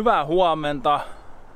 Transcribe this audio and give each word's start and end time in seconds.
Hyvää 0.00 0.24
huomenta 0.24 1.00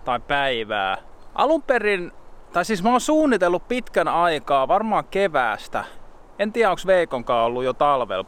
tai 0.05 0.21
päivää. 0.21 0.99
Alun 1.35 1.63
perin, 1.63 2.13
tai 2.53 2.65
siis 2.65 2.83
mä 2.83 2.91
oon 2.91 3.01
suunnitellut 3.01 3.69
pitkän 3.69 4.09
aikaa, 4.09 4.69
varmaan 4.69 5.05
keväästä. 5.11 5.85
En 6.39 6.53
tiedä, 6.53 6.71
onko 6.71 6.83
Veikonkaan 6.87 7.45
ollut 7.45 7.65
jo 7.65 7.73
talvel, 7.73 8.25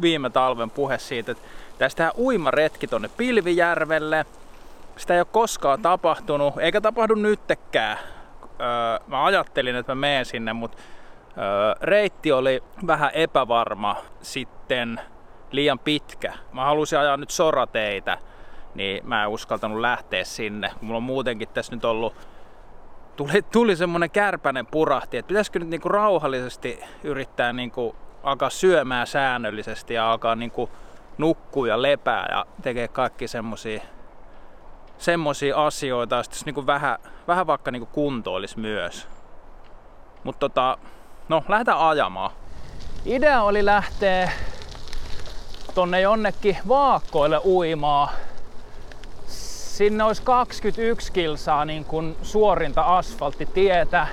viime 0.00 0.30
talven 0.30 0.70
puhe 0.70 0.98
siitä, 0.98 1.32
että 1.32 1.44
tästä 1.78 2.12
uimaretki 2.18 2.86
tonne 2.86 3.10
Pilvijärvelle. 3.16 4.26
Sitä 4.96 5.14
ei 5.14 5.20
ole 5.20 5.26
koskaan 5.32 5.82
tapahtunut, 5.82 6.54
eikä 6.58 6.80
tapahdu 6.80 7.14
nyttekään. 7.14 7.98
Öö, 8.42 8.98
mä 9.06 9.24
ajattelin, 9.24 9.76
että 9.76 9.94
mä 9.94 10.00
menen 10.00 10.24
sinne, 10.24 10.52
mutta 10.52 10.78
öö, 11.38 11.74
reitti 11.80 12.32
oli 12.32 12.62
vähän 12.86 13.10
epävarma 13.14 13.96
sitten 14.22 15.00
liian 15.50 15.78
pitkä. 15.78 16.34
Mä 16.52 16.64
halusin 16.64 16.98
ajaa 16.98 17.16
nyt 17.16 17.30
sorateitä 17.30 18.18
niin 18.74 19.08
mä 19.08 19.22
en 19.22 19.28
uskaltanut 19.28 19.80
lähteä 19.80 20.24
sinne. 20.24 20.70
Mulla 20.80 20.96
on 20.96 21.02
muutenkin 21.02 21.48
tässä 21.48 21.74
nyt 21.74 21.84
ollut, 21.84 22.14
tuli, 23.16 23.42
tuli 23.52 23.76
semmonen 23.76 24.10
kärpänen 24.10 24.66
purahti, 24.66 25.16
että 25.16 25.28
pitäisikö 25.28 25.58
nyt 25.58 25.68
niinku 25.68 25.88
rauhallisesti 25.88 26.80
yrittää 27.04 27.52
niinku 27.52 27.96
alkaa 28.22 28.50
syömään 28.50 29.06
säännöllisesti 29.06 29.94
ja 29.94 30.12
alkaa 30.12 30.34
niinku 30.34 30.70
nukkua 31.18 31.68
ja 31.68 31.82
lepää 31.82 32.26
ja 32.30 32.46
tekee 32.62 32.88
kaikki 32.88 33.28
semmosia 33.28 33.80
semmosia 34.98 35.66
asioita, 35.66 36.16
ja 36.16 36.22
sitten 36.22 36.42
niinku 36.44 36.66
vähän, 36.66 36.98
vähän 37.28 37.46
vaikka 37.46 37.70
niinku 37.70 37.88
kuntoilisi 37.92 38.58
myös. 38.58 39.08
Mutta 40.24 40.48
tota, 40.48 40.78
no 41.28 41.44
lähdetään 41.48 41.78
ajamaan. 41.78 42.30
Idea 43.04 43.42
oli 43.42 43.64
lähteä 43.64 44.32
tonne 45.74 46.00
jonnekin 46.00 46.56
vaakkoille 46.68 47.40
uimaan 47.44 48.08
Sinne 49.80 50.04
olisi 50.04 50.22
21 50.22 51.12
kilsaa 51.12 51.64
niin 51.64 51.84
kuin 51.84 52.16
suorinta 52.22 52.82
asfalttitietä, 52.82 54.06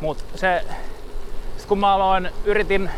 mutta 0.00 0.24
se, 0.38 0.64
kun 1.68 1.78
mä 1.78 1.94
aloin, 1.94 2.30
yritin 2.44 2.90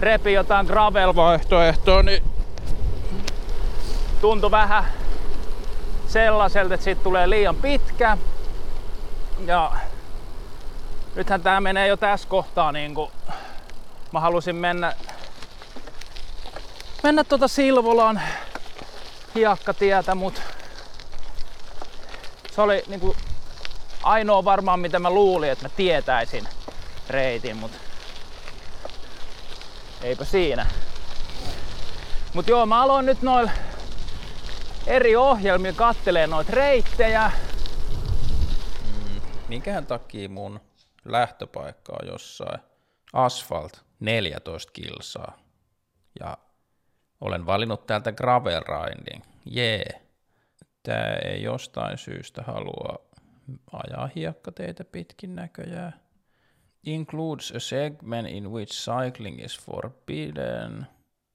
repi 0.00 0.32
jotain 0.32 0.66
gravel-vaihtoehtoa, 0.66 2.02
niin 2.02 2.22
tuntui 4.20 4.50
vähän 4.50 4.84
sellaiselta, 6.06 6.74
että 6.74 6.84
siitä 6.84 7.02
tulee 7.02 7.30
liian 7.30 7.56
pitkä. 7.56 8.18
Ja 9.46 9.72
nythän 11.14 11.42
tää 11.42 11.60
menee 11.60 11.86
jo 11.86 11.96
tässä 11.96 12.28
kohtaa 12.28 12.72
niin 12.72 12.94
kuin 12.94 13.10
mä 14.12 14.20
halusin 14.20 14.56
mennä 14.56 14.92
mennä 17.02 17.24
tuota 17.24 17.48
Silvolan 17.48 18.20
hiekkatietä, 19.34 20.14
mutta 20.14 20.40
se 22.56 22.62
oli 22.62 22.82
niinku 22.86 23.16
ainoa 24.02 24.44
varmaan 24.44 24.80
mitä 24.80 24.98
mä 24.98 25.10
luulin, 25.10 25.50
että 25.50 25.64
mä 25.64 25.68
tietäisin 25.76 26.48
reitin, 27.08 27.56
mutta 27.56 27.78
eipä 30.02 30.24
siinä. 30.24 30.66
Mut 32.34 32.48
joo, 32.48 32.66
mä 32.66 32.82
aloin 32.82 33.06
nyt 33.06 33.22
noilla 33.22 33.50
eri 34.86 35.16
ohjelmilla 35.16 35.76
kattelee 35.76 36.26
noita 36.26 36.52
reittejä. 36.52 37.30
Mm, 38.84 39.20
minkähän 39.48 39.86
takia 39.86 40.28
mun 40.28 40.60
lähtöpaikka 41.04 41.92
on 42.02 42.08
jossain 42.08 42.60
asfalt 43.12 43.84
14 44.00 44.72
kilsaa 44.72 45.38
ja 46.20 46.38
olen 47.20 47.46
valinnut 47.46 47.86
täältä 47.86 48.12
gravel 48.12 48.62
riding. 48.62 49.24
Jee. 49.44 49.84
Yeah 49.92 50.05
tämä 50.86 51.16
ei 51.24 51.42
jostain 51.42 51.98
syystä 51.98 52.42
halua 52.42 53.06
ajaa 53.72 54.10
hiekkateitä 54.14 54.84
pitkin 54.84 55.34
näköjään. 55.34 56.00
Includes 56.84 57.52
a 57.56 57.60
segment 57.60 58.28
in 58.28 58.50
which 58.50 58.72
cycling 58.72 59.44
is 59.44 59.60
forbidden. 59.60 60.86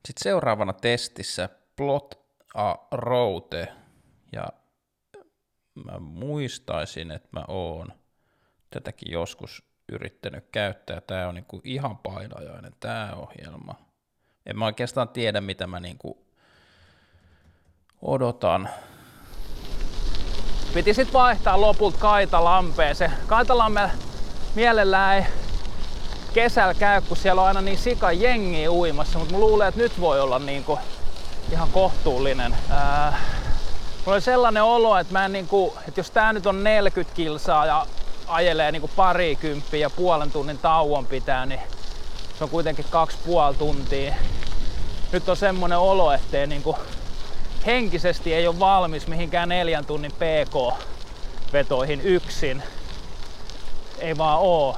Sitten 0.05 0.23
seuraavana 0.23 0.73
testissä 0.73 1.49
plot 1.75 2.25
a 2.53 2.75
route. 2.91 3.73
Ja 4.31 4.47
mä 5.85 5.99
muistaisin, 5.99 7.11
että 7.11 7.29
mä 7.31 7.45
oon 7.47 7.93
tätäkin 8.69 9.11
joskus 9.11 9.63
yrittänyt 9.91 10.45
käyttää. 10.51 11.01
Tämä 11.01 11.27
on 11.27 11.35
niinku 11.35 11.61
ihan 11.63 11.97
painajainen 11.97 12.73
tämä 12.79 13.13
ohjelma. 13.15 13.75
En 14.45 14.57
mä 14.59 14.65
oikeastaan 14.65 15.09
tiedä, 15.09 15.41
mitä 15.41 15.67
mä 15.67 15.79
niinku 15.79 16.25
odotan 18.01 18.69
Piti 20.73 20.93
sitten 20.93 21.13
vaihtaa 21.13 21.61
lopulta 21.61 21.97
Kaitalampeen. 21.97 22.95
Se 22.95 23.11
Kaitalampe 23.27 23.91
mielellään 24.55 25.17
ei 25.17 25.25
kesällä 26.33 26.73
käy, 26.73 27.01
kun 27.01 27.17
siellä 27.17 27.41
on 27.41 27.47
aina 27.47 27.61
niin 27.61 27.77
sika 27.77 28.11
jengi 28.11 28.69
uimassa, 28.69 29.19
mutta 29.19 29.33
mä 29.33 29.39
luulen, 29.39 29.67
että 29.67 29.81
nyt 29.81 29.99
voi 29.99 30.21
olla 30.21 30.39
niinku 30.39 30.79
ihan 31.51 31.69
kohtuullinen. 31.69 32.55
Ää, 32.69 33.19
mulla 34.05 34.13
oli 34.13 34.21
sellainen 34.21 34.63
olo, 34.63 34.97
että, 34.97 35.13
mä 35.13 35.25
en 35.25 35.31
niinku, 35.31 35.73
että 35.87 35.99
jos 35.99 36.11
tää 36.11 36.33
nyt 36.33 36.45
on 36.45 36.63
40 36.63 37.15
kilsaa 37.15 37.65
ja 37.65 37.85
ajelee 38.27 38.71
niinku 38.71 38.89
parikymppiä 38.95 39.79
ja 39.79 39.89
puolen 39.89 40.31
tunnin 40.31 40.57
tauon 40.57 41.05
pitää, 41.05 41.45
niin 41.45 41.61
se 42.37 42.43
on 42.43 42.49
kuitenkin 42.49 42.85
kaksi 42.89 43.17
puoli 43.25 43.55
tuntia. 43.55 44.13
Nyt 45.11 45.29
on 45.29 45.37
semmonen 45.37 45.77
olo, 45.77 46.11
ettei 46.11 46.47
niinku 46.47 46.77
henkisesti 47.65 48.33
ei 48.33 48.47
ole 48.47 48.59
valmis 48.59 49.07
mihinkään 49.07 49.49
neljän 49.49 49.85
tunnin 49.85 50.11
PK-vetoihin 50.11 52.01
yksin. 52.01 52.63
Ei 53.99 54.17
vaan 54.17 54.39
oo. 54.39 54.77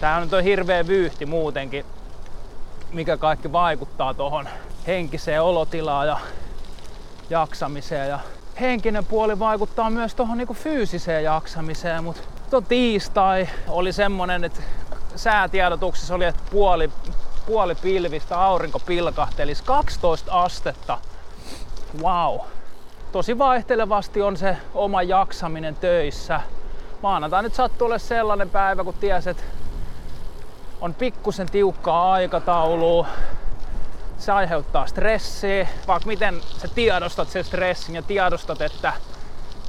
Tämähän 0.00 0.22
nyt 0.22 0.32
on 0.32 0.44
hirveä 0.44 0.86
vyyhti 0.86 1.26
muutenkin, 1.26 1.84
mikä 2.92 3.16
kaikki 3.16 3.52
vaikuttaa 3.52 4.14
tuohon 4.14 4.48
henkiseen 4.86 5.42
olotilaan 5.42 6.06
ja 6.06 6.20
jaksamiseen. 7.30 8.08
Ja 8.08 8.18
henkinen 8.60 9.04
puoli 9.04 9.38
vaikuttaa 9.38 9.90
myös 9.90 10.14
tuohon 10.14 10.38
niinku 10.38 10.54
fyysiseen 10.54 11.24
jaksamiseen, 11.24 12.04
mutta 12.04 12.22
tuo 12.50 12.60
tiistai 12.60 13.48
oli 13.68 13.92
semmonen, 13.92 14.44
että 14.44 14.62
säätiedotuksessa 15.16 16.14
oli, 16.14 16.24
että 16.24 16.42
puoli, 16.50 16.90
puoli 17.46 17.74
pilvistä 17.74 18.40
aurinko 18.40 18.78
pilkahtelisi 18.78 19.64
12 19.64 20.32
astetta 20.32 20.98
wow. 22.02 22.40
Tosi 23.12 23.38
vaihtelevasti 23.38 24.22
on 24.22 24.36
se 24.36 24.56
oma 24.74 25.02
jaksaminen 25.02 25.76
töissä. 25.76 26.40
Maanantai 27.02 27.42
nyt 27.42 27.54
sattuu 27.54 27.86
olla 27.86 27.98
sellainen 27.98 28.50
päivä, 28.50 28.84
kun 28.84 28.94
ties, 28.94 29.26
että 29.26 29.42
on 30.80 30.94
pikkusen 30.94 31.50
tiukkaa 31.50 32.12
aikataulua. 32.12 33.06
Se 34.18 34.32
aiheuttaa 34.32 34.86
stressiä, 34.86 35.68
vaikka 35.86 36.06
miten 36.06 36.40
sä 36.58 36.68
tiedostat 36.74 37.28
sen 37.28 37.44
stressin 37.44 37.94
ja 37.94 38.02
tiedostat, 38.02 38.60
että 38.60 38.92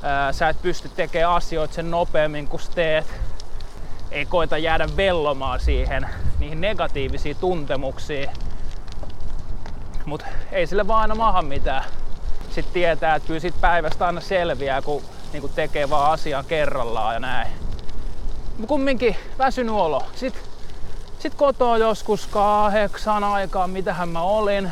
ää, 0.03 0.34
sä 0.34 0.50
et 0.50 0.62
pysty 0.62 0.90
tekemään 0.90 1.36
asioita 1.36 1.74
sen 1.74 1.91
nopeammin 1.91 2.47
kuin 2.47 2.62
teet. 2.75 3.07
Ei 4.12 4.25
koita 4.25 4.57
jäädä 4.57 4.88
vellomaan 4.97 5.59
siihen, 5.59 6.09
niihin 6.40 6.62
negatiivisiin 6.62 7.36
tuntemuksiin. 7.36 8.30
Mutta 10.06 10.25
ei 10.51 10.68
sille 10.68 10.88
vaan 10.88 11.01
aina 11.01 11.16
maha 11.16 11.41
mitään 11.41 11.84
sitten 12.62 12.74
tietää, 12.74 13.16
että 13.16 13.28
kyllä 13.28 13.40
sit 13.40 13.62
päivästä 13.62 14.06
aina 14.06 14.22
selviää, 14.22 14.81
kun 14.81 15.02
niin 15.34 15.42
kun 15.42 15.50
tekee 15.50 15.90
vaan 15.90 16.12
asian 16.12 16.46
kerrallaan 16.46 17.14
ja 17.14 17.20
näin. 17.20 17.47
Kumminkin 18.68 19.16
väsynyt 19.38 19.75
olo. 19.75 20.03
Sitten 20.16 20.44
sit 21.19 21.36
kotoa 21.36 21.78
joskus 21.78 22.28
kahdeksan 22.28 23.24
aikaan, 23.24 23.69
mitähän 23.69 24.09
mä 24.09 24.22
olin. 24.22 24.72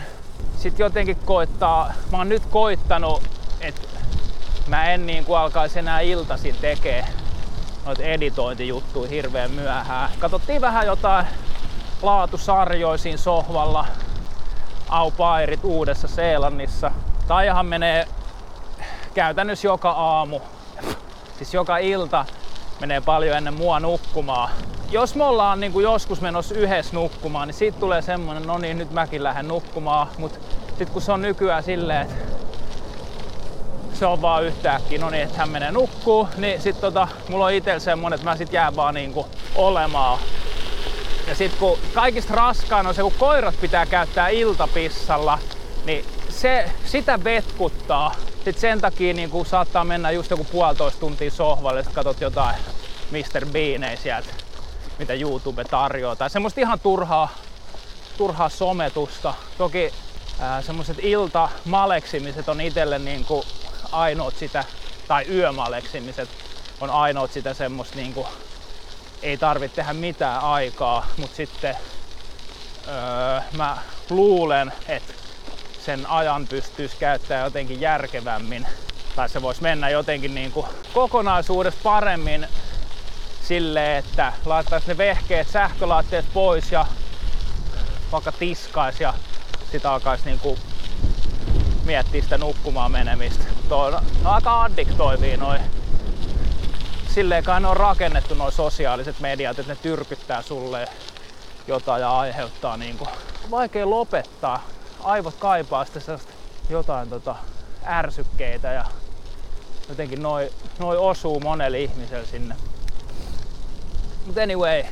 Sitten 0.57 0.83
jotenkin 0.83 1.17
koittaa, 1.25 1.93
mä 2.11 2.17
oon 2.17 2.29
nyt 2.29 2.45
koittanut, 2.45 3.23
että 3.61 3.87
mä 4.67 4.91
en 4.91 5.05
niin 5.05 5.25
kuin 5.25 5.37
alkaisi 5.37 5.79
enää 5.79 5.99
iltaisin 5.99 6.55
tekee 6.61 7.05
noita 7.85 8.03
editointijuttuja 8.03 9.09
hirveän 9.09 9.51
myöhään. 9.51 10.09
Katsottiin 10.19 10.61
vähän 10.61 10.85
jotain 10.85 11.25
laatusarjoisiin 12.01 13.17
sohvalla. 13.17 13.85
Au 14.89 15.11
Pairit 15.11 15.63
Uudessa 15.63 16.07
Seelannissa. 16.07 16.91
Taijahan 17.27 17.65
menee 17.65 18.07
käytännössä 19.13 19.67
joka 19.67 19.91
aamu, 19.91 20.39
siis 21.37 21.53
joka 21.53 21.77
ilta 21.77 22.25
menee 22.79 23.01
paljon 23.01 23.37
ennen 23.37 23.53
mua 23.53 23.79
nukkumaan. 23.79 24.49
Jos 24.91 25.15
me 25.15 25.23
ollaan 25.23 25.59
niin 25.59 25.71
kuin 25.71 25.83
joskus 25.83 26.21
menossa 26.21 26.55
yhdessä 26.55 26.93
nukkumaan, 26.93 27.47
niin 27.47 27.55
siitä 27.55 27.79
tulee 27.79 28.01
semmonen, 28.01 28.43
no 28.43 28.57
niin 28.57 28.77
nyt 28.77 28.91
mäkin 28.91 29.23
lähden 29.23 29.47
nukkumaan. 29.47 30.07
Mut 30.17 30.39
sit 30.77 30.89
kun 30.89 31.01
se 31.01 31.11
on 31.11 31.21
nykyään 31.21 31.63
silleen, 31.63 32.01
että 32.01 32.15
se 33.93 34.05
on 34.05 34.21
vaan 34.21 34.43
yhtäkkiä, 34.43 34.99
no 34.99 35.09
niin, 35.09 35.23
että 35.23 35.37
hän 35.37 35.49
menee 35.49 35.71
nukkuu, 35.71 36.27
niin 36.37 36.61
sit 36.61 36.81
tota, 36.81 37.07
mulla 37.29 37.45
on 37.45 37.53
itsellä 37.53 37.79
semmonen, 37.79 38.15
että 38.15 38.29
mä 38.29 38.37
sit 38.37 38.53
jään 38.53 38.75
vaan 38.75 38.93
niinku 38.93 39.27
olemaan. 39.55 40.19
Ja 41.27 41.35
sit 41.35 41.55
kun 41.55 41.77
kaikista 41.93 42.35
raskaan 42.35 42.87
on 42.87 42.95
se, 42.95 43.01
kun 43.01 43.13
koirat 43.19 43.55
pitää 43.61 43.85
käyttää 43.85 44.27
iltapissalla, 44.27 45.39
niin 45.85 46.05
se, 46.37 46.71
sitä 46.85 47.23
vetkuttaa 47.23 48.15
sit 48.43 48.57
sen 48.57 48.81
takia 48.81 49.13
niin 49.13 49.29
kuin 49.29 49.45
saattaa 49.45 49.83
mennä 49.83 50.11
just 50.11 50.31
joku 50.31 50.43
puolitoista 50.43 50.99
tuntia 50.99 51.31
sohvalle, 51.31 51.79
että 51.79 51.91
katsot 51.93 52.21
jotain 52.21 52.55
Mr. 53.11 53.45
Beanei 53.45 53.97
sieltä, 53.97 54.29
mitä 54.99 55.13
YouTube 55.13 55.63
tarjoaa. 55.63 56.15
Tai 56.15 56.29
semmoista 56.29 56.61
ihan 56.61 56.79
turhaa, 56.79 57.29
turhaa 58.17 58.49
sometusta. 58.49 59.33
Toki 59.57 59.93
semmoiset 60.61 60.97
iltamaleksimiset 60.99 62.49
on 62.49 62.61
itselle 62.61 62.99
niin 62.99 63.25
kuin 63.25 63.43
ainoat 63.91 64.35
sitä, 64.35 64.63
tai 65.07 65.25
yömaleksimiset 65.29 66.29
on 66.81 66.89
ainoat 66.89 67.31
sitä 67.31 67.53
semmoista 67.53 67.95
niin 67.95 68.13
kuin, 68.13 68.27
ei 69.21 69.37
tarvitse 69.37 69.75
tehdä 69.75 69.93
mitään 69.93 70.41
aikaa, 70.41 71.07
mutta 71.17 71.35
sitten 71.35 71.75
öö, 72.87 73.41
mä 73.57 73.77
luulen, 74.09 74.73
että 74.87 75.13
sen 75.87 76.09
ajan 76.09 76.47
pystyisi 76.47 76.97
käyttämään 76.99 77.45
jotenkin 77.45 77.81
järkevämmin. 77.81 78.67
Tai 79.15 79.29
se 79.29 79.41
voisi 79.41 79.61
mennä 79.61 79.89
jotenkin 79.89 80.35
niin 80.35 80.51
kuin 80.51 80.65
kokonaisuudessa 80.93 81.79
paremmin 81.83 82.47
silleen, 83.43 83.97
että 83.97 84.33
laittaisi 84.45 84.87
ne 84.87 84.97
vehkeet, 84.97 85.47
sähkölaitteet 85.47 86.25
pois 86.33 86.71
ja 86.71 86.85
vaikka 88.11 88.31
tiskaisi 88.31 89.03
ja 89.03 89.13
sitä 89.71 89.91
alkaisi 89.91 90.25
niin 90.25 90.39
kuin 90.39 90.59
miettiä 91.85 92.21
sitä 92.21 92.37
nukkumaan 92.37 92.91
menemistä. 92.91 93.43
Tuo 93.69 93.85
on 93.85 94.01
aika 94.25 94.63
addiktoivia 94.63 95.37
noin. 95.37 95.61
Silleen 97.15 97.43
kai 97.43 97.61
ne 97.61 97.67
on 97.67 97.77
rakennettu 97.77 98.33
noin 98.33 98.51
sosiaaliset 98.51 99.19
mediat, 99.19 99.59
että 99.59 99.73
ne 99.73 99.79
tyrkyttää 99.81 100.41
sulle 100.41 100.87
jotain 101.67 102.01
ja 102.01 102.19
aiheuttaa 102.19 102.77
niinku 102.77 103.07
vaikea 103.51 103.89
lopettaa. 103.89 104.76
Aivot 105.03 105.35
kaipaa 105.35 105.85
sitten 105.85 106.19
jotain 106.69 107.09
tota, 107.09 107.35
ärsykkeitä 107.85 108.71
ja 108.71 108.85
jotenkin 109.89 110.21
noi, 110.21 110.51
noi 110.79 110.97
osuu 110.97 111.39
monelle 111.39 111.79
ihmiselle 111.79 112.25
sinne. 112.25 112.55
Mutta 114.25 114.41
anyway, 114.41 114.83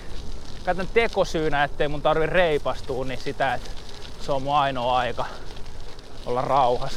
käytän 0.66 0.88
tekosyynä, 0.94 1.63
ettei 1.63 1.88
mun 1.88 2.02
tarvi 2.02 2.25
reipastua, 2.25 3.06
niin 3.06 3.19
sitä, 3.22 3.54
että 3.54 3.69
se 4.22 4.31
on 4.31 4.44
mun 4.44 4.56
ainoa 4.56 4.98
aika 4.98 5.25
olla 6.25 6.42
rauhas. 6.42 6.94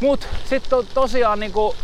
Mut 0.00 0.28
sit 0.44 0.62
to, 0.68 0.82
tosiaan 0.82 1.40
niinku, 1.40 1.76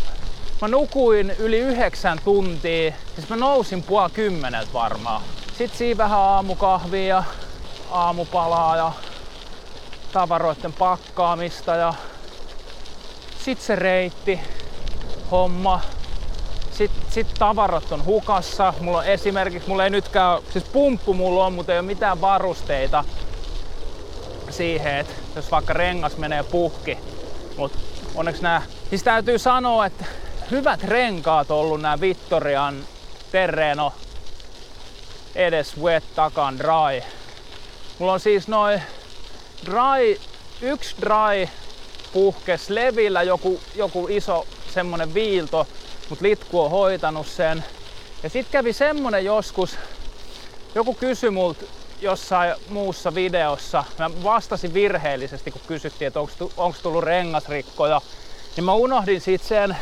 mä 0.61 0.69
nukuin 0.69 1.31
yli 1.31 1.58
yhdeksän 1.58 2.19
tuntia, 2.25 2.93
siis 3.14 3.28
mä 3.28 3.37
nousin 3.37 3.82
puoli 3.82 4.11
kymmeneltä 4.11 4.72
varmaan. 4.72 5.22
Sitten 5.58 5.78
siinä 5.78 5.99
vähän 5.99 6.19
aamukahvia 6.19 7.06
ja 7.06 7.25
aamupalaa 7.90 8.76
ja 8.76 8.93
tavaroiden 10.12 10.72
pakkaamista 10.72 11.75
ja 11.75 11.94
sit 13.44 13.60
se 13.60 13.76
reitti, 13.76 14.40
homma. 15.31 15.81
Sitten 16.70 17.12
sit 17.12 17.34
tavarat 17.38 17.93
on 17.93 18.05
hukassa. 18.05 18.75
Mulla 18.81 18.99
on 18.99 19.06
esimerkiksi, 19.06 19.69
mulla 19.69 19.84
ei 19.84 19.90
nytkään, 19.90 20.38
siis 20.50 20.64
pumppu 20.64 21.14
mulla 21.14 21.46
on, 21.46 21.52
mutta 21.52 21.72
ei 21.72 21.78
ole 21.78 21.87
mitään 21.87 22.20
varusteita 22.20 23.05
siihen, 24.50 24.96
että 24.99 25.14
jos 25.37 25.50
vaikka 25.50 25.72
rengas 25.72 26.16
menee 26.16 26.43
puhki. 26.43 26.99
Mut 27.56 27.72
onneksi 28.14 28.43
nää, 28.43 28.62
siis 28.90 29.02
täytyy 29.02 29.38
sanoa, 29.38 29.87
että 29.87 30.04
hyvät 30.50 30.82
renkaat 30.82 31.50
on 31.50 31.58
ollut 31.58 31.81
nämä 31.81 32.00
Vittorian 32.00 32.84
Terreno 33.32 33.93
edes 35.34 35.81
wet 35.81 36.04
takan 36.14 36.58
dry. 36.58 37.02
Mulla 37.99 38.12
on 38.12 38.20
siis 38.20 38.49
noin 38.49 38.82
dry, 39.66 40.20
yksi 40.62 40.94
dry 41.00 41.49
puhkes 42.12 42.70
levillä 42.70 43.22
joku, 43.22 43.60
joku 43.75 44.06
iso 44.10 44.46
semmonen 44.75 45.14
viilto, 45.14 45.66
mut 46.10 46.20
litku 46.20 46.60
on 46.60 46.70
hoitanut 46.70 47.26
sen. 47.26 47.64
Ja 48.22 48.31
sit 48.31 48.46
kävi 48.50 48.72
semmonen 48.72 49.25
joskus, 49.25 49.78
joku 50.75 50.94
kysyi 50.94 51.31
multa 51.31 51.64
jossain 52.00 52.55
muussa 52.69 53.14
videossa, 53.14 53.84
mä 53.99 54.10
vastasin 54.25 54.75
virheellisesti 54.75 55.50
kun 55.50 55.61
kysyttiin, 55.66 56.06
että 56.06 56.20
onko 56.56 56.78
tullut 56.82 57.04
rengasrikkoja, 57.04 58.00
niin 58.56 58.64
mä 58.64 58.72
unohdin 58.72 59.20
siitä 59.20 59.44
sen, 59.44 59.76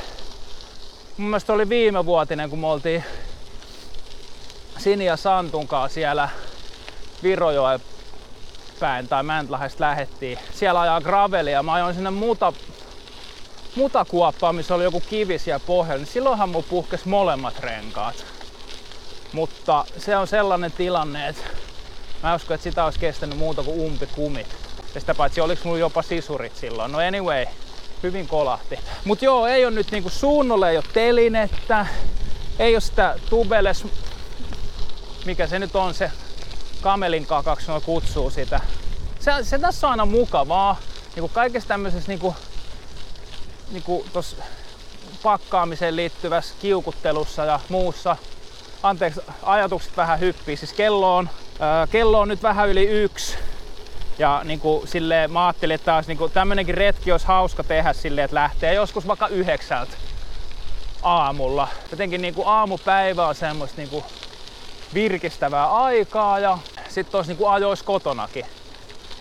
mun 1.17 1.31
mielestä 1.31 1.53
oli 1.53 1.69
viime 1.69 2.07
vuotinen, 2.07 2.51
kun 2.51 2.59
me 2.59 2.67
oltiin 2.67 3.05
Sini 4.79 5.05
ja 5.05 5.17
Santun 5.17 5.69
kanssa 5.69 5.95
siellä 5.95 6.29
Virojoen 7.23 7.81
päin 8.81 9.09
tai 9.09 9.23
Mäntälähestä 9.23 9.85
lähettiin. 9.85 10.39
Siellä 10.55 10.81
ajaa 10.81 11.01
gravelia. 11.01 11.63
Mä 11.63 11.73
ajoin 11.73 11.95
sinne 11.95 12.11
muta, 12.11 12.53
mutakuoppaan, 13.77 14.55
missä 14.55 14.75
oli 14.75 14.85
joku 14.85 15.01
kivi 15.01 15.39
siellä 15.39 15.65
pohjalla. 15.67 15.99
Niin 15.99 16.13
silloinhan 16.13 16.49
mun 16.49 16.65
puhkes 16.65 17.05
molemmat 17.05 17.59
renkaat. 17.59 18.25
Mutta 19.33 19.85
se 19.99 20.17
on 20.17 20.27
sellainen 20.27 20.73
tilanne, 20.73 21.29
että 21.29 21.43
mä 22.23 22.31
en 22.31 22.37
usko, 22.37 22.55
että 22.55 22.65
sitä 22.65 22.85
olisi 22.85 22.99
kestänyt 22.99 23.39
muuta 23.39 23.63
kuin 23.63 23.81
umpikumit. 23.81 24.57
Ja 24.95 25.01
sitä 25.01 25.15
paitsi 25.15 25.41
oliks 25.41 25.65
mulla 25.65 25.79
jopa 25.79 26.03
sisurit 26.03 26.57
silloin. 26.57 26.93
No 26.93 26.99
anyway, 26.99 27.47
hyvin 28.03 28.29
kolahti. 28.29 28.79
Mut 29.05 29.23
joo, 29.23 29.47
ei 29.47 29.65
ole 29.65 29.75
nyt 29.75 29.91
niinku 29.91 30.11
suunnolle 30.11 30.71
ei 30.71 30.77
ole 30.77 30.85
telinettä, 30.93 31.87
ei 32.59 32.75
ole 32.75 32.81
sitä 32.81 33.19
tubeles 33.31 33.85
mikä 35.27 35.47
se 35.47 35.59
nyt 35.59 35.77
on 35.77 35.95
se 35.95 36.11
kamelin 36.87 37.27
kakaksi 37.27 37.69
no 37.69 37.81
kutsuu 37.81 38.31
sitä. 38.31 38.61
Se, 39.21 39.33
se 39.43 39.59
tässä 39.59 39.87
on 39.87 39.91
aina 39.91 40.07
mukavaa. 40.07 40.77
Niin 41.17 41.31
kaikessa 41.31 41.69
tämmöisessä 41.69 42.09
niin 42.09 42.19
kuin, 42.19 42.35
niin 43.71 43.83
kuin 43.83 44.09
tossa 44.13 44.37
pakkaamiseen 45.23 45.97
liittyvässä 45.97 46.55
kiukuttelussa 46.61 47.45
ja 47.45 47.61
muussa. 47.69 48.17
Anteeksi, 48.83 49.21
ajatukset 49.43 49.97
vähän 49.97 50.21
hyppii. 50.21 50.57
Siis 50.57 50.73
kello 50.73 51.17
on, 51.17 51.31
ää, 51.61 51.87
kello 51.87 52.21
on 52.21 52.29
nyt 52.29 52.43
vähän 52.43 52.69
yli 52.69 52.85
yksi. 52.85 53.37
Ja 54.19 54.41
niin 54.45 54.61
kuin, 54.61 54.89
silleen, 54.89 55.33
mä 55.33 55.47
ajattelin, 55.47 55.75
että 55.75 55.85
taas, 55.85 56.07
niin 56.07 56.19
kuin, 56.19 56.33
tämmönenkin 56.33 56.75
retki 56.75 57.13
olisi 57.13 57.27
hauska 57.27 57.65
tehdä 57.65 57.93
silleen, 57.93 58.25
että 58.25 58.35
lähtee 58.35 58.75
joskus 58.75 59.07
vaikka 59.07 59.29
yhdeksältä 59.29 59.97
aamulla. 61.03 61.69
Jotenkin 61.91 62.23
niin 62.23 62.35
kuin 62.35 62.49
aamupäivä 62.49 63.27
on 63.27 63.35
semmoista 63.35 63.77
niin 63.77 63.91
kuin, 63.91 64.05
virkistävää 64.95 65.73
aikaa 65.73 66.39
ja 66.39 66.59
sitten 66.97 67.19
olisi 67.19 67.35
niin 67.35 67.49
ajois 67.49 67.83
kotonakin. 67.83 68.47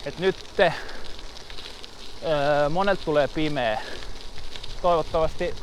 Et 0.06 0.19
nyt 0.19 0.36
te, 0.56 0.74
öö, 2.24 2.69
monet 2.69 3.00
tulee 3.06 3.27
pimeä. 3.27 3.81
Toivottavasti 4.81 5.56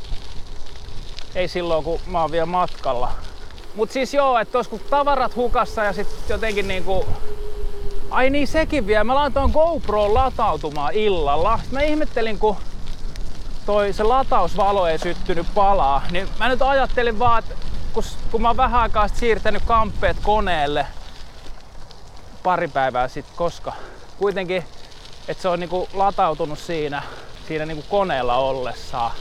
ei 1.34 1.48
silloin 1.48 1.84
kun 1.84 2.00
mä 2.06 2.20
oon 2.20 2.30
vielä 2.30 2.46
matkalla. 2.46 3.12
Mut 3.74 3.90
siis 3.90 4.14
joo, 4.14 4.38
että 4.38 4.58
kun 4.70 4.80
tavarat 4.90 5.36
hukassa 5.36 5.84
ja 5.84 5.92
sitten 5.92 6.18
jotenkin 6.28 6.68
niinku... 6.68 7.06
Ai 8.10 8.30
niin 8.30 8.48
sekin 8.48 8.86
vielä, 8.86 9.04
mä 9.04 9.14
laitoin 9.14 9.50
GoPro 9.50 10.14
latautumaan 10.14 10.94
illalla. 10.94 11.58
Sitten 11.58 11.78
mä 11.78 11.82
ihmettelin 11.82 12.38
kun 12.38 12.56
toi 13.66 13.92
se 13.92 14.02
latausvalo 14.02 14.86
ei 14.86 14.98
syttynyt 14.98 15.46
palaa, 15.54 16.02
niin 16.10 16.28
mä 16.38 16.48
nyt 16.48 16.62
ajattelin 16.62 17.18
vaan, 17.18 17.38
että 17.38 17.54
kun, 17.92 18.02
kun 18.30 18.42
mä 18.42 18.48
oon 18.48 18.56
vähän 18.56 18.80
aikaa 18.80 19.08
siirtänyt 19.08 19.62
kamppeet 19.66 20.16
koneelle 20.22 20.86
pari 22.42 22.68
päivää 22.68 23.08
sitten, 23.08 23.36
koska 23.36 23.72
kuitenkin, 24.18 24.64
että 25.28 25.42
se 25.42 25.48
on 25.48 25.60
niinku 25.60 25.88
latautunut 25.94 26.58
siinä, 26.58 27.02
siinä 27.48 27.66
niinku 27.66 27.84
koneella 27.90 28.36
ollessaan. 28.36 29.12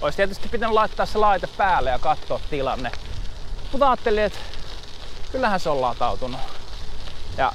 Olisi 0.00 0.16
tietysti 0.16 0.48
pitänyt 0.48 0.74
laittaa 0.74 1.06
se 1.06 1.18
laite 1.18 1.46
päälle 1.46 1.90
ja 1.90 1.98
katsoa 1.98 2.40
tilanne. 2.50 2.92
Mutta 3.72 3.90
ajattelin, 3.90 4.22
että 4.22 4.38
kyllähän 5.32 5.60
se 5.60 5.68
on 5.70 5.80
latautunut. 5.80 6.40
Ja 7.36 7.52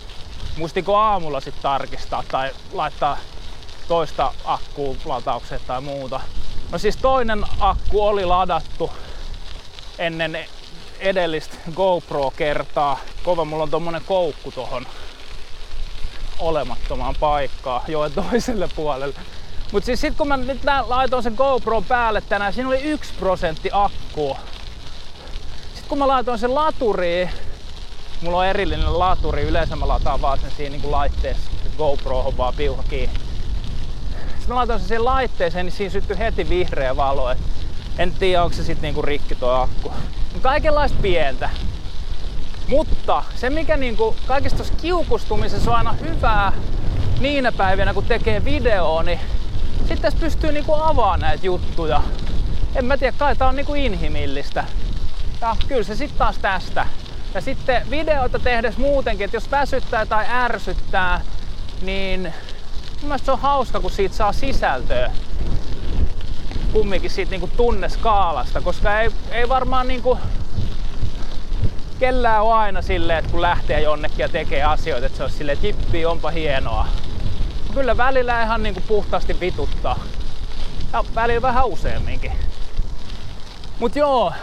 mustiko 0.58 0.98
aamulla 0.98 1.39
sitten 1.39 1.63
tarkistaa 1.63 2.24
tai 2.32 2.51
laittaa 2.74 3.18
toista 3.88 4.34
akkuu 4.46 4.98
lataukseen 5.06 5.62
tai 5.68 5.82
muuta. 5.82 6.20
No 6.72 6.77
siis 6.77 6.98
toinen 6.98 7.46
akku 7.60 8.06
oli 8.06 8.25
ladattu 8.25 8.92
ennen 9.98 10.46
edellistä 11.00 11.56
GoPro-kertaa. 11.75 13.00
Kova, 13.24 13.46
mulla 13.46 13.63
on 13.63 13.70
tommonen 13.70 14.01
koukku 14.06 14.51
tohon 14.51 14.86
olemattomaan 16.43 17.15
paikkaan 17.19 17.81
joen 17.88 18.12
toiselle 18.12 18.69
puolelle. 18.75 19.15
Mut 19.71 19.85
siis 19.85 20.01
sit 20.01 20.15
kun 20.17 20.27
mä 20.27 20.38
nyt 20.38 20.62
laitoin 20.88 21.23
sen 21.23 21.33
GoPro 21.33 21.81
päälle 21.81 22.21
tänään, 22.21 22.53
siinä 22.53 22.69
oli 22.69 22.81
yksi 22.81 23.13
prosentti 23.19 23.69
akkua. 23.71 24.39
Sitten 25.65 25.89
kun 25.89 25.97
mä 25.97 26.07
laitoin 26.07 26.39
sen 26.39 26.55
laturiin, 26.55 27.29
mulla 28.21 28.38
on 28.38 28.45
erillinen 28.45 29.00
laturi, 29.00 29.41
yleensä 29.41 29.75
mä 29.75 29.88
lataan 29.88 30.21
vaan 30.21 30.39
sen 30.39 30.51
siinä 30.57 30.77
niin 30.77 30.91
laitteessa, 30.91 31.51
GoPro 31.77 32.19
on 32.19 32.38
vaan 32.38 32.53
piuha 32.57 32.83
kiinni. 32.89 33.19
Sitten 34.27 34.47
mä 34.47 34.55
laitoin 34.55 34.79
sen 34.79 34.88
siihen 34.88 35.05
laitteeseen, 35.05 35.65
niin 35.65 35.73
siinä 35.73 35.91
syttyi 35.91 36.17
heti 36.17 36.50
vihreä 36.50 36.95
valo. 36.95 37.29
Et 37.29 37.38
en 37.97 38.12
tiedä, 38.12 38.43
onko 38.43 38.55
se 38.55 38.63
sitten 38.63 38.81
niinku 38.81 39.01
rikki 39.01 39.35
tuo 39.35 39.50
akku. 39.50 39.91
Kaikenlaista 40.41 40.97
pientä. 41.01 41.50
Mutta 42.74 43.24
se 43.36 43.50
mikä 43.50 43.77
niinku 43.77 44.15
kaikista 44.27 44.58
tuossa 44.58 44.74
kiukustumisessa 44.82 45.72
on 45.72 45.77
aina 45.77 45.94
hyvää 45.94 46.53
niinä 47.20 47.51
päivinä 47.51 47.94
kun 47.94 48.06
tekee 48.06 48.46
videoa, 48.46 49.03
niin 49.03 49.20
sitten 49.77 50.01
tässä 50.01 50.20
pystyy 50.20 50.51
niinku 50.51 50.74
avaamaan 50.74 51.20
näitä 51.20 51.46
juttuja. 51.46 52.01
En 52.75 52.86
mä 52.86 52.98
tiedä, 52.98 53.18
kai 53.18 53.36
tää 53.36 53.48
on 53.48 53.56
niinku 53.56 53.74
inhimillistä. 53.74 54.63
Ja 55.42 55.56
kyllä 55.68 55.84
se 55.84 55.96
sitten 55.96 56.18
taas 56.18 56.38
tästä. 56.38 56.86
Ja 57.34 57.42
sitten 57.42 57.89
videoita 57.89 58.39
tehdessä 58.39 58.80
muutenkin, 58.80 59.25
että 59.25 59.38
jos 59.38 59.51
väsyttää 59.51 60.06
tai 60.06 60.25
ärsyttää, 60.30 61.22
niin 61.82 62.22
mun 63.01 63.10
mielestä 63.10 63.25
se 63.25 63.32
on 63.32 63.39
hauska, 63.39 63.80
kun 63.80 63.92
siitä 63.92 64.15
saa 64.15 64.34
sisältöä 64.34 65.12
kumminkin 66.72 67.10
siitä 67.10 67.32
niinku 67.32 67.50
tunneskaalasta, 67.58 68.62
koska 68.62 69.01
ei, 69.01 69.12
ei 69.32 69.50
varmaan 69.50 69.88
niinku 69.88 70.18
kellään 72.03 72.43
ole 72.43 72.53
aina 72.53 72.81
silleen, 72.81 73.19
että 73.19 73.31
kun 73.31 73.41
lähtee 73.41 73.81
jonnekin 73.81 74.19
ja 74.19 74.29
tekee 74.29 74.63
asioita, 74.63 75.05
että 75.05 75.17
se 75.17 75.24
olisi 75.24 75.38
silleen, 75.38 75.57
että 75.63 76.10
onpa 76.10 76.29
hienoa. 76.29 76.88
Kyllä 77.74 77.98
välillä 77.98 78.43
ihan 78.43 78.63
niinku 78.63 78.81
puhtaasti 78.88 79.39
vituttaa. 79.39 80.00
Ja 80.93 81.03
välillä 81.15 81.41
vähän 81.41 81.65
useamminkin. 81.65 82.31
Mut 83.79 83.95
joo, 83.95 84.33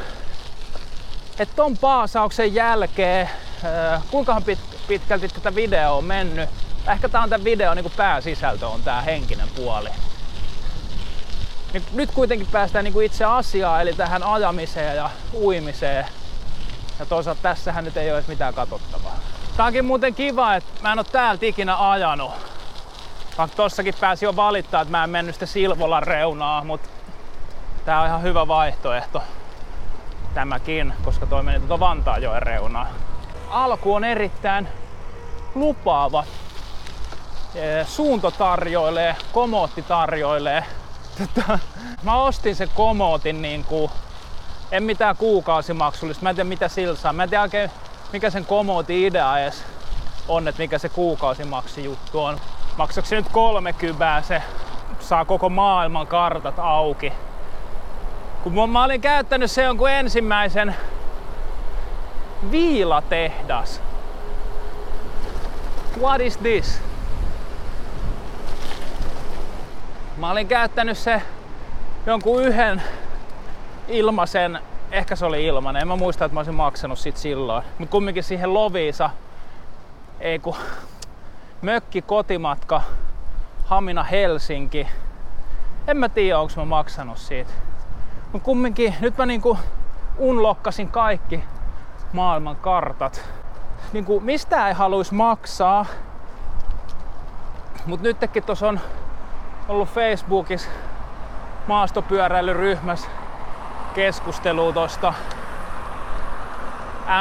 että 1.38 1.57
ton 1.57 1.79
paasauksen 1.79 2.55
jälkeen, 2.55 3.31
äh, 3.64 4.02
kuinkahan 4.11 4.45
pit, 4.45 4.59
pitkälti 4.88 5.29
tätä 5.29 5.55
videoa 5.55 5.97
on 5.97 6.05
mennyt. 6.05 6.50
Ehkä 6.93 7.09
tää 7.09 7.23
on 7.23 7.31
tämän 7.31 7.45
videon 7.45 7.76
niin 7.76 7.93
pääsisältö 7.97 8.69
on 8.69 8.83
tää 8.83 9.00
henkinen 9.00 9.49
puoli. 9.57 9.88
Nyt 11.93 12.11
kuitenkin 12.11 12.47
päästään 12.47 12.85
niin 12.85 13.02
itse 13.02 13.25
asiaan, 13.25 13.83
eli 13.83 13.93
tähän 13.93 14.23
ajamiseen 14.23 14.97
ja 14.97 15.11
uimiseen. 15.35 16.07
Ja 17.00 17.07
toisaalta 17.07 17.42
tässähän 17.42 17.85
nyt 17.85 17.97
ei 17.97 18.11
ole 18.11 18.19
edes 18.19 18.28
mitään 18.28 18.54
katsottavaa. 18.54 19.19
Tää 19.57 19.66
onkin 19.66 19.85
muuten 19.85 20.14
kiva, 20.14 20.54
että 20.54 20.83
mä 20.83 20.92
en 20.92 20.99
oo 20.99 21.04
täältä 21.04 21.47
ikinä 21.47 21.90
ajanut. 21.90 22.33
Vaikka 23.38 23.57
tossakin 23.57 23.95
pääsi 24.00 24.25
jo 24.25 24.37
valittaa, 24.37 24.83
että 24.83 24.90
mä 24.90 25.04
en 25.04 25.11
mennyt 25.11 25.35
sitä 25.35 25.47
Silvolan 25.47 26.02
reunaa, 26.02 26.64
mutta 26.64 26.88
tää 27.85 28.00
on 28.00 28.07
ihan 28.07 28.23
hyvä 28.23 28.49
vaihtoehto 28.49 29.23
tämäkin, 30.35 30.95
koska 31.04 31.26
toi 31.26 31.42
meni 31.42 31.59
tuota 31.59 31.80
Vantaajoen 31.80 32.42
reunaa. 32.42 32.87
Alku 33.50 33.95
on 33.95 34.04
erittäin 34.04 34.69
lupaava. 35.54 36.25
Suunto 37.87 38.30
tarjoilee, 38.30 39.16
komootti 39.33 39.83
tarjoilee. 39.83 40.64
Tota, 41.19 41.59
mä 42.02 42.23
ostin 42.23 42.57
sen 42.57 42.71
komootin 42.75 43.42
niin 43.42 43.64
kuin, 43.64 43.90
en 44.73 44.83
mitään 44.83 45.17
kuukausimaksullista. 45.17 46.23
Mä 46.23 46.31
en 46.31 46.37
tiedä 46.37 46.49
mitä 46.49 46.69
sillä 46.69 46.97
saa. 46.97 47.12
Mä 47.12 47.23
en 47.23 47.29
tiedä 47.31 47.43
oikein 47.43 47.71
mikä 48.12 48.31
sen 48.31 48.47
komooti 48.47 49.07
idea 49.07 49.39
edes 49.39 49.65
on, 50.29 50.49
että 50.49 50.62
mikä 50.62 50.79
se 50.79 50.89
kuukausimaksi 50.89 51.85
juttu 51.85 52.21
on. 52.21 52.41
Maksako 52.77 53.07
se 53.07 53.17
nyt 53.17 53.29
30 53.29 54.23
se 54.23 54.43
saa 55.00 55.25
koko 55.25 55.49
maailman 55.49 56.07
kartat 56.07 56.59
auki 56.59 57.12
kun 58.43 58.71
mä 58.71 58.85
olin 58.85 59.00
käyttänyt 59.00 59.50
se 59.50 59.62
jonkun 59.62 59.91
ensimmäisen 59.91 60.77
viilatehdas. 62.50 63.83
What 66.00 66.21
is 66.21 66.37
this? 66.37 66.81
Mä 70.17 70.31
olin 70.31 70.49
käyttänyt 70.49 70.99
se 70.99 71.23
jonkun 72.07 72.45
yhden 72.45 72.83
ilmaisen, 73.90 74.59
ehkä 74.90 75.16
se 75.16 75.26
oli 75.26 75.47
ilmanen, 75.47 75.82
en 75.82 75.88
mä 75.88 75.97
muista, 75.97 76.25
että 76.25 76.35
mä 76.35 76.40
olisin 76.40 76.54
maksanut 76.54 76.99
sit 76.99 77.16
silloin. 77.16 77.64
Mut 77.78 77.90
kumminkin 77.90 78.25
siihen 78.25 78.54
Loviisa, 78.54 79.11
ei 80.20 80.38
ku 80.38 80.56
mökki 81.62 82.02
kotimatka 82.02 82.82
Hamina 83.64 84.02
Helsinki. 84.02 84.88
En 85.87 85.97
mä 85.97 86.09
tiedä, 86.09 86.38
onko 86.38 86.52
mä 86.56 86.64
maksanut 86.64 87.18
siitä. 87.18 87.50
Mutta 88.32 88.44
kumminkin 88.44 88.94
nyt 89.00 89.18
mä 89.18 89.26
niinku 89.26 89.59
unlokkasin 90.18 90.88
kaikki 90.88 91.44
maailman 92.12 92.56
kartat. 92.56 93.25
Niinku 93.92 94.20
mistä 94.20 94.68
ei 94.68 94.75
haluaisi 94.75 95.14
maksaa. 95.14 95.87
Mutta 97.87 98.06
nytkin 98.06 98.42
tuossa 98.42 98.68
on 98.68 98.80
ollut 99.68 99.88
Facebookissa 99.88 100.70
maastopyöräilyryhmässä 101.66 103.09
keskustelua 103.94 104.73
tosta 104.73 105.14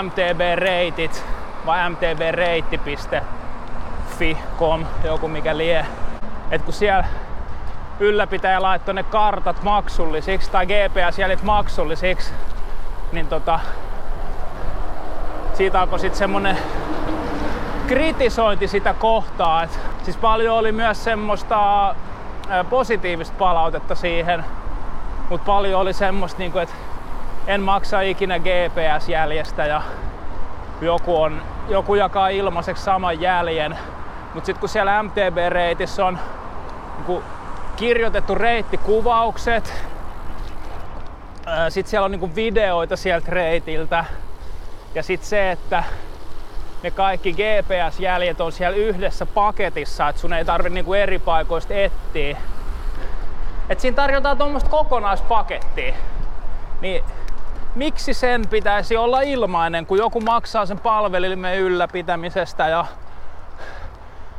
mtb-reitit 0.03 1.25
vai 1.65 1.89
mtbreitti.fi.com, 1.89 4.85
joku 5.03 5.27
mikä 5.27 5.57
lie. 5.57 5.85
Et 6.51 6.61
kun 6.61 6.73
siellä 6.73 7.05
ylläpitäjä 7.99 8.61
laittoi 8.61 8.93
ne 8.93 9.03
kartat 9.03 9.63
maksullisiksi 9.63 10.51
tai 10.51 10.65
GPS-jäljet 10.65 11.43
maksullisiksi, 11.43 12.33
niin 13.11 13.27
tota, 13.27 13.59
siitä 15.53 15.81
alkoi 15.81 15.99
sitten 15.99 16.19
semmonen 16.19 16.57
kritisointi 17.87 18.67
sitä 18.67 18.93
kohtaa. 18.93 19.63
Et 19.63 19.79
siis 20.03 20.17
paljon 20.17 20.57
oli 20.57 20.71
myös 20.71 21.03
semmoista 21.03 21.95
positiivista 22.69 23.35
palautetta 23.39 23.95
siihen, 23.95 24.45
mutta 25.29 25.45
paljon 25.45 25.81
oli 25.81 25.93
semmoista, 25.93 26.39
niinku, 26.39 26.59
että 26.59 26.75
en 27.47 27.61
maksa 27.61 28.01
ikinä 28.01 28.39
GPS-jäljestä 28.39 29.65
ja 29.65 29.81
joku, 30.81 31.21
on, 31.21 31.41
joku 31.69 31.95
jakaa 31.95 32.29
ilmaiseksi 32.29 32.83
saman 32.83 33.21
jäljen. 33.21 33.77
Mutta 34.33 34.45
sitten 34.45 34.59
kun 34.59 34.69
siellä 34.69 35.03
MTB-reitissä 35.03 36.05
on 36.05 36.19
niinku 36.97 37.23
kirjoitettu 37.75 38.35
reittikuvaukset. 38.35 39.73
Sitten 41.69 41.89
siellä 41.89 42.05
on 42.05 42.11
niinku 42.11 42.35
videoita 42.35 42.95
sieltä 42.95 43.31
reitiltä. 43.31 44.05
Ja 44.95 45.03
sitten 45.03 45.29
se, 45.29 45.51
että 45.51 45.83
ne 46.83 46.91
kaikki 46.91 47.33
GPS-jäljet 47.33 48.41
on 48.41 48.51
siellä 48.51 48.77
yhdessä 48.77 49.25
paketissa, 49.25 50.09
että 50.09 50.21
sun 50.21 50.33
ei 50.33 50.45
tarvi 50.45 50.69
niinku 50.69 50.93
eri 50.93 51.19
paikoista 51.19 51.73
etsiä. 51.73 52.37
Et 53.69 53.79
siinä 53.79 53.95
tarjotaan 53.95 54.37
tuommoista 54.37 54.69
kokonaispakettia. 54.69 55.93
Niin 56.81 57.03
miksi 57.75 58.13
sen 58.13 58.47
pitäisi 58.49 58.97
olla 58.97 59.21
ilmainen, 59.21 59.85
kun 59.85 59.97
joku 59.97 60.21
maksaa 60.21 60.65
sen 60.65 60.79
palvelimen 60.79 61.57
ylläpitämisestä 61.57 62.67
ja 62.67 62.85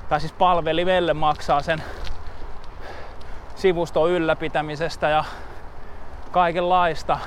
tai 0.09 0.21
siis 0.21 0.33
palvelimelle 0.33 1.15
maksaa 1.15 1.63
sen 1.63 1.83
sivuston 3.55 4.11
ylläpitämisestä 4.11 5.09
ja 5.09 5.25
kaikenlaista. 6.31 7.19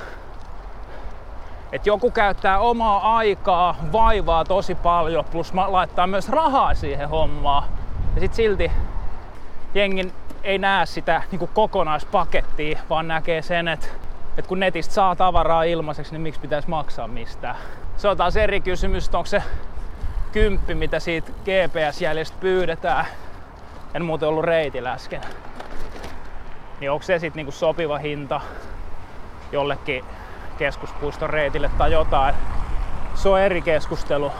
Et 1.72 1.86
joku 1.86 2.10
käyttää 2.10 2.58
omaa 2.58 3.16
aikaa, 3.16 3.76
vaivaa 3.92 4.44
tosi 4.44 4.74
paljon, 4.74 5.24
plus 5.24 5.52
laittaa 5.54 6.06
myös 6.06 6.28
rahaa 6.28 6.74
siihen 6.74 7.08
hommaan. 7.08 7.64
Ja 8.14 8.20
sit 8.20 8.34
silti 8.34 8.72
jengin 9.74 10.12
ei 10.44 10.58
näe 10.58 10.86
sitä 10.86 11.22
niin 11.30 11.48
kokonaispakettia, 11.54 12.80
vaan 12.90 13.08
näkee 13.08 13.42
sen, 13.42 13.68
että, 13.68 13.86
että 14.38 14.48
kun 14.48 14.60
netistä 14.60 14.94
saa 14.94 15.16
tavaraa 15.16 15.62
ilmaiseksi, 15.62 16.12
niin 16.12 16.22
miksi 16.22 16.40
pitäisi 16.40 16.68
maksaa 16.68 17.08
mistään. 17.08 17.56
Se 17.96 18.08
on 18.08 18.16
taas 18.16 18.36
eri 18.36 18.60
kysymys, 18.60 19.14
onko 19.14 19.26
se 19.26 19.42
kymppi, 20.32 20.74
mitä 20.74 21.00
siitä 21.00 21.32
GPS-jäljestä 21.32 22.36
pyydetään. 22.40 23.06
En 23.94 24.04
muuten 24.04 24.28
ollut 24.28 24.44
reitillä 24.44 24.92
äsken 24.92 25.20
niin 26.80 26.90
onko 26.90 27.02
se 27.02 27.18
sitten 27.18 27.36
niinku 27.40 27.52
sopiva 27.52 27.98
hinta 27.98 28.40
jollekin 29.52 30.04
keskuspuiston 30.58 31.30
reitille 31.30 31.70
tai 31.78 31.92
jotain. 31.92 32.34
Se 33.14 33.28
on 33.28 33.40
eri 33.40 33.62
keskustelu. 33.62 34.32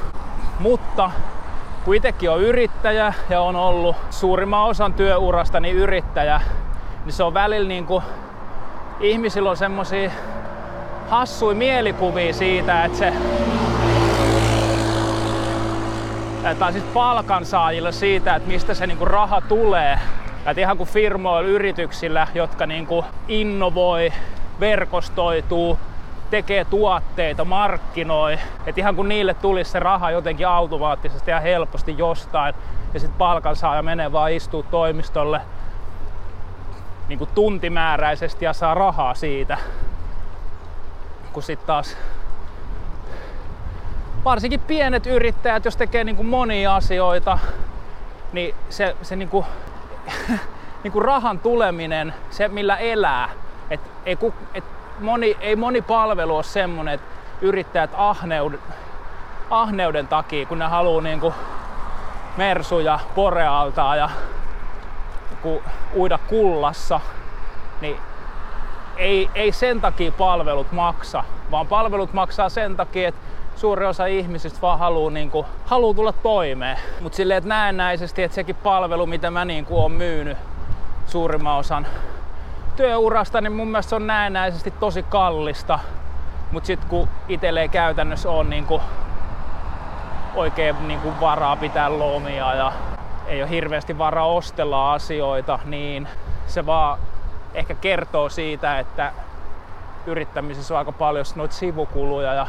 Mutta 0.59 1.11
kun 1.85 1.95
itsekin 1.95 2.31
on 2.31 2.41
yrittäjä 2.41 3.13
ja 3.31 3.41
on 3.41 3.57
ollut 3.57 3.97
suurimman 4.11 4.65
osan 4.65 4.95
työurasta 4.95 5.61
niin 5.61 5.77
yrittäjä, 5.77 6.41
niin 7.05 7.13
se 7.13 7.23
on 7.23 7.35
välillä 7.35 7.69
niin 7.69 7.87
kuin, 7.87 8.05
ihmisillä 9.01 9.51
on 9.51 9.57
semmosia 9.57 10.11
hassui 11.09 11.55
mielikuvia 11.55 12.35
siitä, 12.35 12.85
että 12.85 12.99
se 12.99 13.13
tai 16.59 16.73
siis 16.73 16.85
palkansaajille 16.85 17.93
siitä, 17.93 18.35
että 18.35 18.49
mistä 18.49 18.75
se 18.75 18.87
niinku 18.87 19.05
raha 19.05 19.41
tulee. 19.41 19.99
Et 20.47 20.59
ihan 20.59 20.77
kuin 20.77 20.89
firmoilla, 20.89 21.49
yrityksillä, 21.49 22.29
jotka 22.35 22.67
niin 22.67 22.87
kuin 22.87 23.07
innovoi, 23.29 24.13
verkostoituu, 24.61 25.79
tekee 26.31 26.65
tuotteita, 26.65 27.45
markkinoi. 27.45 28.39
Että 28.67 28.81
ihan 28.81 28.97
kun 28.97 29.09
niille 29.09 29.35
tulisi 29.35 29.71
se 29.71 29.81
raha 29.81 30.11
jotenkin 30.11 30.49
automaattisesti 30.49 31.31
ja 31.31 31.41
helposti 31.41 31.99
jostain. 31.99 32.55
Ja 32.95 33.01
sitten 33.01 33.19
palkansaaja 33.19 33.83
menee 33.83 34.13
vaan 34.13 34.33
istuu 34.33 34.63
toimistolle 34.63 35.41
niin 37.09 37.19
kuin 37.19 37.31
tuntimääräisesti 37.35 38.45
ja 38.45 38.53
saa 38.53 38.75
rahaa 38.75 39.15
siitä. 39.15 39.59
Kun 41.33 41.43
sitten 41.43 41.67
taas 41.67 41.97
varsinkin 44.25 44.61
pienet 44.61 45.07
yrittäjät, 45.07 45.65
jos 45.65 45.77
tekee 45.77 46.05
niin 46.05 46.17
kuin 46.17 46.27
monia 46.27 46.77
asioita, 46.77 47.39
niin 48.33 48.55
se, 48.69 48.97
se 49.03 49.17
niin 49.17 49.29
kuin 49.29 49.47
niin 50.85 50.93
kuin 50.93 51.05
rahan 51.05 51.39
tuleminen, 51.39 52.15
se 52.31 52.49
millä 52.49 52.77
elää. 52.77 53.29
Et 53.71 53.81
ei, 54.07 54.19
et 54.55 54.65
moni, 55.01 55.37
ei 55.41 55.57
moni 55.57 55.83
palvelu 55.83 56.37
ole 56.37 56.43
semmonen, 56.43 56.95
että 56.95 57.07
yrittäjät 57.41 57.91
ahneuden, 57.97 58.61
ahneuden 59.51 60.09
takia, 60.09 60.47
kun 60.47 60.59
ne 60.59 60.65
haluaa 60.65 61.03
niin 61.03 61.21
mersuja 62.37 62.99
porealtaa 63.15 63.97
ja 63.97 64.11
uida 65.97 66.19
kullassa, 66.19 67.01
niin 67.81 67.97
ei, 68.97 69.31
ei 69.35 69.53
sen 69.53 69.81
takia 69.81 70.13
palvelut 70.13 70.73
maksa, 70.73 71.25
vaan 71.51 71.67
palvelut 71.67 72.13
maksaa 72.13 72.49
sen 72.49 72.77
takia, 72.77 73.09
että 73.09 73.21
suuri 73.57 73.87
osa 73.87 74.07
ihmisistä 74.07 74.61
vaan 74.63 74.79
haluaa, 74.79 75.13
kuin, 75.31 75.47
haluaa 75.67 75.95
tulla 75.95 76.13
toimeen. 76.13 76.79
Mutta 77.01 77.17
silleen, 77.17 77.39
että 77.39 77.49
näennäisesti, 77.49 78.23
että 78.23 78.35
sekin 78.35 78.57
palvelu, 78.57 79.07
mitä 79.07 79.31
mä 79.31 79.45
niin 79.45 79.65
kuin, 79.65 79.85
on 79.85 79.93
myynyt 79.93 80.39
suurimman 81.07 81.59
osan 81.59 81.87
työurasta, 82.77 83.41
niin 83.41 83.53
mun 83.53 83.69
mielestä 83.69 83.91
se 83.91 83.97
on 83.97 84.07
näennäisesti 84.07 84.71
tosi 84.71 85.03
kallista. 85.03 85.79
Mutta 86.53 86.67
sitten 86.67 86.89
kun 86.89 87.09
itselle 87.29 87.61
ei 87.61 87.69
käytännössä 87.69 88.31
ole 88.31 88.49
niin 88.49 88.67
kuin, 88.67 88.83
oikein 90.35 90.89
niin 90.89 91.01
kuin, 91.01 91.21
varaa 91.21 91.57
pitää 91.57 91.99
lomia 91.99 92.55
ja 92.55 92.73
ei 93.27 93.43
ole 93.43 93.51
hirveästi 93.51 93.99
varaa 93.99 94.27
ostella 94.27 94.93
asioita, 94.93 95.59
niin 95.65 96.09
se 96.47 96.67
vaan 96.67 96.99
ehkä 97.55 97.75
kertoo 97.75 98.29
siitä, 98.29 98.79
että 98.79 99.13
yrittämisessä 100.07 100.75
on 100.75 100.79
aika 100.79 100.93
paljon 100.93 101.25
noita 101.35 101.55
sivukuluja 101.55 102.35
ja 102.35 102.47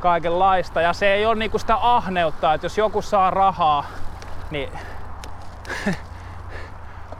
kaikenlaista. 0.00 0.80
Ja 0.80 0.92
se 0.92 1.14
ei 1.14 1.26
ole 1.26 1.34
niinku 1.34 1.58
sitä 1.58 1.76
ahneutta, 1.80 2.54
että 2.54 2.64
jos 2.64 2.78
joku 2.78 3.02
saa 3.02 3.30
rahaa, 3.30 3.84
niin 4.50 4.70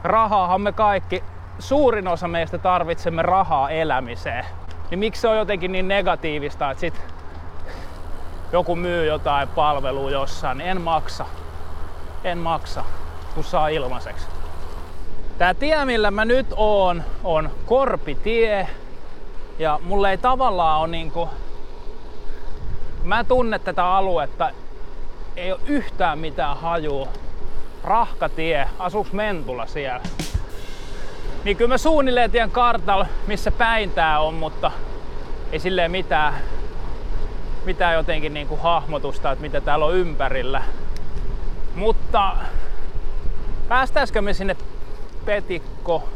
rahaahan 0.03 0.61
me 0.61 0.71
kaikki, 0.71 1.23
suurin 1.59 2.07
osa 2.07 2.27
meistä 2.27 2.57
tarvitsemme 2.57 3.21
rahaa 3.21 3.69
elämiseen. 3.69 4.45
Niin 4.89 4.99
miksi 4.99 5.21
se 5.21 5.27
on 5.27 5.37
jotenkin 5.37 5.71
niin 5.71 5.87
negatiivista, 5.87 6.71
että 6.71 6.81
sit 6.81 7.01
joku 8.51 8.75
myy 8.75 9.05
jotain 9.05 9.47
palvelua 9.47 10.11
jossain, 10.11 10.57
niin 10.57 10.69
en 10.69 10.81
maksa. 10.81 11.25
En 12.23 12.37
maksa, 12.37 12.83
kun 13.35 13.43
saa 13.43 13.67
ilmaiseksi. 13.67 14.27
Tää 15.37 15.53
tie, 15.53 15.85
millä 15.85 16.11
mä 16.11 16.25
nyt 16.25 16.47
oon, 16.55 17.03
on 17.23 17.49
Korpitie. 17.65 18.67
Ja 19.59 19.79
mulle 19.83 20.11
ei 20.11 20.17
tavallaan 20.17 20.79
ole 20.81 20.87
niinku... 20.87 21.29
Mä 23.03 23.23
tunnen 23.23 23.59
tätä 23.59 23.85
aluetta, 23.85 24.49
ei 25.35 25.51
ole 25.51 25.59
yhtään 25.65 26.19
mitään 26.19 26.57
hajua. 26.57 27.07
Rahkatie, 27.83 28.69
asuuks 28.79 29.11
Mentula 29.11 29.65
siellä? 29.65 30.01
Niin 31.47 31.57
kyllä 31.57 31.69
mä 31.69 31.77
suunnilleen 31.77 32.31
tien 32.31 32.51
kartalla, 32.51 33.05
missä 33.27 33.51
päin 33.51 33.91
tää 33.91 34.19
on, 34.19 34.33
mutta 34.33 34.71
ei 35.51 35.59
silleen 35.59 35.91
mitään, 35.91 36.33
mitään 37.65 37.93
jotenkin 37.93 38.33
niinku 38.33 38.55
hahmotusta, 38.55 39.31
että 39.31 39.41
mitä 39.41 39.61
täällä 39.61 39.85
on 39.85 39.95
ympärillä. 39.95 40.63
Mutta 41.75 42.35
päästäisikö 43.67 44.21
me 44.21 44.33
sinne 44.33 44.55
Petikko. 45.25 46.09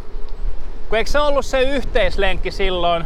Kun 0.89 0.97
eikö 0.97 1.09
se 1.09 1.19
ollut 1.19 1.45
se 1.45 1.61
yhteislenkki 1.61 2.51
silloin 2.51 3.05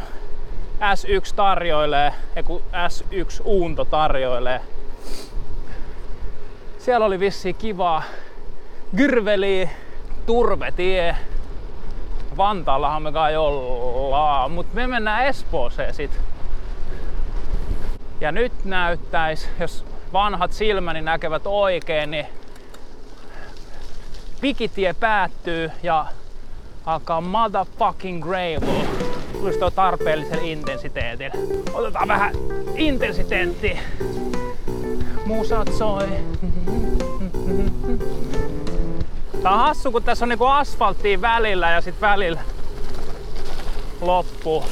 S1 0.80 1.36
tarjoilee, 1.36 2.14
kun 2.46 2.62
S1 2.72 3.42
Uunto 3.44 3.86
tarjoilee. 3.86 4.62
Siellä 6.78 7.06
oli 7.06 7.20
vissi 7.20 7.54
kivaa 7.54 8.04
Gyrveli, 8.96 9.70
Turvetie. 10.26 11.16
Vantaallahan 12.38 13.04
me 13.04 13.12
kai 13.12 13.38
ollaan, 13.38 14.52
mutta 14.52 14.76
me 14.76 14.88
mennään 14.88 15.26
Espooseen 15.26 15.94
sit. 15.94 16.20
Ja 18.22 18.32
nyt 18.32 18.66
näyttäis, 18.66 19.50
jos 19.60 19.86
vanhat 20.14 20.54
silmäni 20.54 21.02
näkevät 21.02 21.42
oikein, 21.46 22.12
niin 22.12 22.26
pikitie 24.42 24.94
päättyy 24.94 25.72
ja 25.84 26.06
alkaa 26.86 27.22
motherfucking 27.22 28.24
gravel. 28.24 28.86
Just 29.46 29.62
on 29.62 29.72
tarpeellisen 29.72 30.46
intensiteetin. 30.46 31.32
Otetaan 31.74 32.08
vähän 32.08 32.36
intensiteetti. 32.76 33.80
Musat 35.26 35.70
soi. 35.78 36.08
Tää 39.46 39.54
on 39.54 39.60
hassu, 39.60 39.92
kun 39.92 40.04
tässä 40.04 40.26
on 40.26 40.30
niinku 40.30 40.46
asfalttia 40.46 41.22
välillä 41.22 41.72
ja 41.72 41.82
sit 41.82 42.02
välillä 42.02 42.42
loppu. 44.02 44.64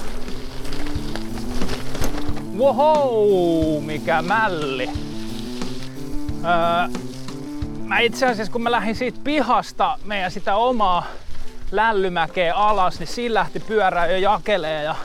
Wow, 2.58 3.84
mikä 3.84 4.22
mälli. 4.22 4.90
Öö, 6.46 7.00
mä 7.84 8.00
itse 8.00 8.26
asiassa 8.26 8.52
kun 8.52 8.62
mä 8.62 8.72
lähdin 8.72 8.96
siitä 8.96 9.20
pihasta 9.24 9.98
meidän 10.06 10.32
sitä 10.32 10.56
omaa 10.56 11.06
lällymäkeä 11.72 12.56
alas, 12.56 13.00
niin 13.00 13.08
siinä 13.08 13.34
lähti 13.34 13.60
pyörä 13.60 14.06
jo 14.06 14.18
jakelee 14.18 14.84
ja 14.84 14.96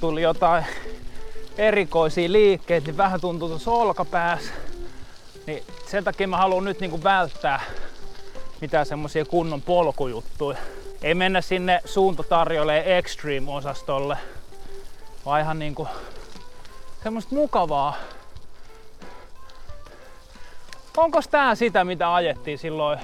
tuli 0.00 0.22
jotain 0.22 0.64
erikoisia 1.58 2.32
liikkeitä, 2.32 2.86
niin 2.86 2.96
vähän 2.96 3.20
tuntuu 3.20 3.48
tuossa 3.48 3.70
olkapäässä. 3.70 4.52
Niin 5.46 5.62
sen 5.90 6.04
takia 6.04 6.28
mä 6.28 6.36
haluan 6.36 6.64
nyt 6.64 6.80
niinku 6.80 7.02
välttää 7.02 7.60
mitään 8.60 8.86
semmosia 8.86 9.24
kunnon 9.24 9.62
polkujuttuja. 9.62 10.58
Ei 11.02 11.14
mennä 11.14 11.40
sinne 11.40 11.80
suuntatarjolle 11.84 12.98
Extreme-osastolle, 12.98 14.16
vaan 15.26 15.40
ihan 15.40 15.58
niinku 15.58 15.88
semmoista 17.02 17.34
mukavaa 17.34 17.94
Onko 21.00 21.20
tää 21.30 21.54
sitä, 21.54 21.84
mitä 21.84 22.14
ajettiin 22.14 22.58
silloin, 22.58 22.98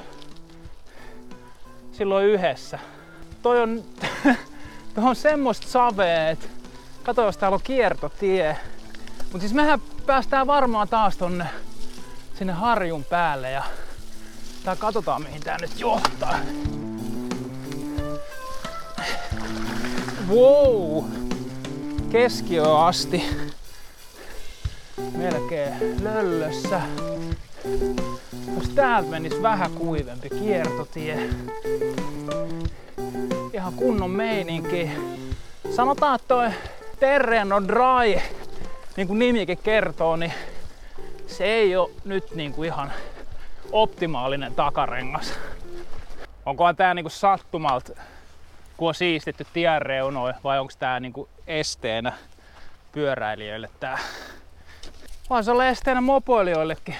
silloin 1.92 2.26
yhdessä? 2.26 2.78
Toi 3.42 3.62
on, 3.62 3.82
toi 4.94 5.04
on 5.04 5.16
semmoista 5.16 5.68
savea, 5.68 6.30
että 6.30 6.46
kato 7.02 7.22
jos 7.22 7.36
täällä 7.36 7.54
on 7.54 7.60
kiertotie. 7.64 8.56
Mut 9.32 9.40
siis 9.40 9.54
mehän 9.54 9.80
päästään 10.06 10.46
varmaan 10.46 10.88
taas 10.88 11.16
tonne 11.16 11.46
sinne 12.34 12.52
harjun 12.52 13.04
päälle 13.04 13.50
ja 13.50 13.62
tää 14.66 14.76
katsotaan 14.76 15.22
mihin 15.22 15.42
tää 15.42 15.58
nyt 15.60 15.80
johtaa. 15.80 16.38
Wow! 20.28 21.04
Keskiöön 22.10 22.76
asti. 22.76 23.24
Melkein 25.16 26.04
löllössä. 26.04 26.80
Jos 28.56 28.68
täältä 28.74 29.10
menisi 29.10 29.42
vähän 29.42 29.70
kuivempi 29.70 30.30
kiertotie, 30.30 31.30
ihan 33.52 33.72
kunnon 33.72 34.10
meininki. 34.10 34.90
Sanotaan, 35.76 36.14
että 36.14 36.28
toi 36.28 36.50
Terreno 37.00 37.62
Dry, 37.68 38.20
niin 38.96 39.06
kuin 39.06 39.18
nimikin 39.18 39.58
kertoo, 39.58 40.16
niin 40.16 40.32
se 41.26 41.44
ei 41.44 41.76
ole 41.76 41.90
nyt 42.04 42.34
niin 42.34 42.52
kuin 42.52 42.66
ihan 42.66 42.92
optimaalinen 43.72 44.54
takarengas. 44.54 45.32
Onkohan 46.46 46.76
tää 46.76 46.94
niinku 46.94 47.10
sattumalta, 47.10 47.92
kun 48.76 48.88
on 48.88 48.94
siistitty 48.94 49.46
tienreunoja, 49.52 50.34
vai 50.44 50.58
onko 50.58 50.72
tää 50.78 51.00
niinku 51.00 51.28
esteenä 51.46 52.12
pyöräilijöille 52.92 53.70
tää? 53.80 53.98
Vai 55.30 55.44
se 55.44 55.50
olla 55.50 55.66
esteenä 55.66 56.00
mopoilijoillekin. 56.00 56.96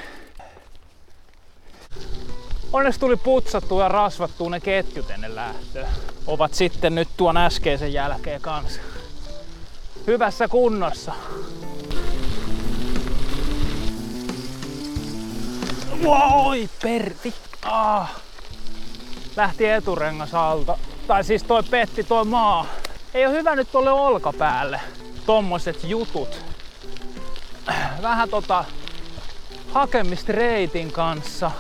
Onneksi 2.73 3.01
tuli 3.01 3.17
putsattua 3.17 3.83
ja 3.83 3.89
rasvattua 3.89 4.51
ne 4.51 4.61
ketjut 4.61 5.11
ennen 5.11 5.37
lähtöä. 5.37 5.89
Ovat 6.27 6.55
sitten 6.55 6.95
nyt 6.95 7.09
tuon 7.17 7.37
äskeisen 7.37 7.93
jälkeen 7.93 8.41
kanssa. 8.41 8.81
Hyvässä 10.07 10.49
kunnossa. 10.49 11.13
Voi 16.03 16.69
perti! 16.83 17.35
Ah. 17.63 18.11
Lähti 19.37 19.67
eturengas 19.67 20.35
alta. 20.35 20.79
Tai 21.07 21.25
siis 21.25 21.43
toi 21.43 21.63
petti 21.63 22.05
toi 22.05 22.25
maa. 22.25 22.67
Ei 23.15 23.27
ole 23.27 23.35
hyvä 23.35 23.57
nyt 23.57 23.73
tuolle 23.73 23.91
olkapäälle. 23.91 24.81
Tommoset 25.27 25.85
jutut. 25.85 26.45
Vähän 28.03 28.29
tota 28.29 28.65
hakemista 29.73 30.33
reitin 30.33 30.93
kanssa. 30.93 31.51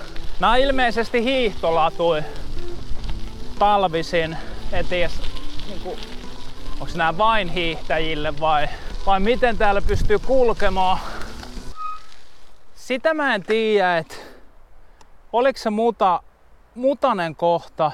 Nää 0.40 0.50
on 0.50 0.58
ilmeisesti 0.58 1.24
hiihtolatui 1.24 2.22
talvisin. 3.58 4.36
En 4.72 4.86
tiedä, 4.86 5.10
niinku, 5.68 5.96
onko 6.80 6.92
nämä 6.94 7.18
vain 7.18 7.48
hiihtäjille 7.48 8.40
vai, 8.40 8.68
vai 9.06 9.20
miten 9.20 9.58
täällä 9.58 9.82
pystyy 9.82 10.18
kulkemaan. 10.18 10.98
Sitä 12.86 13.14
mä 13.14 13.34
en 13.34 13.42
tiedä, 13.42 13.98
että 13.98 14.14
oliko 15.32 15.58
se 15.58 15.70
muta, 15.70 16.22
mutanen 16.74 17.36
kohta. 17.36 17.92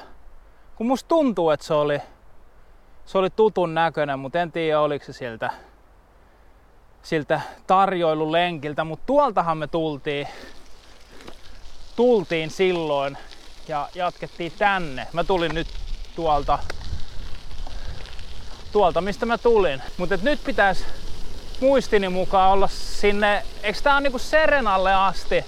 Kun 0.75 0.87
musta 0.87 1.07
tuntuu, 1.07 1.49
että 1.49 1.65
se 1.65 1.73
oli, 1.73 1.99
se 3.05 3.17
oli 3.17 3.29
tutun 3.29 3.73
näköinen, 3.73 4.19
mutta 4.19 4.39
en 4.39 4.51
tiedä 4.51 4.79
oliko 4.79 5.05
se 5.05 5.13
siltä, 5.13 5.51
siltä 7.03 7.41
tarjoilulenkiltä, 7.67 8.83
mutta 8.83 9.05
tuoltahan 9.05 9.57
me 9.57 9.67
tultiin, 9.67 10.27
tultiin 11.95 12.49
silloin 12.49 13.17
ja 13.67 13.89
jatkettiin 13.95 14.51
tänne. 14.57 15.07
Mä 15.13 15.23
tulin 15.23 15.55
nyt 15.55 15.67
tuolta, 16.15 16.59
tuolta 18.71 19.01
mistä 19.01 19.25
mä 19.25 19.37
tulin. 19.37 19.81
Mutta 19.97 20.17
nyt 20.21 20.43
pitäisi 20.43 20.85
muistini 21.63 22.09
mukaan 22.09 22.51
olla 22.51 22.67
sinne, 22.67 23.43
eikö 23.63 23.79
tää 23.83 23.95
on 23.95 24.03
niinku 24.03 24.19
Serenalle 24.19 24.93
asti 24.93 25.45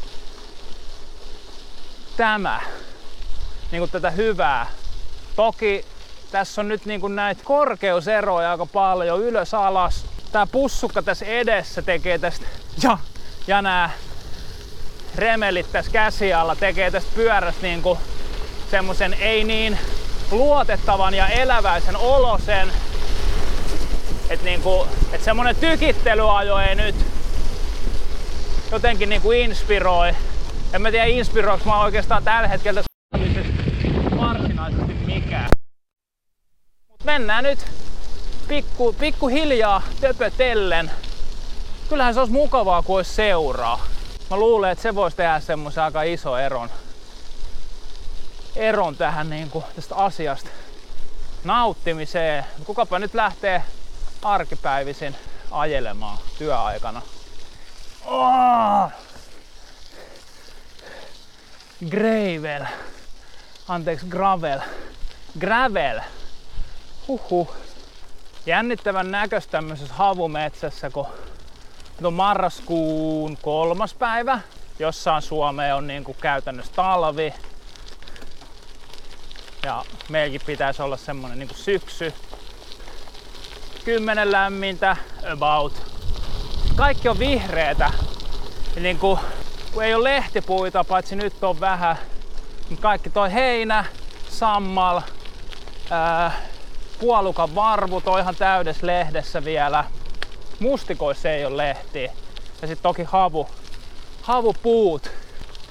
tämä, 2.18 2.62
niinku 3.72 3.88
tätä 3.88 4.12
hyvää. 4.12 4.68
Toki 5.36 5.86
tässä 6.32 6.62
on 6.62 6.68
nyt 6.68 6.86
niinku 6.86 7.08
näitä 7.08 7.42
korkeuseroja 7.44 8.52
aika 8.52 8.66
paljon 8.66 9.22
ylös 9.22 9.54
alas. 9.54 10.06
Tää 10.32 10.48
pussukka 10.48 11.02
tässä 11.02 11.26
edessä 11.26 11.82
tekee 11.82 12.18
tästä, 12.18 12.46
ja, 12.84 12.98
ja 13.48 13.62
nää 13.62 13.90
remelit 15.16 15.72
tässä 15.72 15.92
käsi 15.92 16.34
alla 16.34 16.56
tekee 16.56 16.92
tästä 16.92 17.12
pyörästä 17.16 17.62
niinku 17.62 17.98
semmosen 18.72 19.14
ei 19.14 19.44
niin 19.44 19.80
luotettavan 20.32 21.14
ja 21.14 21.28
eläväisen 21.28 21.98
olosen. 21.98 22.72
Että 24.30 24.46
niinku, 24.46 24.88
et 25.12 25.24
semmonen 25.24 25.56
tykittelyajo 25.56 26.58
ei 26.58 26.76
nyt 26.76 26.96
jotenkin 28.72 29.10
niinku 29.10 29.32
inspiroi. 29.32 30.16
En 30.74 30.82
mä 30.82 30.92
tiedä 30.92 31.06
inspiroiks 31.06 31.66
mä 31.66 31.82
oikeastaan 31.82 32.24
tällä 32.24 32.48
hetkellä 32.48 32.84
varsinaisesti 34.18 34.94
mikään. 34.94 35.50
Mut 36.90 37.04
mennään 37.04 37.44
nyt 37.44 37.60
pikku, 38.48 38.94
pikku 38.94 39.28
hiljaa 39.28 39.82
töpötellen. 40.02 40.92
Kyllähän 41.90 42.14
se 42.14 42.20
olisi 42.20 42.34
mukavaa, 42.34 42.82
kun 42.82 42.96
olisi 42.96 43.14
seuraa. 43.14 43.86
Mä 44.30 44.38
luulen, 44.38 44.72
että 44.72 44.82
se 44.82 44.96
voisi 44.96 45.18
tehdä 45.18 45.40
semmoisen 45.40 45.84
aika 45.84 46.04
iso 46.04 46.38
eron, 46.38 46.70
eron 48.56 48.96
tähän 48.96 49.30
niin 49.30 49.50
kuin, 49.50 49.66
tästä 49.76 49.96
asiasta 49.96 50.50
nauttimiseen. 51.44 52.46
Kukapa 52.64 53.00
nyt 53.00 53.14
lähtee 53.14 53.64
arkipäivisin 54.26 55.16
ajelemaan 55.52 56.18
työaikana. 56.38 57.02
Oh! 58.06 58.92
Gravel. 61.90 62.66
Anteeksi, 63.68 64.06
gravel. 64.10 64.60
Gravel. 65.40 66.02
Huhhuh. 67.08 67.56
Jännittävän 68.46 69.12
näköistä 69.12 69.52
tämmöisessä 69.52 69.94
havumetsässä, 69.94 70.90
kun 70.90 71.08
on 72.04 72.14
marraskuun 72.14 73.38
kolmas 73.38 73.94
päivä. 73.94 74.40
Jossain 74.80 75.22
Suomeen 75.22 75.76
on 75.76 75.88
niin 75.88 76.04
kuin 76.04 76.18
käytännössä 76.22 76.74
talvi. 76.76 77.34
Ja 79.64 79.86
meilläkin 80.10 80.42
pitäisi 80.46 80.82
olla 80.82 80.98
semmonen 80.98 81.40
niin 81.40 81.48
kuin 81.48 81.58
syksy. 81.58 82.14
Kymmenen 83.86 84.32
lämmintä, 84.32 84.98
about. 85.32 85.74
Kaikki 86.76 87.10
on 87.10 87.20
vihreätä. 87.20 87.92
Niin 88.80 89.00
kuin, 89.00 89.20
kun 89.74 89.84
ei 89.84 89.96
ole 89.96 90.04
lehtipuita, 90.04 90.84
paitsi 90.84 91.16
nyt 91.16 91.44
on 91.44 91.60
vähän. 91.60 91.98
Niin 92.70 92.82
kaikki 92.82 93.10
toi 93.10 93.34
heinä, 93.34 93.86
sammal, 94.30 95.02
ää, 95.90 96.32
puolukan 97.00 97.56
varvu, 97.56 98.02
toi 98.02 98.22
ihan 98.22 98.36
täydessä 98.36 98.88
lehdessä 98.88 99.44
vielä. 99.46 99.84
Mustikoissa 100.60 101.30
ei 101.30 101.46
ole 101.46 101.58
lehtiä. 101.58 102.12
Ja 102.62 102.68
sitten 102.68 102.84
toki 102.84 103.04
havu, 103.04 103.48
havupuut. 104.22 105.12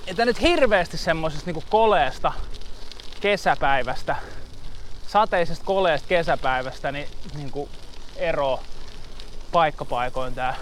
Että 0.06 0.24
nyt 0.24 0.40
hirveästi 0.40 0.96
semmosesta 0.96 1.46
niinku 1.46 1.64
koleesta 1.70 2.32
kesäpäivästä, 3.20 4.16
sateisesta 5.06 5.64
koleesta 5.64 6.08
kesäpäivästä, 6.08 6.92
niin 6.92 7.08
niinku 7.34 7.68
ero 8.16 8.60
paikkapaikoin 9.52 10.34
tää 10.34 10.56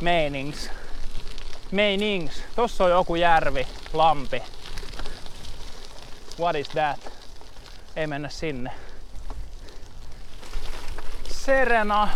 meinings. 0.00 0.70
Meinings. 1.70 2.42
Tossa 2.56 2.84
on 2.84 2.90
joku 2.90 3.14
järvi, 3.14 3.66
lampi. 3.92 4.42
What 6.40 6.56
is 6.56 6.68
that? 6.68 7.12
Ei 7.96 8.06
mennä 8.06 8.28
sinne. 8.28 8.70
Serena. 11.28 12.08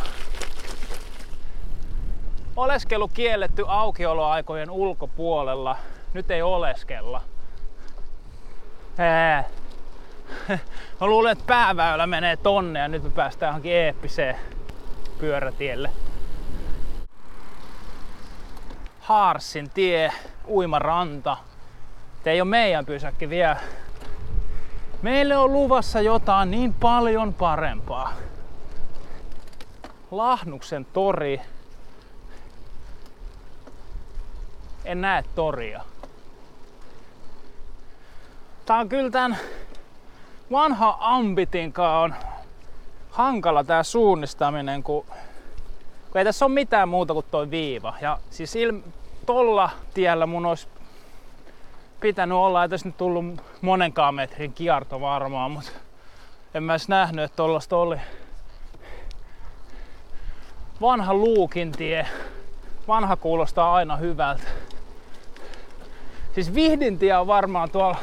Oleskelu 2.56 3.08
kielletty 3.08 3.64
aukioloaikojen 3.68 4.70
ulkopuolella. 4.70 5.76
Nyt 6.14 6.30
ei 6.30 6.42
oleskella. 6.42 7.22
Ää. 8.98 9.44
Mä 11.00 11.06
luulen, 11.06 11.32
että 11.32 11.44
pääväylä 11.46 12.06
menee 12.06 12.36
tonne 12.36 12.78
ja 12.78 12.88
nyt 12.88 13.02
me 13.02 13.10
päästään 13.10 13.50
johonkin 13.50 13.72
eeppiseen 13.72 14.36
pyörätielle. 15.18 15.90
Haarsin 19.00 19.70
tie, 19.70 20.12
uimaranta. 20.48 21.36
Te 22.24 22.30
ei 22.30 22.40
ole 22.40 22.48
meidän 22.48 22.86
pysäkki 22.86 23.30
vielä. 23.30 23.56
Meille 25.02 25.36
on 25.36 25.52
luvassa 25.52 26.00
jotain 26.00 26.50
niin 26.50 26.74
paljon 26.74 27.34
parempaa. 27.34 28.12
Lahnuksen 30.10 30.84
tori. 30.84 31.40
En 34.84 35.00
näe 35.00 35.24
toria. 35.34 35.84
Tää 38.66 38.78
on 38.78 38.88
kyllä 38.88 39.10
tän 39.10 39.36
vanha 40.52 40.96
ambitin 41.00 41.72
on 42.02 42.14
hankala 43.10 43.64
tää 43.64 43.82
suunnistaminen, 43.82 44.82
kun, 44.82 45.04
kun 46.10 46.18
ei 46.18 46.24
tässä 46.24 46.44
ole 46.44 46.54
mitään 46.54 46.88
muuta 46.88 47.14
kuin 47.14 47.26
toi 47.30 47.50
viiva. 47.50 47.94
Ja 48.00 48.18
siis 48.30 48.56
il, 48.56 48.80
tolla 49.26 49.70
tiellä 49.94 50.26
mun 50.26 50.46
olisi 50.46 50.68
pitänyt 52.00 52.38
olla, 52.38 52.64
että 52.64 52.76
nyt 52.84 52.96
tullut 52.96 53.24
monenkaan 53.60 54.14
metrin 54.14 54.52
kierto 54.52 55.00
varmaan, 55.00 55.50
mutta 55.50 55.70
en 56.54 56.62
mä 56.62 56.72
edes 56.72 56.88
nähnyt, 56.88 57.24
että 57.24 57.36
tollasta 57.36 57.76
oli 57.76 57.96
vanha 60.80 61.14
luukintie. 61.14 62.06
Vanha 62.88 63.16
kuulostaa 63.16 63.74
aina 63.74 63.96
hyvältä. 63.96 64.42
Siis 66.34 66.54
Vihdintie 66.54 67.16
on 67.16 67.26
varmaan 67.26 67.70
tuolla 67.70 67.96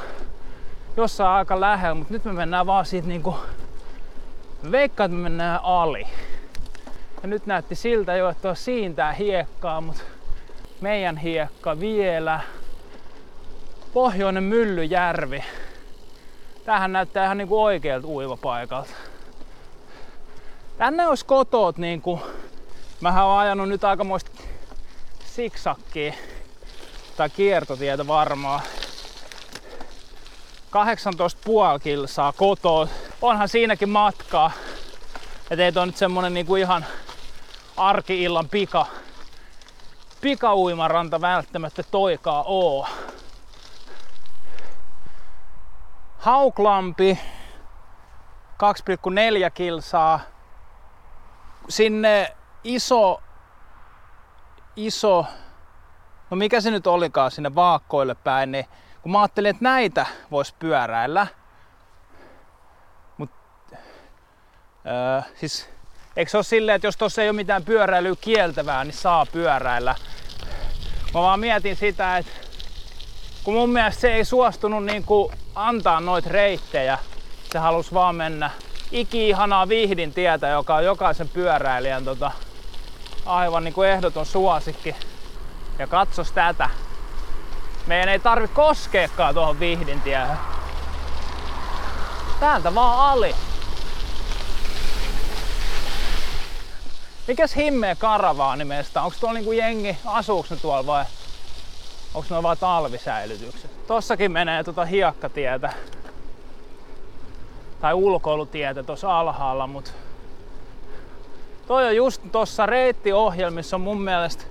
jossain 0.97 1.29
aika 1.29 1.59
lähellä, 1.59 1.95
mutta 1.95 2.13
nyt 2.13 2.25
me 2.25 2.33
mennään 2.33 2.65
vaan 2.65 2.85
siitä 2.85 3.07
niinku... 3.07 3.35
Veikkaan, 4.71 5.05
että 5.05 5.17
me 5.17 5.23
mennään 5.23 5.59
ali. 5.63 6.07
Ja 7.21 7.27
nyt 7.27 7.45
näytti 7.45 7.75
siltä 7.75 8.15
jo, 8.15 8.29
että 8.29 8.49
on 8.49 8.55
siintää 8.55 9.13
hiekkaa, 9.13 9.81
mutta 9.81 10.03
meidän 10.81 11.17
hiekka 11.17 11.79
vielä. 11.79 12.39
Pohjoinen 13.93 14.43
Myllyjärvi. 14.43 15.43
Tähän 16.65 16.93
näyttää 16.93 17.25
ihan 17.25 17.37
niinku 17.37 17.63
oikealta 17.63 18.07
uivapaikalta. 18.07 18.93
Tänne 20.77 21.07
olisi 21.07 21.25
kotoot 21.25 21.77
niinku... 21.77 22.21
Mähän 23.01 23.25
oon 23.25 23.39
ajanut 23.39 23.69
nyt 23.69 23.83
aikamoista 23.83 24.31
siksakkiä 25.25 26.13
tai 27.17 27.29
kiertotietä 27.29 28.07
varmaan. 28.07 28.61
18,5 30.73 31.79
kilsaa 31.83 32.31
kotoa. 32.31 32.87
Onhan 33.21 33.49
siinäkin 33.49 33.89
matkaa. 33.89 34.51
Et 35.49 35.59
ei 35.59 35.71
toi 35.71 35.85
nyt 35.85 35.97
semmonen 35.97 36.33
niinku 36.33 36.55
ihan 36.55 36.85
arkiillan 37.77 38.49
pika, 38.49 38.85
pikauimaranta 40.21 41.21
välttämättä 41.21 41.83
toikaa 41.83 42.43
oo. 42.47 42.87
Hauklampi 46.17 47.19
2,4 48.53 49.51
kilsaa. 49.53 50.19
Sinne 51.69 52.35
iso, 52.63 53.21
iso, 54.75 55.25
no 56.29 56.37
mikä 56.37 56.61
se 56.61 56.71
nyt 56.71 56.87
olikaan 56.87 57.31
sinne 57.31 57.55
vaakkoille 57.55 58.15
päin, 58.15 58.51
niin 58.51 58.65
kun 59.03 59.11
mä 59.11 59.21
ajattelin, 59.21 59.49
että 59.49 59.63
näitä 59.63 60.05
vois 60.31 60.53
pyöräillä, 60.59 61.27
mut 63.17 63.29
öö, 64.85 65.21
siis 65.35 65.69
eikö 66.15 66.31
se 66.31 66.37
ole 66.37 66.43
silleen, 66.43 66.75
että 66.75 66.87
jos 66.87 66.97
tuossa 66.97 67.21
ei 67.21 67.29
ole 67.29 67.35
mitään 67.35 67.63
pyöräilyä 67.63 68.15
kieltävää, 68.21 68.83
niin 68.83 68.93
saa 68.93 69.25
pyöräillä. 69.25 69.95
Mä 71.13 71.21
vaan 71.21 71.39
mietin 71.39 71.75
sitä, 71.75 72.17
että 72.17 72.31
kun 73.43 73.53
mun 73.53 73.69
mielestä 73.69 74.01
se 74.01 74.13
ei 74.13 74.25
suostunut 74.25 74.85
niin 74.85 75.03
kuin 75.03 75.33
antaa 75.55 75.99
noita 75.99 76.29
reittejä 76.29 76.97
Se 77.51 77.59
halus 77.59 77.93
vaan 77.93 78.15
mennä 78.15 78.51
iki-ihanaa 78.91 79.67
tietä, 80.13 80.47
joka 80.47 80.75
on 80.75 80.85
jokaisen 80.85 81.29
pyöräilijän 81.29 82.05
tota, 82.05 82.31
aivan 83.25 83.63
niin 83.63 83.73
kuin 83.73 83.89
ehdoton 83.89 84.25
suosikki. 84.25 84.95
Ja 85.79 85.87
katsos 85.87 86.31
tätä. 86.31 86.69
Meidän 87.87 88.09
ei 88.09 88.19
tarvi 88.19 88.47
koskeekaan 88.47 89.33
tuohon 89.33 89.59
Vihdin 89.59 90.01
tiehen. 90.01 90.37
Täältä 92.39 92.75
vaan 92.75 93.11
ali. 93.11 93.35
Mikäs 97.27 97.55
himmeä 97.55 97.95
karavaani 97.95 98.65
meistä? 98.65 99.01
Onko 99.01 99.17
tuolla 99.19 99.33
niinku 99.33 99.51
jengi, 99.51 99.97
asuuks 100.05 100.49
ne 100.49 100.57
tuolla 100.57 100.85
vai 100.85 101.05
onko 102.13 102.35
ne 102.35 102.43
vaan 102.43 102.57
talvisäilytykset? 102.57 103.87
Tossakin 103.87 104.31
menee 104.31 104.63
tota 104.63 104.85
hiekkatietä 104.85 105.73
tai 107.81 107.93
ulkoilutietä 107.93 108.83
tuossa 108.83 109.19
alhaalla, 109.19 109.67
mutta 109.67 109.91
toi 111.67 111.87
on 111.87 111.95
just 111.95 112.21
tuossa 112.31 112.65
reittiohjelmissa 112.65 113.75
on 113.75 113.81
mun 113.81 114.01
mielestä 114.01 114.43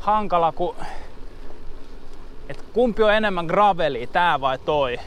hankala, 0.00 0.52
kun 0.52 0.76
et 2.50 2.64
kumpi 2.72 3.02
on 3.02 3.14
enemmän 3.14 3.46
graveli, 3.46 4.06
tää 4.06 4.40
vai 4.40 4.58
toi. 4.58 4.98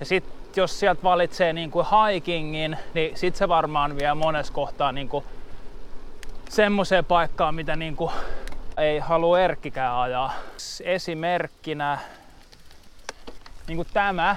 Ja 0.00 0.06
sit 0.06 0.24
jos 0.56 0.80
sieltä 0.80 1.02
valitsee 1.02 1.52
niinku 1.52 1.86
hikingin, 2.12 2.76
niin 2.94 3.16
sit 3.16 3.36
se 3.36 3.48
varmaan 3.48 3.96
vie 3.96 4.14
monessa 4.14 4.52
kohtaa 4.52 4.92
niinku 4.92 5.24
semmoiseen 6.48 7.04
paikkaan, 7.04 7.54
mitä 7.54 7.76
niinku 7.76 8.12
ei 8.76 8.98
halua 8.98 9.40
Erkkikään 9.40 9.96
ajaa. 9.96 10.32
Esimerkkinä 10.84 11.98
niinku 13.68 13.84
tämä. 13.92 14.36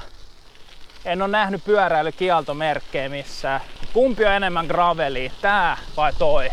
En 1.06 1.21
ole 1.21 1.32
nähnyt 1.32 1.63
pyöräilykieltomerkkejä 1.63 3.10
missään. 3.10 3.62
Kumpi 3.93 4.26
on 4.26 4.32
enemmän 4.32 4.65
graveli, 4.65 5.32
tää 5.41 5.78
vai 5.97 6.13
toi? 6.13 6.52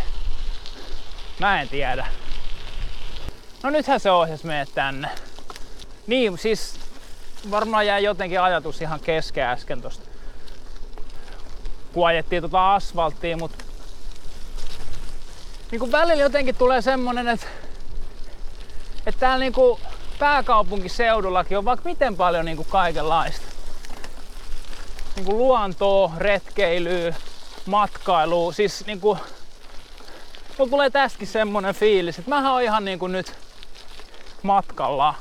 Mä 1.41 1.61
en 1.61 1.69
tiedä. 1.69 2.07
No 3.63 3.71
nythän 3.71 4.01
se 4.01 4.11
ohjas 4.11 4.45
meidät 4.45 4.69
tänne. 4.75 5.09
Niin, 6.07 6.39
siis 6.39 6.81
varmaan 7.51 7.87
jäi 7.87 8.05
jotenkin 8.05 8.41
ajatus 8.41 8.83
ihan 8.83 9.01
kesken 9.01 9.47
äsken 9.47 9.83
tosta. 9.83 10.09
Kun 11.93 12.07
ajettiin 12.07 12.43
tota 12.43 12.75
asfalttia, 12.75 13.37
mutta 13.37 13.65
niin 15.71 15.79
kuin 15.79 15.93
välillä 15.93 16.23
jotenkin 16.23 16.55
tulee 16.55 16.83
semmonen, 16.83 17.29
että, 17.29 17.47
että 19.07 19.21
täällä 19.21 19.43
niin 19.43 19.53
kuin 19.53 19.81
pääkaupunkiseudullakin 20.19 21.59
on 21.59 21.65
vaikka 21.65 21.89
miten 21.89 22.17
paljon 22.17 22.45
niin 22.45 22.57
kuin 22.57 22.69
kaikenlaista. 22.71 23.47
Niin 25.17 25.27
kuin 25.27 25.39
luontoa, 25.39 26.13
retkeilyä, 26.17 27.15
matkailua. 27.67 28.53
Siis 28.53 28.87
niin 28.87 29.01
kuin, 29.01 29.19
mulla 30.59 30.71
tulee 30.71 30.91
tästäkin 30.91 31.29
semmonen 31.29 31.75
fiilis, 31.75 32.19
että 32.19 32.29
mähän 32.29 32.53
on 32.53 32.63
ihan 32.63 32.85
niin 32.85 32.99
kuin 32.99 33.13
nyt 33.13 33.33
matkalla. 34.43 35.15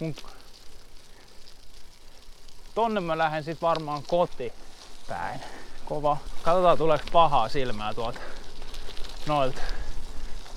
Mun... 0.00 0.14
Tonne 2.74 3.00
mä 3.00 3.18
lähden 3.18 3.44
sit 3.44 3.62
varmaan 3.62 4.02
kotipäin 4.02 5.40
kova. 5.84 6.16
Katsotaan 6.42 6.78
tuleeko 6.78 7.04
pahaa 7.12 7.48
silmää 7.48 7.94
tuolta 7.94 8.20
noilta 9.26 9.60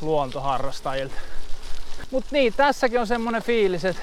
luontoharrastajilta. 0.01 1.15
Mut 2.11 2.25
niin, 2.31 2.53
tässäkin 2.53 2.99
on 2.99 3.07
semmonen 3.07 3.43
fiilis, 3.43 3.85
että 3.85 4.01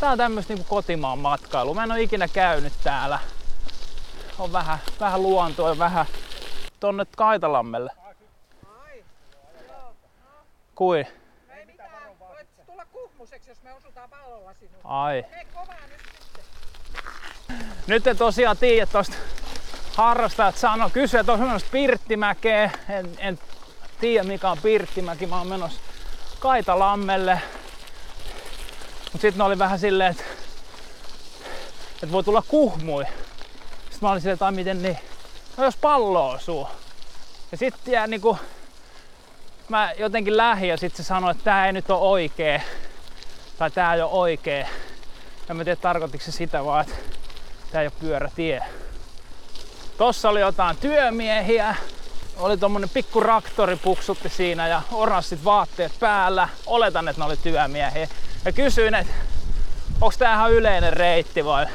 tää 0.00 0.10
on 0.10 0.18
tämmöstä 0.18 0.54
niinku 0.54 0.74
kotimaan 0.74 1.18
matkailu. 1.18 1.74
Mä 1.74 1.84
en 1.84 1.92
oo 1.92 1.96
ikinä 1.96 2.28
käynyt 2.28 2.72
täällä. 2.84 3.18
On 4.38 4.52
vähän, 4.52 4.78
vähän 5.00 5.22
luontoa 5.22 5.68
ja 5.68 5.78
vähän 5.78 6.06
tonne 6.80 7.06
Kaitalammelle. 7.16 8.03
Kui? 10.74 11.06
Ei 11.56 11.66
mitään, 11.66 11.90
voit 12.20 12.66
tulla 12.66 12.84
kuhmuseksi, 12.92 13.50
jos 13.50 13.62
me 13.62 13.72
osutaan 13.72 14.10
pallolla 14.10 14.54
sinuun. 14.54 14.80
Ai. 14.84 15.24
Hei 15.34 15.44
kovaa 15.44 15.74
nyt 15.90 16.00
sitten. 16.22 16.44
Nyt 17.86 18.06
en 18.06 18.16
tosiaan 18.16 18.56
tiedä 18.56 18.86
tosta 18.86 19.16
harrastajat 19.96 20.56
sanoo, 20.56 20.90
kysyä, 20.90 21.20
että 21.20 21.32
on 21.32 21.40
menossa 21.40 21.68
Pirttimäkeä. 21.70 22.70
En, 22.88 23.10
en 23.18 23.38
tiedä 24.00 24.24
mikä 24.24 24.50
on 24.50 24.58
Pirttimäki, 24.62 25.26
mä 25.26 25.38
oon 25.38 25.46
menossa 25.46 25.80
Kaitalammelle. 26.38 27.42
Mut 29.12 29.20
sitten 29.20 29.38
ne 29.38 29.44
oli 29.44 29.58
vähän 29.58 29.78
silleen, 29.78 30.10
että, 30.10 30.24
että 31.94 32.12
voi 32.12 32.24
tulla 32.24 32.42
kuhmui. 32.48 33.04
Sitten 33.04 33.98
mä 34.02 34.10
olin 34.10 34.20
silleen, 34.20 34.34
että 34.34 34.50
miten 34.50 34.82
niin. 34.82 34.98
No 35.56 35.64
jos 35.64 35.76
pallo 35.76 36.30
osuu. 36.30 36.68
Ja 37.52 37.58
sitten 37.58 37.92
jää 37.92 38.06
niinku, 38.06 38.38
mä 39.68 39.92
jotenkin 39.98 40.36
lähdin 40.36 40.68
ja 40.68 40.76
sitten 40.76 41.04
se 41.04 41.08
sanoi, 41.08 41.30
että 41.30 41.44
tää 41.44 41.66
ei 41.66 41.72
nyt 41.72 41.90
ole 41.90 42.00
oikee. 42.00 42.62
Tai 43.58 43.70
tää 43.70 43.94
ei 43.94 44.02
ole 44.02 44.10
oikee. 44.12 44.68
En 45.50 45.56
mä 45.56 45.64
tiedä 45.64 45.80
tarkoittiko 45.80 46.24
se 46.24 46.32
sitä 46.32 46.64
vaan, 46.64 46.80
että 46.80 46.96
tää 47.72 47.80
ei 47.80 47.86
ole 47.86 47.92
pyörätie. 48.00 48.62
Tossa 49.98 50.28
oli 50.28 50.40
jotain 50.40 50.76
työmiehiä. 50.76 51.74
Oli 52.36 52.56
tommonen 52.56 52.88
pikku 52.88 53.20
raktori 53.20 53.76
puksutti 53.76 54.28
siinä 54.28 54.68
ja 54.68 54.82
oranssit 54.92 55.44
vaatteet 55.44 55.92
päällä. 56.00 56.48
Oletan, 56.66 57.08
että 57.08 57.20
ne 57.20 57.26
oli 57.26 57.36
työmiehiä. 57.36 58.08
Ja 58.44 58.52
kysyin, 58.52 58.94
että 58.94 59.12
onko 60.00 60.14
tää 60.18 60.34
ihan 60.34 60.52
yleinen 60.52 60.92
reitti 60.92 61.44
vai, 61.44 61.66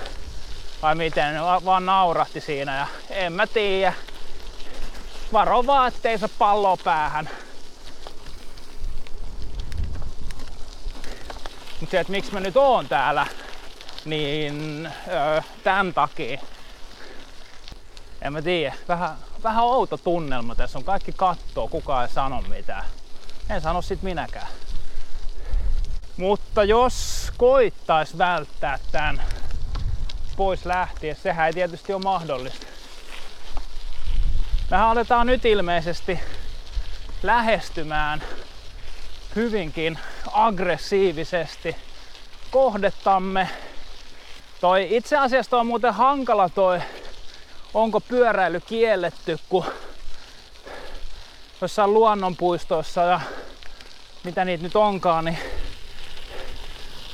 vai 0.82 0.96
miten. 0.96 1.34
Ne 1.34 1.42
vaan 1.66 1.86
naurahti 1.86 2.42
siinä 2.42 2.78
ja 2.78 2.88
en 3.10 3.34
mä 3.34 3.48
tiedä. 3.48 3.94
Varo 5.34 5.64
se 6.18 6.28
palloa 6.40 6.78
päähän. 6.84 7.30
Mutta 11.80 11.92
se, 11.92 12.00
että 12.00 12.12
miksi 12.12 12.34
mä 12.34 12.40
nyt 12.40 12.58
oon 12.58 12.88
täällä, 12.88 13.28
niin 14.06 14.90
öö, 15.08 15.42
tämän 15.64 15.94
takia 15.94 16.40
en 18.22 18.34
mä 18.34 18.42
tiedä, 18.42 18.76
vähän, 18.88 19.16
vähän 19.44 19.64
outo 19.64 19.98
tunnelma 19.98 20.56
tässä 20.56 20.78
on. 20.78 20.84
Kaikki 20.84 21.12
kattoo, 21.12 21.68
kukaan 21.68 22.06
ei 22.06 22.14
sano 22.14 22.42
mitään. 22.42 22.86
En 23.50 23.62
sano 23.62 23.82
sit 23.82 24.02
minäkään. 24.02 24.48
Mutta 26.18 26.64
jos 26.64 27.32
koittais 27.38 28.18
välttää 28.18 28.80
tän 28.92 29.22
pois 30.36 30.66
lähtien, 30.66 31.16
sehän 31.16 31.48
ei 31.48 31.54
tietysti 31.54 31.94
ole 31.94 32.04
mahdollista. 32.04 32.66
Mehän 34.70 34.88
aletaan 34.88 35.28
nyt 35.28 35.46
ilmeisesti 35.46 36.20
lähestymään 37.24 38.24
hyvinkin 39.36 40.00
aggressiivisesti 40.32 41.76
kohdettamme. 42.52 43.50
Toi 44.62 44.88
itse 44.90 45.18
asiassa 45.18 45.58
on 45.58 45.68
muuten 45.68 45.94
hankala 45.94 46.50
toi 46.50 46.82
onko 47.74 48.00
pyöräily 48.00 48.60
kielletty, 48.60 49.40
kun 49.50 49.66
jossain 51.62 51.94
luonnonpuistoissa 51.94 53.02
ja 53.02 53.22
mitä 54.24 54.46
niitä 54.46 54.64
nyt 54.64 54.76
onkaan, 54.76 55.26
niin 55.26 55.38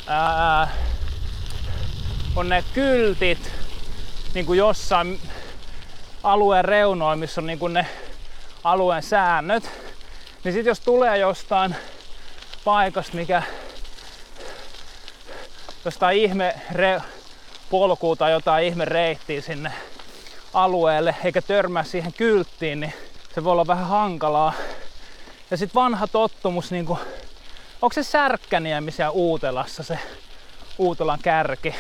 ää, 0.08 0.68
on 2.36 2.50
ne 2.50 2.64
kyltit 2.74 3.52
niin 4.34 4.46
kuin 4.46 4.58
jossain 4.58 5.22
alueen 6.24 6.66
reunoilla, 6.66 7.16
missä 7.16 7.42
on 7.42 7.48
niin 7.48 7.60
kuin 7.60 7.74
ne 7.74 7.88
alueen 8.64 9.04
säännöt. 9.04 9.72
Niin 10.44 10.54
sit 10.54 10.66
jos 10.66 10.80
tulee 10.80 11.18
jostain 11.18 11.76
paikasta, 12.66 13.18
mikä 13.18 13.44
jostain 15.86 16.18
ihme 16.18 16.56
re, 16.72 17.02
polkuu 17.70 18.16
tai 18.16 18.32
jotain 18.32 18.66
ihme 18.66 18.86
reittiä 18.86 19.42
sinne 19.42 19.72
alueelle 20.54 21.16
eikä 21.24 21.42
törmää 21.42 21.84
siihen 21.84 22.14
kylttiin, 22.14 22.80
niin 22.80 22.94
se 23.36 23.44
voi 23.44 23.52
olla 23.52 23.68
vähän 23.68 23.88
hankalaa. 23.88 24.54
Ja 25.52 25.58
sitten 25.58 25.82
vanha 25.82 26.08
tottumus, 26.08 26.72
niin 26.72 26.86
kuin, 26.86 27.00
onko 27.82 27.94
se 27.94 28.04
Särkkäniemi 28.04 28.92
siellä 28.92 29.12
Uutelassa, 29.12 29.84
se 29.84 30.00
Uutelan 30.78 31.20
kärki. 31.24 31.76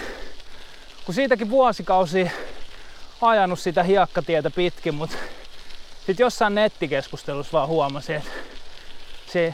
Kun 1.05 1.15
siitäkin 1.15 1.49
vuosikausi 1.49 2.31
ajanut 3.21 3.59
sitä 3.59 3.83
hiekkatietä 3.83 4.49
pitkin, 4.49 4.95
mutta 4.95 5.17
sitten 5.97 6.23
jossain 6.23 6.55
nettikeskustelussa 6.55 7.51
vaan 7.51 7.67
huomasin, 7.67 8.15
että 8.15 8.29
se, 9.27 9.53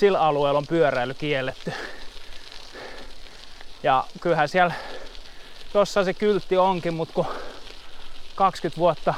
sillä 0.00 0.20
alueella 0.20 0.58
on 0.58 0.66
pyöräily 0.66 1.14
kielletty. 1.14 1.72
Ja 3.82 4.04
kyllähän 4.20 4.48
siellä 4.48 4.74
jossain 5.74 6.06
se 6.06 6.14
kyltti 6.14 6.56
onkin, 6.56 6.94
mutta 6.94 7.14
kun 7.14 7.26
20 8.34 8.78
vuotta 8.78 9.14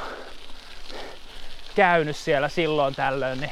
käynyt 1.75 2.17
siellä 2.17 2.49
silloin 2.49 2.95
tällöin, 2.95 3.41
niin 3.41 3.51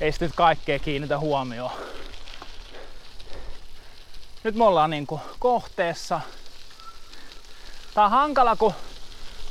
ei 0.00 0.12
sitä 0.12 0.24
nyt 0.24 0.34
kaikkea 0.34 0.78
kiinnitä 0.78 1.18
huomioon. 1.18 1.72
nyt 4.44 4.54
me 4.54 4.64
ollaan 4.64 4.90
niinku 4.90 5.20
kohteessa. 5.38 6.20
Tää 7.94 8.04
on 8.04 8.10
hankala, 8.10 8.56
kun 8.56 8.74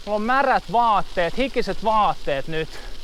mulla 0.05 0.15
on 0.15 0.21
märät 0.21 0.63
vaatteet, 0.71 1.37
hikiset 1.37 1.83
vaatteet 1.83 2.47
nyt. 2.47 2.94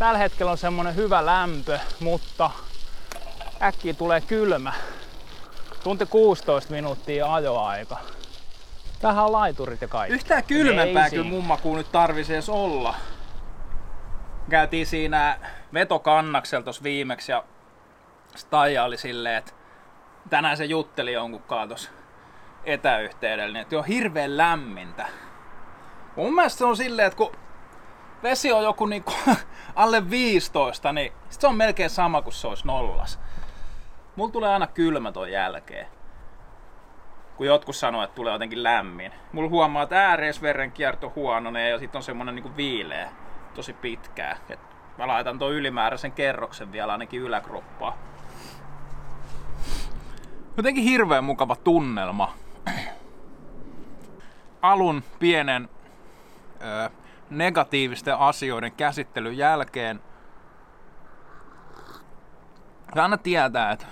Tällä 0.00 0.18
hetkellä 0.18 0.52
on 0.52 0.58
semmonen 0.58 0.96
hyvä 0.96 1.26
lämpö, 1.26 1.78
mutta 2.00 2.50
äkkiä 3.62 3.94
tulee 3.94 4.20
kylmä. 4.20 4.72
Tunti 5.84 6.06
16 6.06 6.72
minuuttia 6.72 7.34
ajoaika. 7.34 7.96
Tähän 9.00 9.24
on 9.24 9.32
laiturit 9.32 9.80
ja 9.80 9.88
kaikki. 9.88 10.14
Yhtään 10.14 10.44
kylmempää 10.44 11.10
kyllä 11.10 11.22
siinä. 11.22 11.36
mun 11.36 11.44
makuun 11.44 11.78
nyt 11.78 11.92
tarvisi 11.92 12.32
edes 12.32 12.48
olla. 12.48 12.94
Käytiin 14.50 14.86
siinä 14.86 15.38
vetokannaksella 15.74 16.64
tossa 16.64 16.82
viimeksi 16.82 17.32
ja 17.32 17.44
Staija 18.36 18.84
oli 18.84 18.96
silleen, 18.98 19.36
että 19.36 19.52
tänään 20.30 20.56
se 20.56 20.64
jutteli 20.64 21.12
jonkun 21.12 21.42
tuossa 21.68 21.90
etäyhteydellä, 22.64 23.52
niin 23.52 23.62
että 23.62 23.78
on 23.78 23.84
hirveän 23.84 24.36
lämmintä. 24.36 25.06
Mun 26.16 26.34
mielestä 26.34 26.58
se 26.58 26.64
on 26.64 26.76
silleen, 26.76 27.06
että 27.06 27.16
kun 27.16 27.32
vesi 28.22 28.52
on 28.52 28.64
joku 28.64 28.86
niinku 28.86 29.12
alle 29.74 30.10
15, 30.10 30.92
niin 30.92 31.12
sit 31.30 31.40
se 31.40 31.46
on 31.46 31.56
melkein 31.56 31.90
sama 31.90 32.22
kuin 32.22 32.34
se 32.34 32.46
olisi 32.46 32.66
nollas. 32.66 33.20
Mulla 34.16 34.32
tulee 34.32 34.52
aina 34.52 34.66
kylmä 34.66 35.12
ton 35.12 35.32
jälkeen 35.32 35.86
kun 37.40 37.46
jotkut 37.46 37.76
sanoo, 37.76 38.02
että 38.02 38.14
tulee 38.14 38.32
jotenkin 38.32 38.62
lämmin. 38.62 39.12
Mulla 39.32 39.48
huomaa, 39.48 39.82
että 39.82 40.08
ääreisverenkierto 40.08 41.12
huononee 41.16 41.70
ja 41.70 41.78
sitten 41.78 41.98
on 41.98 42.02
semmonen 42.02 42.34
niinku 42.34 42.56
viileä 42.56 43.10
tosi 43.54 43.72
pitkää. 43.72 44.36
Et 44.48 44.60
mä 44.98 45.06
laitan 45.06 45.38
tuon 45.38 45.52
ylimääräisen 45.52 46.12
kerroksen 46.12 46.72
vielä 46.72 46.92
ainakin 46.92 47.20
yläkroppaa. 47.20 47.98
Jotenkin 50.56 50.84
hirveän 50.84 51.24
mukava 51.24 51.56
tunnelma. 51.56 52.34
Alun 54.62 55.02
pienen 55.18 55.68
negatiivisten 57.30 58.18
asioiden 58.18 58.72
käsittelyn 58.72 59.36
jälkeen 59.36 60.00
ja 62.94 63.02
aina 63.02 63.16
tietää, 63.16 63.72
että 63.72 63.86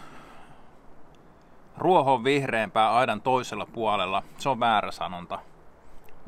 ruoho 1.79 2.15
on 2.15 2.25
vihreämpää 2.25 2.95
aidan 2.95 3.23
toisella 3.23 3.67
puolella. 3.67 4.23
Se 4.39 4.49
on 4.49 4.61
väärä 4.61 4.91
sanonta. 4.91 5.39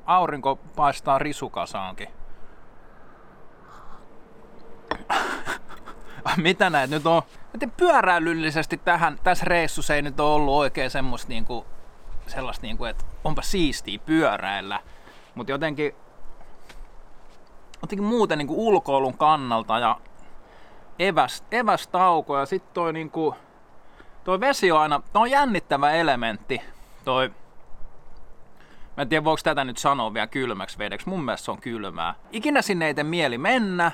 Aurinko 0.06 0.56
paistaa 0.56 1.18
risukasaankin. 1.18 2.08
Mitä 6.36 6.70
näet 6.70 6.90
nyt 6.90 7.06
on? 7.06 7.22
Miten 7.52 7.70
pyöräilyllisesti 7.70 8.76
tähän, 8.76 9.18
tässä 9.24 9.44
reissussa 9.44 9.94
ei 9.94 10.02
nyt 10.02 10.20
ole 10.20 10.34
ollut 10.34 10.54
oikein 10.54 10.90
semmoista 10.90 11.28
niinku, 11.28 11.66
sellaista 12.26 12.66
niinku, 12.66 12.84
että 12.84 13.04
onpa 13.24 13.42
siistiä 13.42 13.98
pyöräillä. 13.98 14.80
Mutta 15.34 15.52
jotenkin, 15.52 15.94
jotenkin 17.82 18.04
muuten 18.04 18.38
niinku 18.38 18.66
ulkoilun 18.68 19.18
kannalta 19.18 19.78
ja 19.78 19.96
eväs, 20.98 21.44
evästauko 21.52 22.38
ja 22.38 22.46
sitten 22.46 22.74
toi 22.74 22.92
niinku, 22.92 23.34
toi 24.24 24.40
vesi 24.40 24.72
on 24.72 24.80
aina, 24.80 25.02
toi 25.12 25.22
on 25.22 25.30
jännittävä 25.30 25.90
elementti. 25.90 26.60
Toi, 27.04 27.30
mä 28.96 29.02
en 29.02 29.08
tiedä 29.08 29.24
voiko 29.24 29.40
tätä 29.44 29.64
nyt 29.64 29.78
sanoa 29.78 30.14
vielä 30.14 30.26
kylmäksi 30.26 30.78
vedeksi, 30.78 31.08
mun 31.08 31.24
mielestä 31.24 31.44
se 31.44 31.50
on 31.50 31.60
kylmää. 31.60 32.14
Ikinä 32.32 32.62
sinne 32.62 32.86
ei 32.86 32.94
tee 32.94 33.04
mieli 33.04 33.38
mennä, 33.38 33.92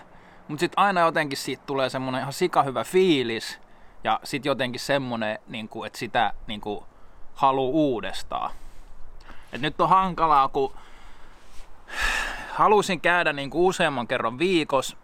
mutta 0.49 0.61
sitten 0.61 0.79
aina 0.85 1.01
jotenkin 1.01 1.39
siitä 1.39 1.63
tulee 1.67 1.91
semmonen 1.91 2.21
ihan 2.21 2.33
sikahyvä 2.33 2.85
fiilis. 2.85 3.61
Ja 4.05 4.21
sitten 4.25 4.51
jotenkin 4.51 4.81
semmonen, 4.81 5.39
niinku, 5.47 5.85
että 5.85 5.99
sitä 5.99 6.33
niinku, 6.47 6.87
haluu 7.35 7.71
uudestaan. 7.93 8.51
Et 9.53 9.61
nyt 9.61 9.81
on 9.81 9.89
hankalaa, 9.89 10.49
kun 10.49 10.75
halusin 12.57 13.01
käydä 13.01 13.33
niinku 13.33 13.67
useamman 13.67 14.09
kerran 14.09 14.39
viikossa 14.39 14.97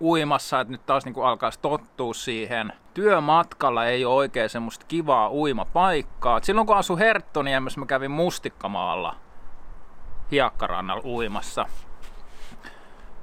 uimassa, 0.00 0.60
että 0.60 0.72
nyt 0.72 0.86
taas 0.86 1.04
niin 1.04 1.14
kuin 1.14 1.26
alkaisi 1.26 1.60
tottua 1.60 2.14
siihen. 2.14 2.72
Työmatkalla 2.94 3.84
ei 3.86 4.04
ole 4.04 4.14
oikein 4.14 4.48
semmoista 4.48 4.86
kivaa 4.86 5.30
uimapaikkaa. 5.30 6.38
Et 6.38 6.44
silloin 6.44 6.66
kun 6.66 6.76
asu 6.76 6.96
Herttoniemessä, 6.96 7.80
mä 7.80 7.86
kävin 7.86 8.10
Mustikkamaalla 8.10 9.16
hiekkarannalla 10.30 11.02
uimassa. 11.04 11.66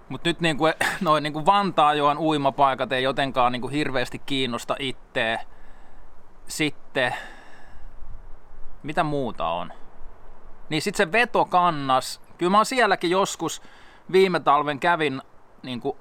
Mutta 0.10 0.30
nyt 0.30 0.42
niin 0.46 0.58
kuin, 0.58 0.74
noin 1.02 1.24
niin 1.24 1.34
kuin 1.34 1.46
Vantaajoen 1.46 2.18
uimapaikat 2.18 2.92
ei 2.92 3.04
jotenkaan 3.04 3.52
niin 3.52 3.62
kuin 3.62 3.74
hirveästi 3.74 4.20
kiinnosta 4.20 4.76
itteä. 4.80 5.42
Sitten, 6.48 7.16
mitä 8.84 9.04
muuta 9.04 9.48
on? 9.48 9.74
Niin 10.70 10.82
sitten 10.82 10.98
se 10.98 11.12
vetokannas. 11.12 12.21
Kyllä 12.42 12.52
mä 12.52 12.58
oon 12.58 12.66
sielläkin 12.66 13.10
joskus 13.10 13.62
viime 14.12 14.40
talven 14.40 14.80
kävin 14.80 15.22
niin 15.64 15.82
kuin 15.82 15.98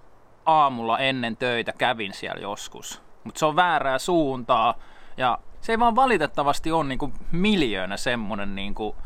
aamulla 0.47 0.99
ennen 0.99 1.37
töitä 1.37 1.73
kävin 1.73 2.15
siellä 2.15 2.41
joskus. 2.41 3.03
Mutta 3.25 3.39
se 3.39 3.47
on 3.47 3.57
väärää 3.57 3.99
suuntaa 3.99 4.75
ja 5.17 5.39
se 5.61 5.73
ei 5.73 5.79
vaan 5.79 5.97
valitettavasti 5.97 6.73
ole 6.73 6.85
niinku 6.85 7.13
miljöönä 7.33 7.97
semmonen, 7.97 8.55
niinku, 8.55 8.97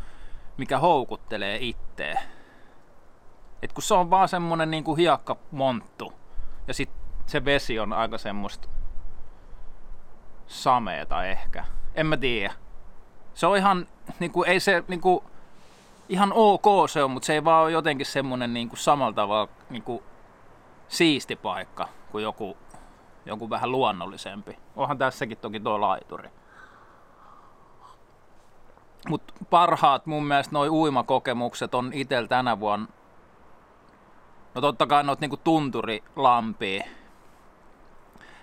mikä 0.57 0.79
houkuttelee 0.79 1.57
itteen. 1.61 2.17
Et 3.61 3.73
kun 3.73 3.83
se 3.83 3.93
on 3.93 4.09
vaan 4.09 4.29
semmonen 4.29 4.71
niinku 4.71 4.95
hiekkamonttu 4.95 6.13
ja 6.67 6.73
sit 6.73 6.89
se 7.25 7.45
vesi 7.45 7.79
on 7.79 7.93
aika 7.93 8.17
semmoista 8.17 8.67
sameeta 10.47 11.25
ehkä. 11.25 11.65
En 11.95 12.05
mä 12.05 12.17
tiedä. 12.17 12.53
Se 13.33 13.47
on 13.47 13.57
ihan, 13.57 13.87
niinku, 14.19 14.43
ei 14.43 14.59
se 14.59 14.83
niinku, 14.87 15.23
ihan 16.09 16.31
ok 16.35 16.89
se 16.89 17.03
on, 17.03 17.11
mutta 17.11 17.25
se 17.25 17.33
ei 17.33 17.43
vaan 17.43 17.63
ole 17.63 17.71
jotenkin 17.71 18.05
semmonen 18.05 18.53
niinku 18.53 18.75
samalla 18.75 19.13
tavalla 19.13 19.51
niinku, 19.69 20.03
siisti 20.87 21.35
paikka 21.35 21.87
kuin 22.11 22.23
joku, 22.23 22.57
joku 23.25 23.49
vähän 23.49 23.71
luonnollisempi. 23.71 24.57
Onhan 24.75 24.97
tässäkin 24.97 25.37
toki 25.37 25.59
tuo 25.59 25.81
laituri. 25.81 26.29
Mutta 29.09 29.33
parhaat 29.49 30.05
mun 30.05 30.25
mielestä 30.25 30.53
noi 30.53 30.69
uimakokemukset 30.69 31.75
on 31.75 31.93
itsellä 31.93 32.27
tänä 32.27 32.59
vuonna. 32.59 32.87
No 34.55 34.61
totta 34.61 34.87
kai 34.87 35.03
noit 35.03 35.19
niinku 35.19 35.37
tunturilampia 35.37 36.83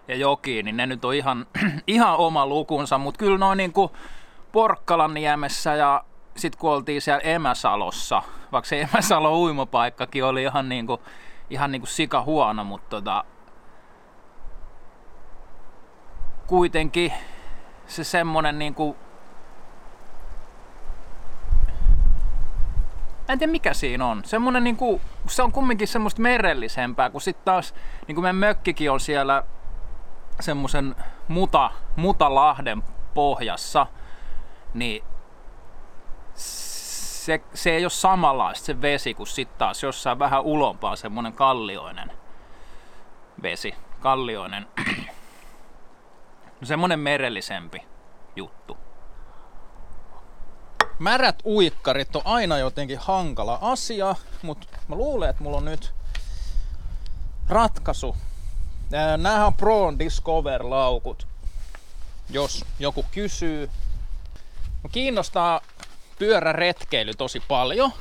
ja 0.08 0.16
joki, 0.16 0.62
niin 0.62 0.76
ne 0.76 0.86
nyt 0.86 1.04
on 1.04 1.14
ihan, 1.14 1.46
ihan 1.86 2.16
oma 2.16 2.46
lukunsa, 2.46 2.98
mutta 2.98 3.18
kyllä 3.18 3.38
noin 3.38 3.56
niinku 3.56 3.92
Porkkalanniemessä 4.52 5.74
ja 5.74 6.04
sitten 6.36 6.58
kun 6.60 6.70
oltiin 6.70 7.02
siellä 7.02 7.20
Emäsalossa, 7.20 8.22
vaikka 8.52 8.68
se 8.68 8.80
Emäsalo 8.80 9.38
uimapaikkakin 9.38 10.24
oli 10.24 10.42
ihan 10.42 10.68
niinku 10.68 11.00
ihan 11.50 11.72
niinku 11.72 11.86
sika 11.86 12.22
huono, 12.22 12.64
mutta 12.64 12.88
tota, 12.88 13.24
kuitenkin 16.46 17.12
se 17.86 18.04
semmonen 18.04 18.58
niinku 18.58 18.96
en 23.28 23.38
tiedä 23.38 23.50
mikä 23.50 23.74
siinä 23.74 24.06
on. 24.06 24.24
Semmonen 24.24 24.64
niinku, 24.64 25.00
se 25.28 25.42
on 25.42 25.52
kumminkin 25.52 25.88
semmoista 25.88 26.22
merellisempää, 26.22 27.10
kun 27.10 27.20
sitten 27.20 27.44
taas 27.44 27.74
niinku 28.06 28.22
meidän 28.22 28.36
mökkikin 28.36 28.90
on 28.90 29.00
siellä 29.00 29.44
semmoisen 30.40 30.96
muta, 31.28 31.70
mutalahden 31.96 32.82
pohjassa, 33.14 33.86
niin 34.74 35.04
se, 37.24 37.40
se 37.54 37.70
ei 37.70 37.84
ole 37.84 37.90
samanlaista 37.90 38.66
se 38.66 38.82
vesi 38.82 39.14
kuin 39.14 39.26
sitten 39.26 39.58
taas 39.58 39.82
jossain 39.82 40.18
vähän 40.18 40.42
ulompaa 40.42 40.96
semmonen 40.96 41.32
kallioinen 41.32 42.12
vesi, 43.42 43.74
kallioinen, 44.00 44.66
no 46.60 46.66
semmonen 46.66 46.98
merellisempi 46.98 47.82
juttu. 48.36 48.76
Märät 50.98 51.42
uikkarit 51.44 52.16
on 52.16 52.22
aina 52.24 52.58
jotenkin 52.58 52.98
hankala 52.98 53.58
asia, 53.60 54.14
mutta 54.42 54.66
mä 54.88 54.96
luulen, 54.96 55.30
että 55.30 55.42
mulla 55.42 55.56
on 55.56 55.64
nyt 55.64 55.94
ratkaisu. 57.48 58.16
Nämähän 59.16 59.46
on 59.46 59.54
Pro 59.54 59.90
Discover-laukut, 59.98 61.26
jos 62.30 62.64
joku 62.78 63.04
kysyy. 63.10 63.70
Mua 64.82 64.90
kiinnostaa 64.92 65.60
pyöräretkeily 66.22 67.14
tosi 67.14 67.40
paljon, 67.48 67.92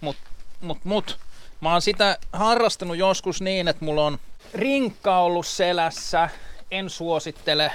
mut, 0.00 0.16
mut, 0.60 0.84
mut 0.84 1.18
mä 1.60 1.72
oon 1.72 1.82
sitä 1.82 2.18
harrastanut 2.32 2.96
joskus 2.96 3.40
niin, 3.40 3.68
että 3.68 3.84
mulla 3.84 4.06
on 4.06 4.18
rinkka 4.54 5.18
ollut 5.18 5.46
selässä, 5.46 6.28
en 6.70 6.90
suosittele, 6.90 7.72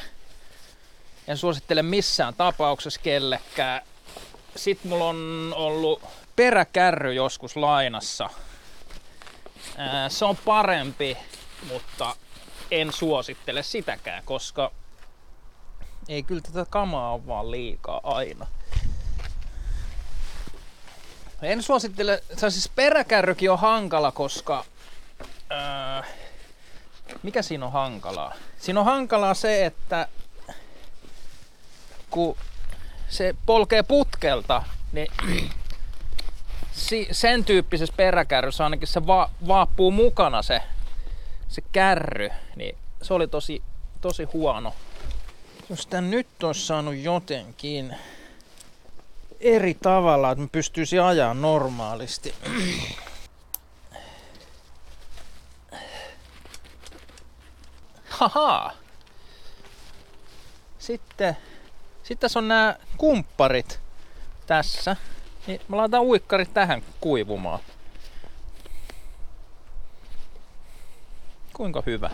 en 1.28 1.38
suosittele 1.38 1.82
missään 1.82 2.34
tapauksessa 2.34 3.00
kellekään. 3.04 3.82
Sitten 4.56 4.90
mulla 4.90 5.06
on 5.06 5.54
ollut 5.56 6.02
peräkärry 6.36 7.14
joskus 7.14 7.56
lainassa. 7.56 8.30
Se 10.08 10.26
on 10.26 10.38
parempi, 10.38 11.18
mutta 11.68 12.16
en 12.72 12.94
suosittele 12.94 13.64
sitäkään, 13.64 14.24
koska 14.26 14.72
Ei 16.10 16.24
kyllä 16.24 16.42
tätä 16.42 16.66
kamaa 16.70 17.14
on 17.14 17.28
vaan 17.28 17.52
liikaa 17.52 18.02
aina. 18.04 18.48
En 21.42 21.64
suosittele, 21.64 22.24
siis 22.38 22.70
peräkärrykin 22.76 23.52
on 23.52 23.60
hankala, 23.60 24.12
koska... 24.12 24.66
Ää, 25.50 26.04
mikä 27.24 27.42
siinä 27.42 27.66
on 27.66 27.72
hankalaa? 27.72 28.34
Siinä 28.60 28.80
on 28.80 28.86
hankalaa 28.86 29.34
se, 29.34 29.66
että 29.66 30.08
kun 32.10 32.38
se 33.10 33.36
polkee 33.46 33.84
putkelta, 33.84 34.64
niin 34.92 35.08
si- 36.72 37.08
sen 37.12 37.46
tyyppisessä 37.46 37.94
peräkärryssä 37.98 38.64
ainakin 38.64 38.88
se 38.88 39.08
va- 39.08 39.30
vaappuu 39.48 39.92
mukana 39.92 40.42
se, 40.42 40.62
se 41.48 41.62
kärry, 41.72 42.30
niin 42.56 42.78
se 43.02 43.14
oli 43.14 43.28
tosi, 43.28 43.62
tosi 44.02 44.24
huono. 44.24 44.74
Jos 45.70 45.88
tän 45.88 46.12
nyt 46.12 46.44
olisi 46.44 46.66
saanut 46.66 46.96
jotenkin 46.96 47.96
eri 49.40 49.74
tavalla, 49.74 50.32
että 50.32 50.42
mä 50.42 50.48
pystyisin 50.52 51.02
ajaa 51.02 51.34
normaalisti. 51.34 52.36
Haha! 58.10 58.72
Sitten, 60.80 61.38
sitten 62.04 62.18
tässä 62.18 62.40
on 62.40 62.48
nämä 62.48 62.76
kumpparit 62.98 63.80
tässä. 64.48 64.96
Niin 65.48 65.62
mä 65.68 65.78
laitan 65.78 66.02
uikkarit 66.02 66.54
tähän 66.54 66.84
kuivumaan. 67.02 67.60
Kuinka 71.54 71.84
hyvä? 71.86 72.10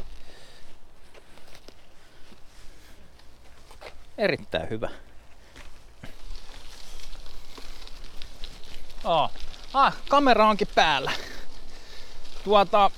Erittäin 4.17 4.69
hyvä. 4.69 4.89
Aa. 9.05 9.29
Ah, 9.73 9.95
kamera 10.09 10.49
onkin 10.49 10.67
päällä. 10.75 11.11
Tuota, 12.43 12.91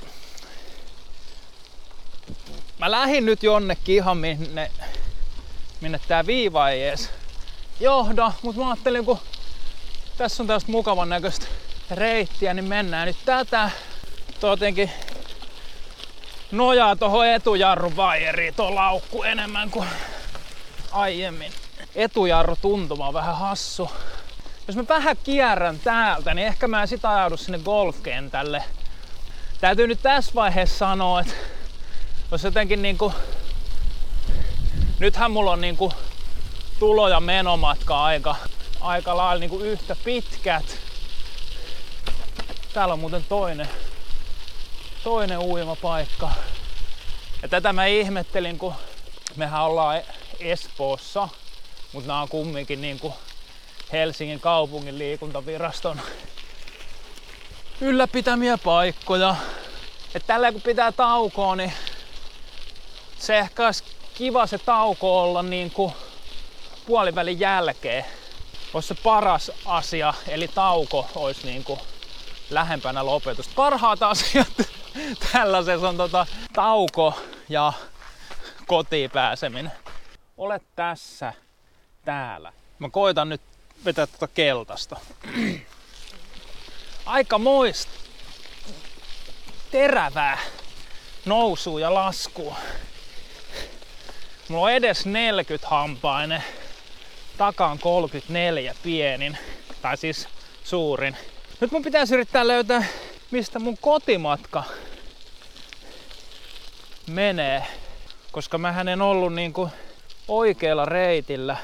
mä 2.80 2.92
lähdin 2.92 3.26
nyt 3.26 3.44
jonnekin 3.44 3.96
ihan 3.96 4.18
minne, 4.18 4.72
minne 5.82 6.00
tää 6.08 6.26
viiva 6.26 6.70
ei 6.70 6.84
ees 6.84 7.10
johda, 7.80 8.32
mutta 8.42 8.62
mä 8.62 8.70
ajattelin, 8.70 9.06
kun 9.06 9.20
tässä 10.18 10.44
on 10.44 10.48
tästä 10.48 10.72
mukavan 10.72 11.10
näköistä 11.10 11.46
reittiä, 11.92 12.54
niin 12.54 12.66
mennään 12.66 13.08
nyt 13.08 13.18
tätä. 13.26 13.72
Tuo 14.40 14.50
jotenkin 14.50 14.92
nojaa 16.52 16.96
tuohon 16.96 17.28
etujarrun 17.28 17.96
vaijeriin 17.96 18.54
tuo 18.54 18.76
laukku 18.76 19.24
enemmän 19.24 19.72
kuin 19.72 19.88
aiemmin. 20.92 21.52
Etujarru 21.96 22.56
tuntuma 22.62 23.08
on 23.08 23.14
vähän 23.14 23.38
hassu. 23.38 23.92
Jos 24.68 24.76
mä 24.76 24.84
vähän 24.90 25.18
kierrän 25.24 25.80
täältä, 25.80 26.34
niin 26.34 26.48
ehkä 26.48 26.68
mä 26.68 26.86
sit 26.86 27.06
ajaudu 27.06 27.38
sinne 27.38 27.60
golfkentälle. 27.60 28.64
Täytyy 29.62 29.88
nyt 29.88 30.02
tässä 30.02 30.32
vaiheessa 30.36 30.78
sanoa, 30.78 31.20
että 31.20 31.34
jos 32.32 32.44
jotenkin 32.44 32.82
niinku... 32.82 33.14
Nythän 35.00 35.32
mulla 35.32 35.52
on 35.52 35.62
niinku 35.62 35.94
tulo- 36.80 37.10
ja 37.10 37.20
menomatka 37.20 38.04
aika, 38.04 38.36
aika 38.82 39.18
lailla 39.18 39.40
niinku 39.40 39.60
yhtä 39.60 39.96
pitkät. 40.04 40.78
Täällä 42.74 42.94
on 42.94 43.00
muuten 43.00 43.26
toinen, 43.30 43.70
toinen 45.04 45.40
uimapaikka. 45.40 46.32
Ja 47.42 47.48
tätä 47.48 47.74
mä 47.74 47.86
ihmettelin, 47.86 48.58
kun 48.58 48.74
mehän 49.36 49.64
ollaan 49.64 50.02
Espoossa, 50.40 51.30
mutta 51.94 52.08
nämä 52.08 52.22
on 52.22 52.30
kumminkin 52.30 52.82
niinku 52.82 53.14
Helsingin 53.92 54.40
kaupungin 54.40 55.00
liikuntaviraston 55.00 56.02
ylläpitämiä 57.82 58.58
paikkoja. 58.58 59.36
Et 60.16 60.24
tällä 60.28 60.52
kun 60.52 60.62
pitää 60.62 60.92
taukoa, 60.92 61.56
niin 61.56 61.74
se 63.18 63.38
ehkä 63.38 63.66
olisi 63.66 63.84
kiva 64.14 64.48
se 64.48 64.58
tauko 64.58 65.22
olla 65.24 65.44
niin 65.44 65.72
kuin 65.72 65.94
puolivälin 66.86 67.40
jälkeen. 67.40 68.06
Olisi 68.74 68.88
se 68.88 68.96
paras 69.04 69.52
asia, 69.66 70.14
eli 70.28 70.48
tauko 70.48 71.10
olisi 71.16 71.48
niin 71.48 71.64
kuin 71.64 71.80
lähempänä 72.50 73.06
lopetusta. 73.06 73.54
Parhaat 73.56 74.04
asiat 74.04 74.48
tällaisessa 75.32 75.90
on 75.90 75.98
tota, 75.98 76.26
tauko 76.54 77.20
ja 77.50 77.74
kotiin 78.68 79.12
pääseminen. 79.12 79.72
Olet 80.38 80.64
tässä, 80.76 81.34
täällä. 82.06 82.54
Mä 82.80 82.90
koitan 82.90 83.30
nyt 83.30 83.42
vetää 83.86 84.08
tuota 84.08 84.28
keltaista. 84.28 85.00
Aika 87.06 87.38
moista 87.38 87.92
terävää 89.72 90.38
nousua 91.26 91.80
ja 91.80 91.94
laskua. 91.94 92.56
Mulla 94.48 94.64
on 94.64 94.72
edes 94.72 95.06
40 95.06 95.68
hampainen, 95.68 96.44
takaan 97.38 97.80
34 97.80 98.76
pienin, 98.84 99.38
tai 99.82 99.98
siis 99.98 100.28
suurin. 100.64 101.18
Nyt 101.60 101.72
mun 101.72 101.84
pitäisi 101.84 102.14
yrittää 102.14 102.48
löytää, 102.48 102.84
mistä 103.32 103.60
mun 103.60 103.78
kotimatka 103.78 104.64
menee, 107.08 107.64
koska 108.32 108.58
mä 108.58 108.86
en 108.92 109.02
ollut 109.02 109.34
niinku 109.34 109.70
oikealla 110.28 110.86
reitillä 110.86 111.58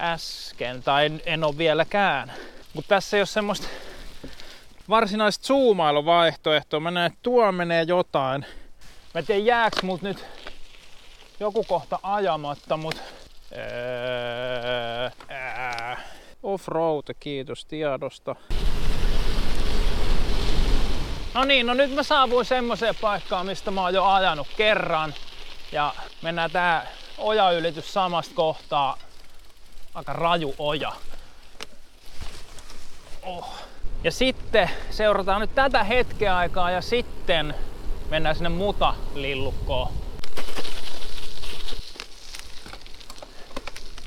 äsken, 0.00 0.82
tai 0.82 1.06
en, 1.06 1.22
en 1.26 1.44
ole 1.44 1.58
vieläkään. 1.58 2.32
Mutta 2.74 2.88
tässä 2.88 3.16
ei 3.16 3.20
ole 3.20 3.26
semmoista 3.26 3.66
varsinaista 4.88 5.46
zoomailuvaihtoehtoa. 5.46 6.80
Mä 6.80 6.90
näen, 6.90 7.06
että 7.06 7.18
tuo 7.22 7.52
menee 7.52 7.82
jotain. 7.82 8.46
Mä 9.14 9.18
en 9.18 9.26
tiedä 9.26 9.40
jääks 9.40 9.82
mut 9.82 10.02
nyt 10.02 10.26
joku 11.40 11.64
kohta 11.64 11.98
ajamatta, 12.02 12.76
mut 12.76 13.02
öö, 13.52 15.10
offroad, 16.42 17.04
kiitos 17.20 17.64
tiedosta. 17.64 18.36
No 21.34 21.44
niin, 21.44 21.66
no 21.66 21.74
nyt 21.74 21.94
mä 21.94 22.02
saavuin 22.02 22.46
semmoiseen 22.46 22.94
paikkaan, 23.00 23.46
mistä 23.46 23.70
mä 23.70 23.82
oon 23.82 23.94
jo 23.94 24.04
ajanut 24.04 24.48
kerran. 24.56 25.14
Ja 25.72 25.94
mennään 26.22 26.50
tää 26.50 26.86
ojaylitys 27.18 27.92
samasta 27.92 28.34
kohtaa. 28.34 28.98
Aika 29.94 30.12
raju 30.12 30.54
oja. 30.58 30.92
Oh. 33.22 33.54
Ja 34.04 34.10
sitten 34.12 34.70
seurataan 34.90 35.40
nyt 35.40 35.54
tätä 35.54 35.84
hetkeä 35.84 36.36
aikaa 36.36 36.70
ja 36.70 36.80
sitten 36.80 37.54
mennään 38.10 38.36
sinne 38.36 38.48
muta-lillukkoon. 38.48 39.92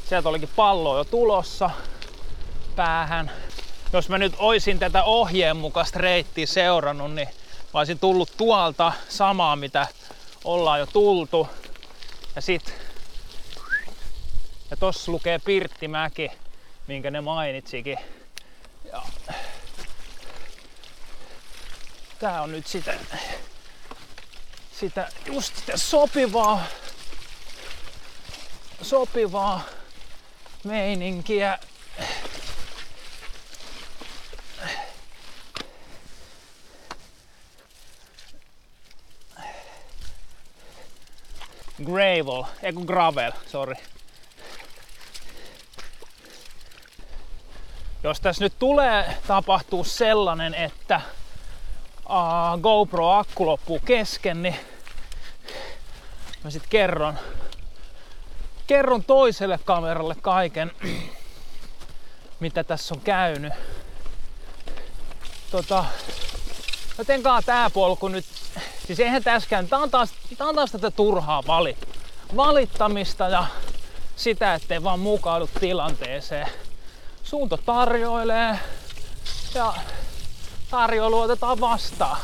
Sieltä 0.09 0.29
olikin 0.29 0.49
pallo 0.55 0.97
jo 0.97 1.03
tulossa 1.03 1.69
päähän. 2.75 3.31
Jos 3.93 4.09
mä 4.09 4.17
nyt 4.17 4.33
oisin 4.37 4.79
tätä 4.79 5.03
ohjeen 5.03 5.57
mukaista 5.57 5.99
reittiä 5.99 6.45
seurannut, 6.45 7.13
niin 7.13 7.27
mä 7.73 7.79
olisin 7.79 7.99
tullut 7.99 8.31
tuolta 8.37 8.91
samaa, 9.09 9.55
mitä 9.55 9.87
ollaan 10.43 10.79
jo 10.79 10.85
tultu. 10.85 11.49
Ja 12.35 12.41
sit 12.41 12.84
ja 14.75 14.79
tossa 14.79 15.11
lukee 15.11 15.39
Pirttimäki, 15.39 16.31
minkä 16.87 17.11
ne 17.11 17.21
mainitsikin. 17.21 17.97
Ja 18.91 19.01
tää 22.19 22.41
on 22.41 22.51
nyt 22.51 22.67
sitä, 22.67 22.93
sitä 24.79 25.09
just 25.25 25.55
sitä 25.55 25.77
sopivaa, 25.77 26.65
sopivaa 28.81 29.63
meininkiä. 30.63 31.59
Gravel, 41.85 42.43
ei 42.63 42.73
kun 42.73 42.85
gravel, 42.85 43.31
sorry. 43.47 43.75
Jos 48.05 48.19
tässä 48.19 48.43
nyt 48.43 48.53
tulee 48.59 49.17
tapahtuu 49.27 49.83
sellainen, 49.83 50.53
että 50.53 51.01
uh, 52.09 52.61
GoPro-akku 52.61 53.45
loppuu 53.45 53.79
kesken, 53.85 54.43
niin 54.43 54.55
mä 56.43 56.49
sitten 56.49 56.69
kerron, 56.69 57.19
kerron 58.67 59.03
toiselle 59.03 59.59
kameralle 59.65 60.15
kaiken, 60.21 60.71
mitä 62.39 62.63
tässä 62.63 62.95
on 62.95 63.01
käynyt. 63.01 63.53
Tota, 65.51 65.85
jotenkaan 66.97 67.43
tää 67.45 67.69
polku 67.69 68.07
nyt, 68.07 68.25
siis 68.87 68.99
eihän 68.99 69.23
täskään, 69.23 69.67
tää 69.67 69.79
on 69.79 69.91
taas, 69.91 70.13
tää 70.37 70.47
on 70.47 70.55
taas 70.55 70.71
tätä 70.71 70.91
turhaa 70.91 71.43
vali, 71.47 71.77
valittamista 72.35 73.29
ja 73.29 73.45
sitä, 74.15 74.53
ettei 74.53 74.83
vaan 74.83 74.99
mukaudu 74.99 75.49
tilanteeseen. 75.59 76.64
Suunto 77.25 77.57
tarjoilee 77.57 78.59
ja 79.55 79.73
tarjoilu 80.71 81.19
otetaan 81.19 81.59
vastaan. 81.59 82.17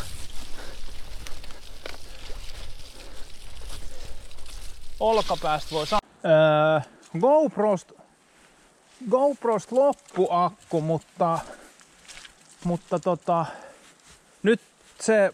Olkapäästä 5.00 5.72
voi 5.72 5.88
sanoa. 5.88 6.02
Öö, 6.26 6.92
GoProst, 7.20 7.92
GoProst 9.10 9.72
loppu 9.72 10.28
akku, 10.30 10.82
mutta, 10.82 11.40
mutta 12.64 13.00
tota, 13.00 13.46
nyt 14.44 14.62
se, 15.00 15.34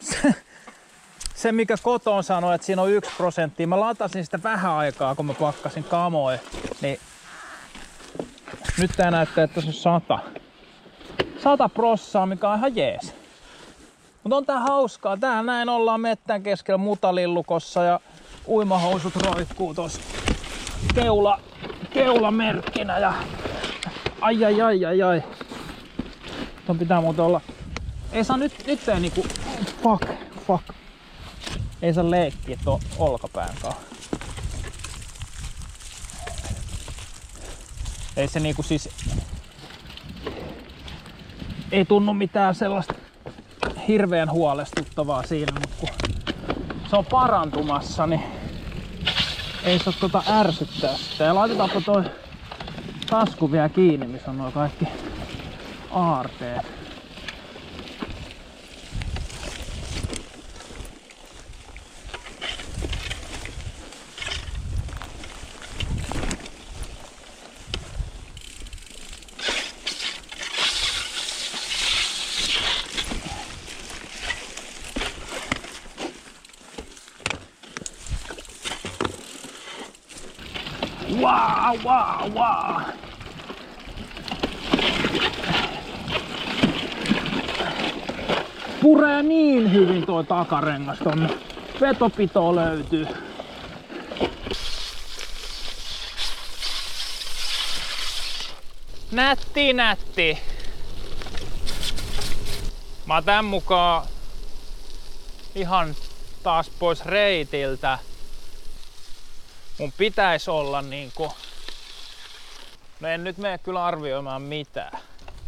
se, 0.00 0.34
se 1.34 1.52
mikä 1.52 1.76
kotoon 1.82 2.24
sanoi, 2.24 2.54
että 2.54 2.66
siinä 2.66 2.82
on 2.82 2.90
yksi 2.90 3.10
prosentti, 3.16 3.66
mä 3.66 3.80
latasin 3.80 4.24
sitä 4.24 4.42
vähän 4.42 4.72
aikaa, 4.72 5.14
kun 5.14 5.26
mä 5.26 5.34
pakkasin 5.34 5.84
kamoja, 5.84 6.38
niin 6.80 7.00
nyt 8.78 8.90
tää 8.96 9.10
näyttää, 9.10 9.44
että 9.44 9.60
se 9.60 9.66
on 9.66 9.72
sata. 9.72 10.18
Sata 11.42 11.68
prossaa, 11.68 12.26
mikä 12.26 12.50
on 12.50 12.58
ihan 12.58 12.76
jees. 12.76 13.14
Mutta 14.22 14.36
on 14.36 14.46
tää 14.46 14.58
hauskaa. 14.58 15.16
Tää 15.16 15.42
näin 15.42 15.68
ollaan 15.68 16.00
mettän 16.00 16.42
keskellä 16.42 16.78
mutalillukossa 16.78 17.84
ja 17.84 18.00
uimahousut 18.48 19.16
roikkuu 19.16 19.74
tossa 19.74 20.00
keula, 20.94 21.40
keulamerkkinä 21.92 22.98
ja 22.98 23.14
ai 24.20 24.44
ai 24.44 24.62
ai 24.62 24.84
ai 24.84 25.02
ai. 25.02 25.22
Ton 26.66 26.78
pitää 26.78 27.00
muuten 27.00 27.24
olla. 27.24 27.40
Ei 28.12 28.24
saa 28.24 28.36
nyt, 28.36 28.52
nyt 28.66 28.88
ei 28.88 29.00
niinku, 29.00 29.26
fuck, 29.82 30.04
fuck. 30.46 30.64
Ei 31.82 31.94
saa 31.94 32.10
leikkiä 32.10 32.58
tuon 32.64 32.80
olkapään 32.98 33.54
kanssa. 33.62 33.87
Ei 38.18 38.28
se 38.28 38.40
niinku 38.40 38.62
siis... 38.62 38.88
Ei 41.72 41.84
tunnu 41.84 42.14
mitään 42.14 42.54
sellaista 42.54 42.94
hirveän 43.88 44.30
huolestuttavaa 44.30 45.22
siinä, 45.22 45.52
mutta 45.60 45.76
kun 45.80 45.88
se 46.90 46.96
on 46.96 47.06
parantumassa, 47.06 48.06
niin 48.06 48.22
ei 49.64 49.78
saa 49.78 49.92
tota 50.00 50.22
ärsyttää 50.28 50.96
sitä. 50.96 51.24
Ja 51.24 51.34
laitetaanpa 51.34 51.80
toi 51.80 52.04
tasku 53.10 53.52
vielä 53.52 53.68
kiinni, 53.68 54.06
missä 54.06 54.30
on 54.30 54.38
nuo 54.38 54.50
kaikki 54.50 54.88
aarteet. 55.90 56.77
Wow, 81.20 81.78
wow, 81.84 82.32
wow. 82.32 82.82
Puree 88.82 89.22
niin 89.22 89.72
hyvin 89.72 90.06
tuo 90.06 90.22
takarengas 90.22 90.98
tonne. 90.98 91.28
Vetopito 91.80 92.56
löytyy. 92.56 93.06
Nätti, 99.12 99.72
nätti. 99.72 100.38
Mä 103.06 103.22
tän 103.22 103.44
mukaan 103.44 104.06
ihan 105.54 105.94
taas 106.42 106.70
pois 106.78 107.06
reitiltä 107.06 107.98
mun 109.78 109.92
pitäisi 109.96 110.50
olla 110.50 110.82
niinku... 110.82 111.32
No 113.00 113.08
en 113.08 113.24
nyt 113.24 113.38
mene 113.38 113.58
kyllä 113.58 113.84
arvioimaan 113.84 114.42
mitään. 114.42 114.98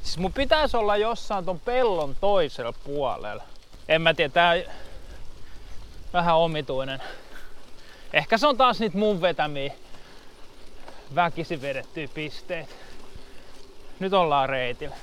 Siis 0.02 0.18
mun 0.18 0.32
pitäisi 0.32 0.76
olla 0.76 0.96
jossain 0.96 1.44
ton 1.44 1.60
pellon 1.60 2.16
toisella 2.20 2.72
puolella. 2.72 3.42
En 3.88 4.02
mä 4.02 4.14
tiedä, 4.14 4.32
tää 4.32 4.54
vähän 6.12 6.36
omituinen. 6.36 7.02
Ehkä 8.12 8.38
se 8.38 8.46
on 8.46 8.56
taas 8.56 8.80
niitä 8.80 8.98
mun 8.98 9.20
vetämiä 9.20 9.72
väkisin 11.14 11.62
vedettyjä 11.62 12.08
pisteitä. 12.14 12.74
Nyt 14.00 14.12
ollaan 14.12 14.48
reitillä. 14.48 14.96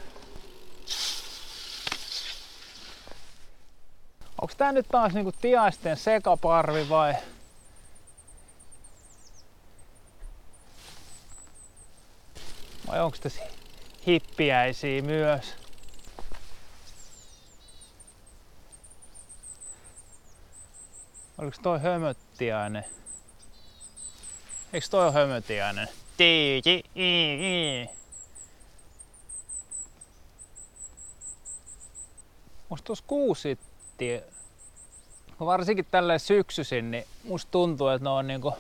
Onks 4.42 4.56
tää 4.56 4.72
nyt 4.72 4.88
taas 4.92 5.14
niinku 5.14 5.32
tiaisten 5.32 5.98
sekaparvi 5.98 6.90
vai 6.90 7.14
Vai 12.88 13.02
onko 13.02 13.18
tässä 13.22 13.42
hippiäisiä 14.08 15.02
myös? 15.02 15.54
Oliko 21.38 21.58
toi 21.64 21.80
hömöttiäinen? 21.80 22.86
Eikö 24.74 24.88
toi 24.90 25.06
ole 25.06 25.14
hömötiäinen? 25.14 25.88
Tiiki, 26.18 26.84
Musta 32.70 32.86
tuossa 32.86 33.04
kuusi 33.08 33.60
tie... 33.98 34.24
Varsinkin 35.40 35.88
tälleen 35.92 36.20
syksyisin, 36.20 36.92
niin 36.92 37.06
musta 37.24 37.52
tuntuu, 37.52 37.88
että 37.88 38.04
ne 38.04 38.10
on 38.10 38.28
niinku... 38.28 38.54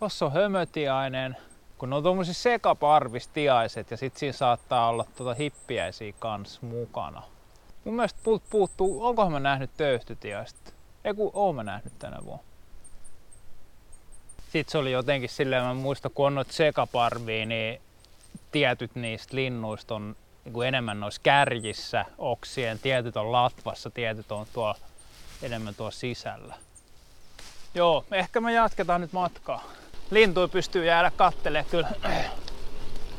Tossa 0.00 0.26
on 0.26 0.32
hömötiainen, 0.32 1.36
kun 1.78 1.90
ne 1.90 1.96
on 1.96 2.02
tommosia 2.02 2.34
sekaparvistiaiset 2.34 3.90
ja 3.90 3.96
sit 3.96 4.16
siinä 4.16 4.32
saattaa 4.32 4.88
olla 4.88 5.06
tota 5.16 5.34
hippiäisiä 5.34 6.12
kans 6.18 6.62
mukana. 6.62 7.22
Mun 7.84 7.94
mielestä 7.94 8.20
puut 8.22 8.42
puuttuu, 8.50 9.06
onkohan 9.06 9.32
mä 9.32 9.40
nähnyt 9.40 9.70
töyhtytiaista? 9.76 10.72
Ei 11.04 11.14
kun 11.14 11.30
oon 11.34 11.54
mä 11.54 11.62
nähnyt 11.62 11.98
tänä 11.98 12.18
vuonna. 12.24 12.44
Sitten 14.52 14.72
se 14.72 14.78
oli 14.78 14.92
jotenkin 14.92 15.28
silleen, 15.28 15.64
mä 15.64 15.74
muistan 15.74 16.10
kun 16.14 16.26
on 16.26 16.34
noita 16.34 16.52
sekaparvia, 16.52 17.46
niin 17.46 17.80
tietyt 18.52 18.94
niistä 18.94 19.36
linnuista 19.36 19.94
on 19.94 20.16
niin 20.44 20.66
enemmän 20.66 21.00
noissa 21.00 21.20
kärjissä 21.22 22.04
oksien, 22.18 22.78
tietyt 22.78 23.16
on 23.16 23.32
latvassa, 23.32 23.90
tietyt 23.90 24.32
on 24.32 24.46
tuo 24.52 24.74
enemmän 25.42 25.74
tuo 25.74 25.90
sisällä. 25.90 26.54
Joo, 27.74 28.04
ehkä 28.12 28.40
me 28.40 28.52
jatketaan 28.52 29.00
nyt 29.00 29.12
matkaa 29.12 29.64
lintuja 30.10 30.48
pystyy 30.48 30.84
jäädä 30.84 31.12
kattelee 31.16 31.64
kyllä 31.70 31.88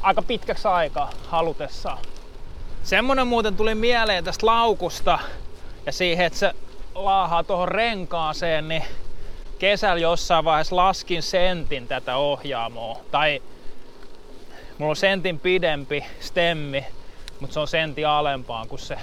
aika 0.01 0.21
pitkäksi 0.21 0.67
aikaa 0.67 1.09
halutessaan. 1.27 1.97
Semmonen 2.83 3.27
muuten 3.27 3.57
tuli 3.57 3.75
mieleen 3.75 4.23
tästä 4.23 4.45
laukusta 4.45 5.19
ja 5.85 5.91
siihen, 5.91 6.25
että 6.25 6.39
se 6.39 6.53
laahaa 6.95 7.43
tuohon 7.43 7.67
renkaaseen, 7.67 8.67
niin 8.67 8.83
kesällä 9.59 10.01
jossain 10.01 10.45
vaiheessa 10.45 10.75
laskin 10.75 11.23
sentin 11.23 11.87
tätä 11.87 12.17
ohjaamoa. 12.17 12.99
Tai 13.11 13.41
mulla 14.77 14.89
on 14.89 14.95
sentin 14.95 15.39
pidempi 15.39 16.05
stemmi, 16.19 16.85
mutta 17.39 17.53
se 17.53 17.59
on 17.59 17.67
sentin 17.67 18.07
alempaan 18.07 18.67
kuin 18.67 18.79
se 18.79 18.97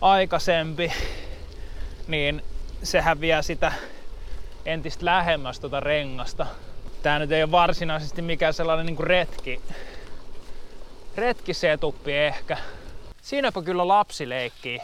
aikaisempi. 0.00 0.92
Niin 2.06 2.42
sehän 2.82 3.20
vie 3.20 3.42
sitä 3.42 3.72
entistä 4.66 5.04
lähemmäs 5.04 5.60
tuota 5.60 5.80
rengasta. 5.80 6.46
Tää 7.02 7.18
nyt 7.18 7.32
ei 7.32 7.42
ole 7.42 7.50
varsinaisesti 7.50 8.22
mikään 8.22 8.54
sellainen 8.54 8.86
niinku 8.86 9.02
retki, 9.02 9.60
retkisetuppi 11.16 12.12
ehkä. 12.12 12.56
Siinäpä 13.22 13.62
kyllä 13.62 13.88
lapsi 13.88 14.28
leikkii 14.28 14.80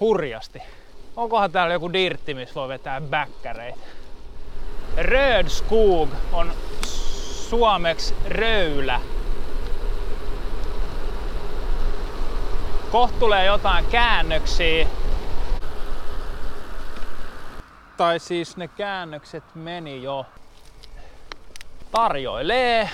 hurjasti. 0.00 0.62
Onkohan 1.16 1.52
täällä 1.52 1.74
joku 1.74 1.92
dirtti, 1.92 2.34
missä 2.34 2.54
voi 2.54 2.68
vetää 2.68 3.00
bäkkäreitä? 3.00 3.78
Rödskog 4.96 6.10
on 6.32 6.52
suomeksi 7.48 8.14
röylä. 8.28 9.00
Kohta 12.90 13.18
tulee 13.18 13.44
jotain 13.44 13.84
käännöksiä 13.84 14.86
tai 18.00 18.18
siis 18.18 18.56
ne 18.56 18.68
käännökset 18.68 19.44
meni 19.54 20.02
jo. 20.02 20.26
Tarjoilee, 21.92 22.90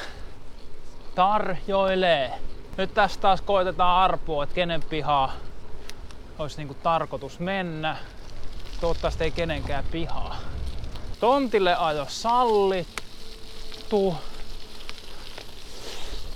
tarjoilee. 1.14 2.32
Nyt 2.76 2.94
tästä 2.94 3.20
taas 3.20 3.40
koitetaan 3.40 4.02
arpua, 4.02 4.44
että 4.44 4.54
kenen 4.54 4.82
pihaa 4.82 5.32
olisi 6.38 6.56
niinku 6.56 6.74
tarkoitus 6.74 7.38
mennä. 7.38 7.96
Toivottavasti 8.80 9.24
ei 9.24 9.30
kenenkään 9.30 9.84
pihaa. 9.90 10.36
Tontille 11.20 11.76
ajo 11.76 12.06
sallittu. 12.08 12.96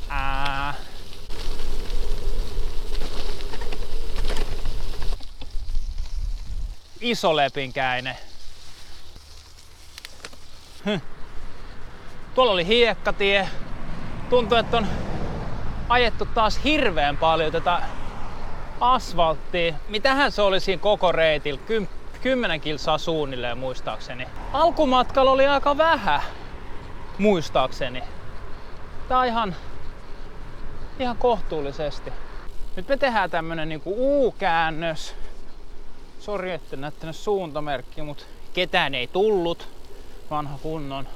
Ää. 0.09 0.75
Iso 7.01 7.37
lepinkäinen. 7.37 8.30
Tuolla 12.35 12.53
oli 12.53 12.67
hiekkatie. 12.67 13.49
Tuntuu, 14.31 14.59
että 14.59 14.77
on 14.77 14.87
ajettu 15.89 16.27
taas 16.27 16.65
hirveän 16.65 17.17
paljon 17.17 17.53
tätä 17.53 17.83
asfalttia. 18.81 19.75
Mitähän 19.89 20.33
se 20.33 20.43
oli 20.43 20.61
siinä 20.61 20.83
koko 20.83 21.13
reitillä? 21.13 21.61
Kym, 21.67 21.87
10 22.23 22.61
kilsaa 22.61 22.99
suunnilleen 22.99 23.59
muistaakseni. 23.59 24.27
Alkumatkalla 24.53 25.31
oli 25.31 25.47
aika 25.47 25.77
vähän, 25.77 26.21
muistaakseni. 27.19 28.03
Tää 29.09 29.25
ihan, 29.25 29.57
ihan 30.99 31.17
kohtuullisesti. 31.17 32.13
Nyt 32.77 32.89
me 32.89 32.97
tehdään 32.97 33.31
tämmönen 33.31 33.69
niinku 33.69 33.95
U-käännös. 33.99 35.15
Sori, 36.19 36.53
että 36.53 36.77
näyttänyt 36.77 37.17
suuntamerkki, 37.17 38.03
mutta 38.03 38.25
ketään 38.53 38.95
ei 38.95 39.07
tullut. 39.07 39.80
Vanha 40.31 40.59
kunnon. 40.63 41.09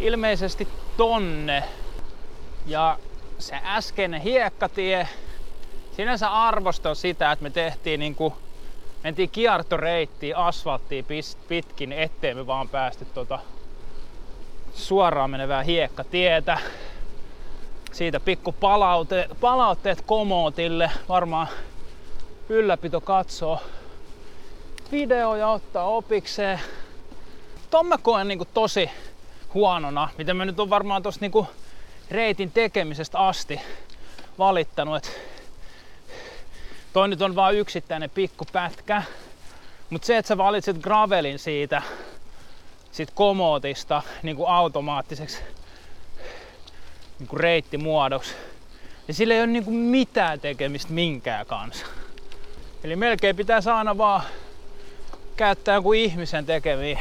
Ilmeisesti 0.00 0.68
tonne. 0.96 1.64
Ja 2.66 2.98
se 3.38 3.56
äskeinen 3.64 4.20
hiekkatie, 4.20 5.08
sinänsä 5.96 6.30
arvostan 6.30 6.96
sitä, 6.96 7.32
että 7.32 7.42
me 7.42 7.50
tehtiin 7.50 8.00
niinku, 8.00 8.36
mentiin 9.04 9.30
kiertoreittiin, 9.30 10.36
asfalttiin 10.36 11.06
pitkin, 11.48 11.92
ettei 11.92 12.34
me 12.34 12.46
vaan 12.46 12.68
päästy 12.68 13.04
tota 13.04 13.38
suoraan 14.74 15.30
menevää 15.30 15.62
hiekkatietä. 15.62 16.58
Siitä 17.92 18.20
pikku 18.20 18.52
palaute, 18.52 19.28
palautteet 19.40 20.00
komootille, 20.00 20.90
varmaan 21.08 21.48
ylläpito 22.48 23.00
katsoo 23.00 23.60
videoja 24.92 25.48
ottaa 25.48 25.84
opikseen. 25.84 26.60
Ton 27.70 27.86
mä 27.86 27.98
koen 27.98 28.28
niinku 28.28 28.44
tosi 28.44 28.90
huonona, 29.54 30.08
mitä 30.18 30.34
mä 30.34 30.44
nyt 30.44 30.60
on 30.60 30.70
varmaan 30.70 31.02
tossa 31.02 31.20
niinku 31.20 31.48
reitin 32.10 32.50
tekemisestä 32.52 33.18
asti 33.18 33.60
valittanut, 34.38 34.96
että 34.96 35.10
toi 36.92 37.08
nyt 37.08 37.22
on 37.22 37.36
vain 37.36 37.56
yksittäinen 37.56 38.10
pikku 38.10 38.44
pätkä, 38.52 39.02
mutta 39.90 40.06
se, 40.06 40.16
että 40.16 40.28
sä 40.28 40.38
valitset 40.38 40.78
gravelin 40.78 41.38
siitä, 41.38 41.82
siitä 42.92 43.12
komootista 43.14 44.02
niin 44.22 44.36
kuin 44.36 44.48
automaattiseksi 44.48 45.38
niin 47.18 47.28
kuin 47.28 47.40
reittimuodoksi, 47.40 48.34
niin 49.06 49.14
sillä 49.14 49.34
ei 49.34 49.40
ole 49.40 49.46
niin 49.46 49.64
kuin 49.64 49.76
mitään 49.76 50.40
tekemistä 50.40 50.92
minkään 50.92 51.46
kanssa. 51.46 51.86
Eli 52.84 52.96
melkein 52.96 53.36
pitää 53.36 53.60
aina 53.76 53.98
vaan 53.98 54.22
käyttää 55.36 55.74
joku 55.74 55.92
ihmisen 55.92 56.46
tekemiä. 56.46 57.00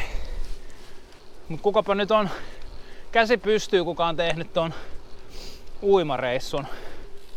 Mutta 1.50 1.64
kukapa 1.64 1.96
nyt 1.96 2.12
on 2.12 2.30
käsi 3.12 3.38
pystyy, 3.38 3.84
kuka 3.84 4.06
on 4.06 4.16
tehnyt 4.16 4.54
ton 4.54 4.74
uimareissun 5.84 6.68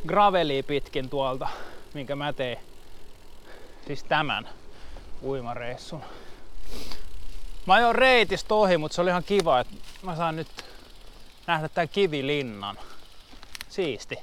graveliä 0.07 0.63
pitkin 0.63 1.11
tuolta, 1.11 1.49
minkä 1.95 2.17
mä 2.17 2.33
tein. 2.33 2.59
Siis 3.87 4.05
tämän 4.05 4.49
uimareissun. 5.23 6.03
Mä 7.67 7.75
ajoin 7.75 7.95
reitistä 7.95 8.55
ohi, 8.55 8.79
mutta 8.79 8.95
se 8.95 9.01
oli 9.01 9.11
ihan 9.11 9.25
kiva, 9.25 9.61
että 9.61 9.75
mä 10.03 10.17
saan 10.17 10.37
nyt 10.37 10.49
nähdä 11.47 11.69
tän 11.69 11.89
kivilinnan. 11.89 12.79
Siisti. 13.69 14.19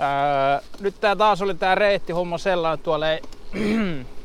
Öö, 0.00 0.60
nyt 0.80 1.00
tää 1.00 1.16
taas 1.16 1.42
oli 1.42 1.54
tää 1.54 1.74
reittihomma 1.74 2.38
sellainen, 2.38 2.74
että 2.74 2.84
tuolla 2.84 3.10
ei, 3.10 3.20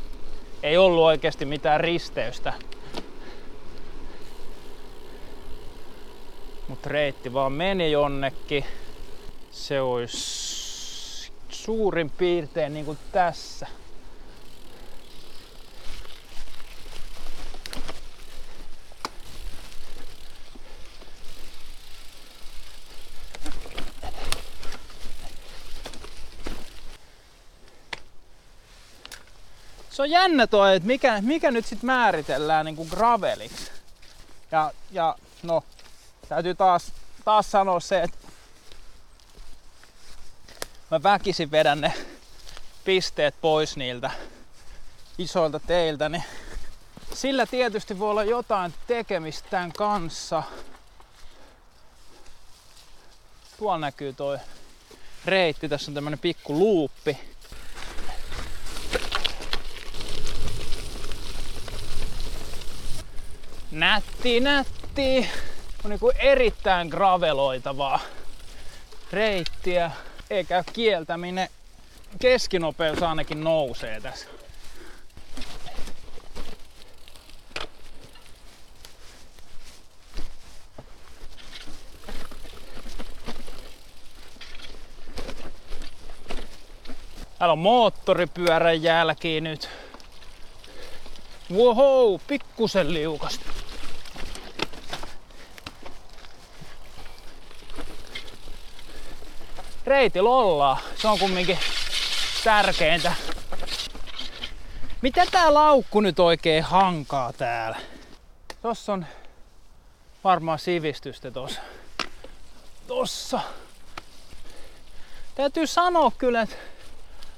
ei 0.66 0.78
ollut 0.78 1.04
oikeasti 1.04 1.46
mitään 1.46 1.80
risteystä. 1.80 2.54
Mutta 6.68 6.90
reitti 6.90 7.34
vaan 7.34 7.52
meni 7.52 7.92
jonnekin. 7.92 8.66
Se 9.52 9.82
olisi 9.82 11.32
suurin 11.50 12.10
piirtein 12.10 12.74
niin 12.74 12.86
kuin 12.86 12.98
tässä. 13.12 13.68
Se 29.96 30.02
on 30.02 30.10
jännä 30.10 30.48
toi, 30.48 30.76
että 30.76 30.88
mikä, 30.88 31.22
mikä 31.22 31.52
nyt 31.52 31.66
sitten 31.66 31.88
määritellään 31.88 32.66
niin 32.66 32.76
kuin 32.76 32.90
graveliksi. 32.90 33.72
Ja, 34.52 34.72
ja 34.92 35.16
no, 35.44 35.64
täytyy 36.30 36.56
taas, 36.56 36.92
taas 37.26 37.52
sanoa 37.52 37.80
se, 37.80 38.02
että 38.02 38.18
mä 40.92 41.04
väkisin 41.04 41.52
vedän 41.52 41.82
ne 41.82 41.94
pisteet 42.84 43.36
pois 43.42 43.78
niiltä 43.78 44.12
isoilta 45.18 45.60
teiltä, 45.60 46.10
niin 46.10 46.24
sillä 47.14 47.46
tietysti 47.46 48.00
voi 48.00 48.12
olla 48.12 48.24
jotain 48.24 48.74
tekemistä 48.88 49.50
tämän 49.50 49.72
kanssa. 49.72 50.44
Tuolla 53.58 53.78
näkyy 53.78 54.14
toi 54.14 54.38
reitti, 55.26 55.70
tässä 55.70 55.92
on 55.92 55.96
tämmönen 55.96 56.20
pikku 56.20 56.54
luuppi. 56.54 57.35
Nätti, 63.76 64.40
nätti 64.40 65.30
on 65.84 65.90
niin 65.90 66.00
kuin 66.00 66.18
erittäin 66.18 66.88
graveloitavaa 66.88 68.00
reittiä, 69.12 69.92
eikä 70.30 70.64
kieltäminen 70.74 71.50
keskinopeus 72.20 73.04
ainakin 73.04 73.44
nousee 73.44 74.02
tässä. 74.02 74.28
Täällä 87.40 87.54
on 87.54 87.60
moottoripyörän 87.60 88.84
jälkiä 88.84 89.42
nyt. 89.42 89.70
Wow, 91.54 92.20
pikkusen 92.28 92.94
liukasta. 92.94 93.55
Reitillä 99.86 100.30
ollaan. 100.30 100.78
Se 100.96 101.08
on 101.08 101.20
kumminkin 101.20 101.60
tärkeintä. 102.44 103.14
Mitä 105.02 105.26
tää 105.32 105.54
laukku 105.54 106.02
nyt 106.02 106.20
oikein 106.20 106.64
hankaa 106.64 107.34
täällä? 107.34 107.78
Tossa 108.62 108.94
on 108.94 109.06
varmaan 110.24 110.60
sivistystä 110.60 111.32
tossa. 111.32 111.62
Tossa. 112.88 113.40
Täytyy 115.36 115.68
sanoa 115.68 116.12
kyllä, 116.18 116.42
että 116.42 116.56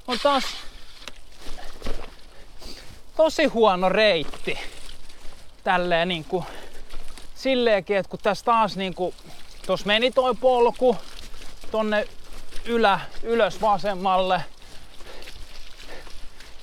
on 0.06 0.18
taas 0.22 0.44
tosi 3.16 3.44
huono 3.44 3.88
reitti. 3.88 4.58
Tälleen 5.64 6.08
niinku 6.08 6.44
silleenkin, 7.34 7.96
että 7.96 8.10
kun 8.10 8.18
tässä 8.22 8.44
taas 8.44 8.76
niinku, 8.76 9.14
tos 9.66 9.84
meni 9.84 10.10
toi 10.10 10.34
polku 10.34 10.96
tonne 11.70 12.08
ylä, 12.68 13.00
ylös 13.22 13.60
vasemmalle. 13.60 14.44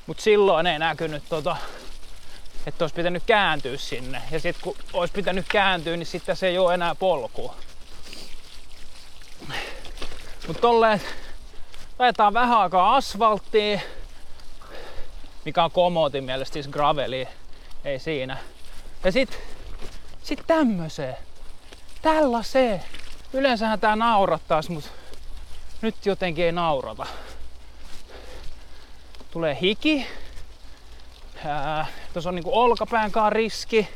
Mut 0.07 0.19
silloin 0.19 0.67
ei 0.67 0.79
näkynyt 0.79 1.23
tota, 1.29 1.57
että 2.67 2.83
olisi 2.83 2.95
pitänyt 2.95 3.23
kääntyä 3.25 3.77
sinne. 3.77 4.21
Ja 4.31 4.39
sitten 4.39 4.63
kun 4.63 4.75
olisi 4.93 5.13
pitänyt 5.13 5.45
kääntyä, 5.49 5.97
niin 5.97 6.05
sitten 6.05 6.35
se 6.35 6.47
ei 6.47 6.57
ole 6.57 6.73
enää 6.73 6.95
polkua. 6.95 7.55
Mutta 10.47 10.61
tolleen 10.61 11.01
laitetaan 11.99 12.33
vähän 12.33 12.59
aikaa 12.59 12.95
asfalttia, 12.95 13.79
mikä 15.45 15.63
on 15.63 15.71
komootin 15.71 16.23
mielestä 16.23 16.53
siis 16.53 16.67
graveli, 16.67 17.27
ei 17.85 17.99
siinä. 17.99 18.37
Ja 19.03 19.11
sit, 19.11 19.39
sit 20.23 20.43
tämmöseen, 20.47 21.17
tällaiseen. 22.01 22.83
Yleensähän 23.33 23.79
tää 23.79 23.95
naurattais, 23.95 24.69
mut 24.69 24.91
nyt 25.85 26.05
jotenkin 26.05 26.45
ei 26.45 26.51
naurata. 26.51 27.05
Tulee 29.31 29.57
hiki. 29.61 30.07
Tuossa 32.13 32.29
on 32.29 32.35
niinku 32.35 32.59
olkapäänkaan 32.59 33.31
riski. 33.31 33.87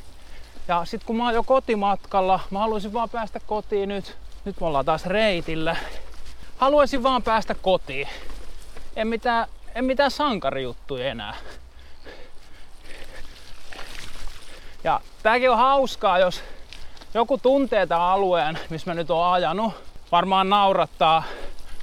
Ja 0.67 0.85
sit 0.85 1.03
kun 1.03 1.15
mä 1.15 1.23
oon 1.25 1.33
jo 1.33 1.43
kotimatkalla, 1.43 2.39
mä 2.49 2.59
haluaisin 2.59 2.93
vaan 2.93 3.09
päästä 3.09 3.39
kotiin 3.39 3.89
nyt. 3.89 4.17
Nyt 4.45 4.59
me 4.59 4.67
ollaan 4.67 4.85
taas 4.85 5.05
reitillä. 5.05 5.75
Haluaisin 6.57 7.03
vaan 7.03 7.23
päästä 7.23 7.55
kotiin. 7.55 8.07
En 8.95 9.07
mitään, 9.07 9.47
en 9.75 9.85
mitään 9.85 10.11
sankarijuttuja 10.11 11.09
enää. 11.09 11.33
Ja 14.83 15.01
tääkin 15.23 15.51
on 15.51 15.57
hauskaa, 15.57 16.19
jos 16.19 16.43
joku 17.13 17.37
tuntee 17.37 17.87
tämän 17.87 18.03
alueen, 18.03 18.59
missä 18.69 18.91
mä 18.91 18.95
nyt 18.95 19.09
oon 19.11 19.33
ajanut. 19.33 19.73
Varmaan 20.11 20.49
naurattaa, 20.49 21.23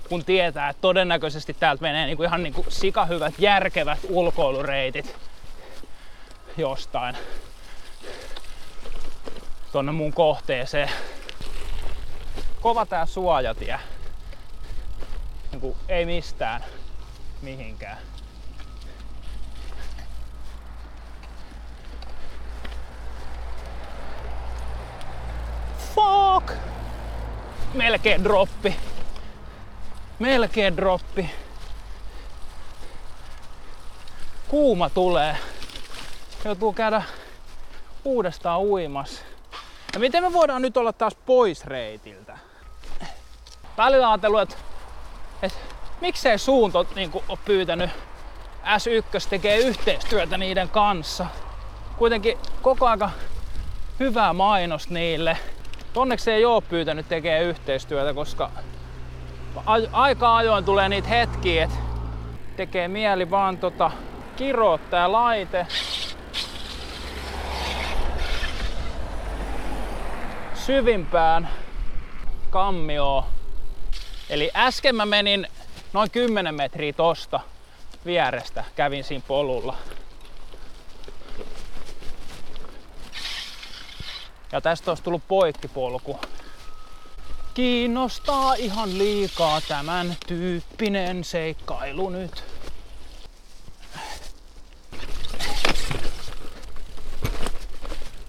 kun 0.08 0.24
tietää, 0.24 0.68
että 0.68 0.80
todennäköisesti 0.80 1.54
täältä 1.54 1.82
menee 1.82 2.06
niinku 2.06 2.22
ihan 2.22 2.42
niinku 2.42 2.66
sikahyvät, 2.68 3.34
järkevät 3.38 3.98
ulkoilureitit 4.08 5.16
jostain 6.56 7.16
tonne 9.72 9.92
mun 9.92 10.12
kohteeseen. 10.12 10.90
Kova 12.60 12.86
tää 12.86 13.06
suojatie. 13.06 13.80
Niinku 15.50 15.76
ei 15.88 16.06
mistään 16.06 16.64
mihinkään. 17.42 17.98
Fuck! 25.94 26.52
Melkein 27.74 28.24
droppi. 28.24 28.76
Melkein 30.18 30.76
droppi. 30.76 31.30
Kuuma 34.48 34.90
tulee. 34.90 35.36
Joutuu 36.44 36.72
käydä 36.72 37.02
uudestaan 38.04 38.60
uimas. 38.60 39.22
Ja 39.94 40.00
miten 40.00 40.22
me 40.22 40.32
voidaan 40.32 40.62
nyt 40.62 40.76
olla 40.76 40.92
taas 40.92 41.14
pois 41.26 41.64
reitiltä? 41.64 42.38
Välillä 43.76 44.10
ajatellut, 44.10 44.40
että, 44.40 44.56
että 45.42 45.58
miksei 46.00 46.38
suunto 46.38 46.86
niin 46.94 47.10
ole 47.28 47.38
pyytänyt 47.44 47.90
S1 48.64 49.28
tekee 49.30 49.56
yhteistyötä 49.58 50.38
niiden 50.38 50.68
kanssa. 50.68 51.26
Kuitenkin 51.98 52.38
koko 52.62 52.86
aika 52.86 53.10
hyvää 54.00 54.32
mainos 54.32 54.90
niille. 54.90 55.38
Onneksi 55.94 56.30
ei 56.30 56.44
oo 56.44 56.60
pyytänyt 56.60 57.08
tekee 57.08 57.42
yhteistyötä, 57.42 58.14
koska 58.14 58.50
aika 59.92 60.36
ajoin 60.36 60.64
tulee 60.64 60.88
niitä 60.88 61.08
hetkiä, 61.08 61.64
että 61.64 61.78
tekee 62.56 62.88
mieli 62.88 63.30
vaan 63.30 63.58
tota 63.58 63.90
kiroa 64.36 64.78
tää 64.78 65.12
laite. 65.12 65.66
Syvimpään 70.54 71.48
kammioon. 72.50 73.24
Eli 74.30 74.50
äsken 74.56 74.96
mä 74.96 75.06
menin 75.06 75.46
noin 75.92 76.10
10 76.10 76.54
metriä 76.54 76.92
tosta 76.92 77.40
vierestä, 78.06 78.64
kävin 78.76 79.04
siinä 79.04 79.24
polulla. 79.28 79.76
Ja 84.52 84.60
tästä 84.60 84.90
olisi 84.90 85.02
tullut 85.02 85.22
poikkipolku. 85.28 86.20
Kiinnostaa 87.56 88.54
ihan 88.54 88.98
liikaa 88.98 89.60
tämän 89.60 90.16
tyyppinen 90.26 91.24
seikkailu 91.24 92.10
nyt. 92.10 92.44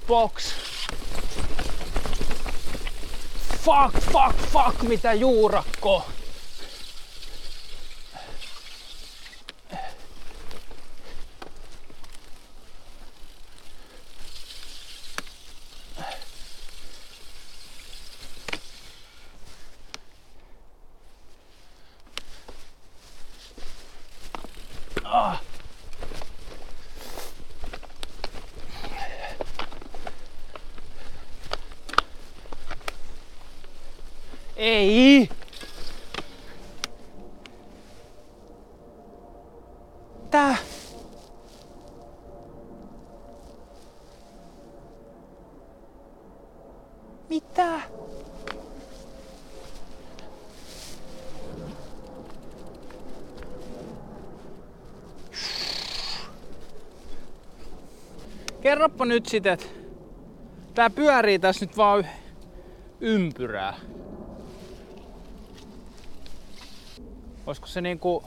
Box. 0.08 0.54
Fuck, 3.66 4.06
fuck, 4.12 4.52
fuck, 4.52 4.82
mitä 4.82 5.14
juurakko. 5.14 6.06
Ah. 25.10 25.40
Ei! 34.58 35.30
Tää? 40.30 40.58
Mitä? 47.30 47.82
Kerropa 58.88 59.06
nyt 59.06 59.26
sit, 59.26 59.46
että 59.46 59.66
tää 60.74 60.90
pyörii 60.90 61.40
tässä 61.40 61.66
nyt 61.66 61.78
vaan 61.78 62.08
ympyrää. 63.02 63.74
Olisiko 67.46 67.68
se 67.68 67.82
niinku... 67.82 68.24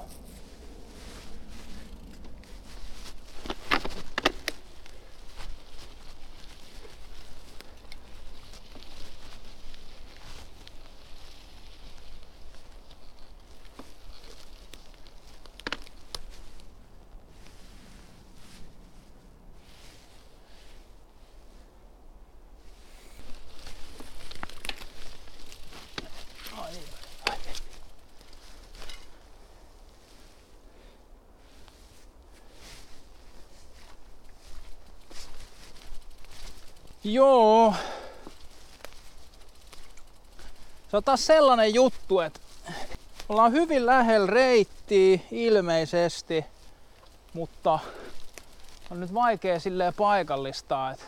Joo. 37.13 37.75
Se 40.91 40.97
on 40.97 41.05
taas 41.05 41.27
sellainen 41.27 41.75
juttu, 41.75 42.21
että 42.21 42.41
ollaan 43.29 43.53
hyvin 43.53 43.87
lähellä 43.87 44.27
reittiä 44.27 45.19
ilmeisesti, 45.31 46.45
mutta 47.33 47.79
on 48.91 49.01
nyt 49.01 49.15
vaikea 49.15 49.61
silleen 49.61 49.95
paikallistaa, 49.95 50.91
että 50.91 51.05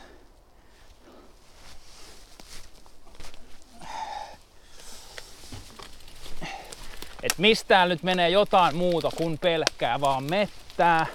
et 7.23 7.39
mistään 7.39 7.89
nyt 7.89 8.03
menee 8.03 8.29
jotain 8.31 8.77
muuta 8.77 9.11
kuin 9.17 9.39
pelkkää 9.39 10.01
vaan 10.01 10.25
mettää. 10.25 11.07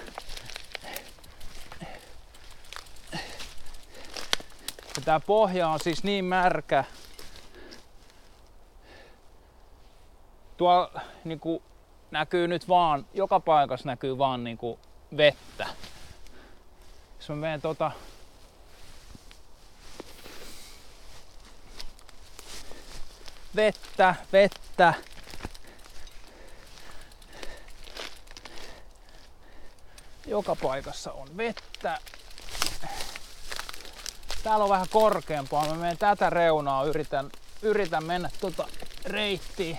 Tää 5.08 5.20
pohja 5.20 5.68
on 5.68 5.80
siis 5.80 6.04
niin 6.04 6.24
märkä. 6.24 6.84
Tuolla 10.56 11.00
niinku 11.24 11.62
näkyy 12.10 12.48
nyt 12.48 12.68
vaan, 12.68 13.06
joka 13.14 13.40
paikassa 13.40 13.86
näkyy 13.86 14.18
vaan 14.18 14.44
niinku 14.44 14.78
vettä. 15.16 15.66
Jos 17.18 17.28
mä 17.28 17.36
menen 17.36 17.60
tota 17.60 17.90
vettä, 23.56 24.14
vettä. 24.32 24.94
Joka 30.26 30.56
paikassa 30.56 31.12
on 31.12 31.36
vettä. 31.36 31.98
Täällä 34.42 34.64
on 34.64 34.70
vähän 34.70 34.86
korkeampaa. 34.90 35.66
Mä 35.66 35.74
menen 35.74 35.98
tätä 35.98 36.30
reunaa, 36.30 36.84
yritän, 36.84 37.30
yritän 37.62 38.04
mennä 38.04 38.30
tota 38.40 38.68
reittiä 39.04 39.76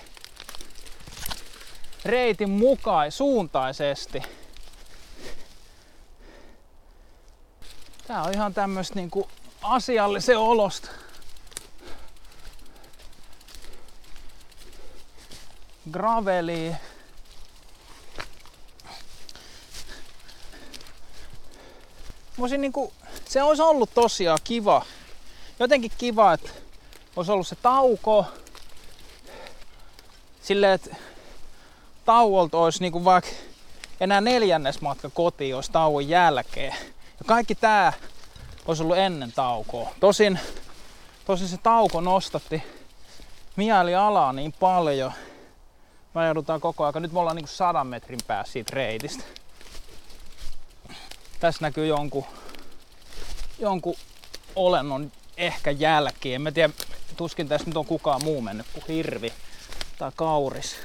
reitin 2.06 2.50
mukaan 2.50 3.12
suuntaisesti. 3.12 4.22
Tää 8.08 8.24
on 8.24 8.34
ihan 8.34 8.54
tämmöstä 8.54 8.96
niinku 8.96 9.30
asiallisen 9.62 10.38
olosta. 10.38 10.90
Graveli. 15.92 16.76
Voisin 22.40 22.62
niinku, 22.62 22.94
se 23.30 23.44
olisi 23.44 23.62
ollut 23.62 23.94
tosiaan 23.94 24.40
kiva. 24.44 24.86
Jotenkin 25.60 25.92
kiva, 25.98 26.34
että 26.34 26.50
olisi 27.16 27.32
ollut 27.32 27.48
se 27.48 27.56
tauko. 27.56 28.26
Silleen, 30.42 30.74
että 30.74 30.96
tauolta 32.06 32.58
olisi 32.58 32.80
niinku 32.80 33.06
vaikka 33.06 33.30
enää 34.00 34.22
neljännes 34.22 34.82
matka 34.82 35.10
kotiin 35.10 35.56
olisi 35.56 35.72
tauon 35.72 36.10
jälkeen. 36.10 36.76
Ja 37.20 37.26
kaikki 37.26 37.56
tää 37.56 37.94
olisi 38.66 38.84
ollut 38.84 38.98
ennen 38.98 39.32
taukoa. 39.32 39.90
Tosin, 40.00 40.40
tosin 41.26 41.48
se 41.48 41.58
tauko 41.58 42.02
nostatti 42.02 42.64
mieli 43.56 43.96
alaa 43.96 44.34
niin 44.34 44.54
paljon. 44.60 45.14
Me 46.14 46.26
joudutaan 46.26 46.62
koko 46.62 46.84
ajan. 46.84 47.02
Nyt 47.02 47.12
me 47.12 47.20
ollaan 47.20 47.36
niinku 47.36 47.52
sadan 47.52 47.88
metrin 47.88 48.20
päässä 48.28 48.54
siitä 48.54 48.76
reitistä. 48.76 49.24
Tässä 51.40 51.62
näkyy 51.62 51.88
jonkun, 51.88 52.26
jonkun 53.60 53.96
olennon 54.56 55.12
ehkä 55.38 55.72
jälki. 55.72 56.34
En 56.34 56.42
mä 56.42 56.52
tiedä, 56.52 56.74
tuskin 57.18 57.48
tässä 57.48 57.68
nyt 57.68 57.78
on 57.78 57.86
kukaan 57.86 58.24
muu 58.24 58.42
mennyt 58.42 58.68
kuin 58.74 58.84
hirvi 58.88 59.34
tai 59.98 60.12
kauris. 60.16 60.76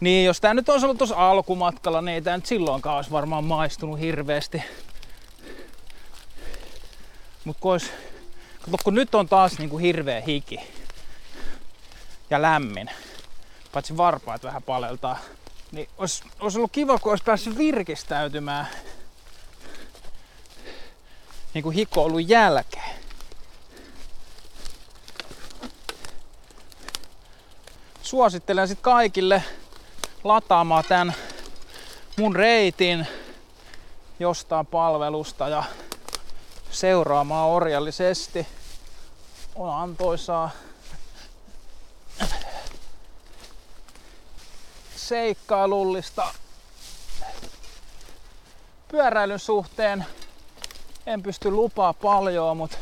Niin, 0.00 0.24
jos 0.24 0.40
tää 0.40 0.54
nyt 0.54 0.68
olisi 0.68 0.86
ollut 0.86 0.98
tuossa 0.98 1.30
alkumatkalla, 1.30 2.02
niin 2.02 2.14
ei 2.14 2.22
tää 2.22 2.36
nyt 2.36 2.46
silloinkaan 2.46 2.96
olisi 2.96 3.10
varmaan 3.10 3.44
maistunut 3.44 4.00
hirveästi. 4.00 4.62
Mut 7.44 7.56
kun, 7.60 7.80
kato, 8.60 8.76
kun 8.84 8.94
nyt 8.94 9.14
on 9.14 9.28
taas 9.28 9.58
niinku 9.58 9.78
hirveä 9.78 10.20
hiki 10.20 10.60
ja 12.30 12.42
lämmin, 12.42 12.90
paitsi 13.72 13.96
varpaat 13.96 14.42
vähän 14.42 14.62
paleltaa, 14.62 15.18
niin 15.72 15.88
olisi, 15.98 16.24
olisi 16.40 16.58
ollut 16.58 16.72
kiva, 16.72 16.98
kun 16.98 17.12
olisi 17.12 17.24
päässyt 17.24 17.58
virkistäytymään 17.58 18.68
niin 21.54 21.62
kuin 21.62 21.74
hikoilun 21.74 22.28
jälkeen. 22.28 22.98
Suosittelen 28.02 28.68
sitten 28.68 28.82
kaikille 28.82 29.42
lataamaan 30.24 30.84
tämän 30.88 31.14
mun 32.18 32.36
reitin 32.36 33.06
jostain 34.20 34.66
palvelusta 34.66 35.48
ja 35.48 35.64
seuraamaan 36.70 37.48
orjallisesti. 37.48 38.46
On 39.54 39.74
antoisaa 39.82 40.50
seikkailullista 44.96 46.34
pyöräilyn 48.88 49.38
suhteen 49.38 50.06
en 51.08 51.22
pysty 51.22 51.50
lupaa 51.50 51.92
paljon, 51.92 52.56
mutta 52.56 52.76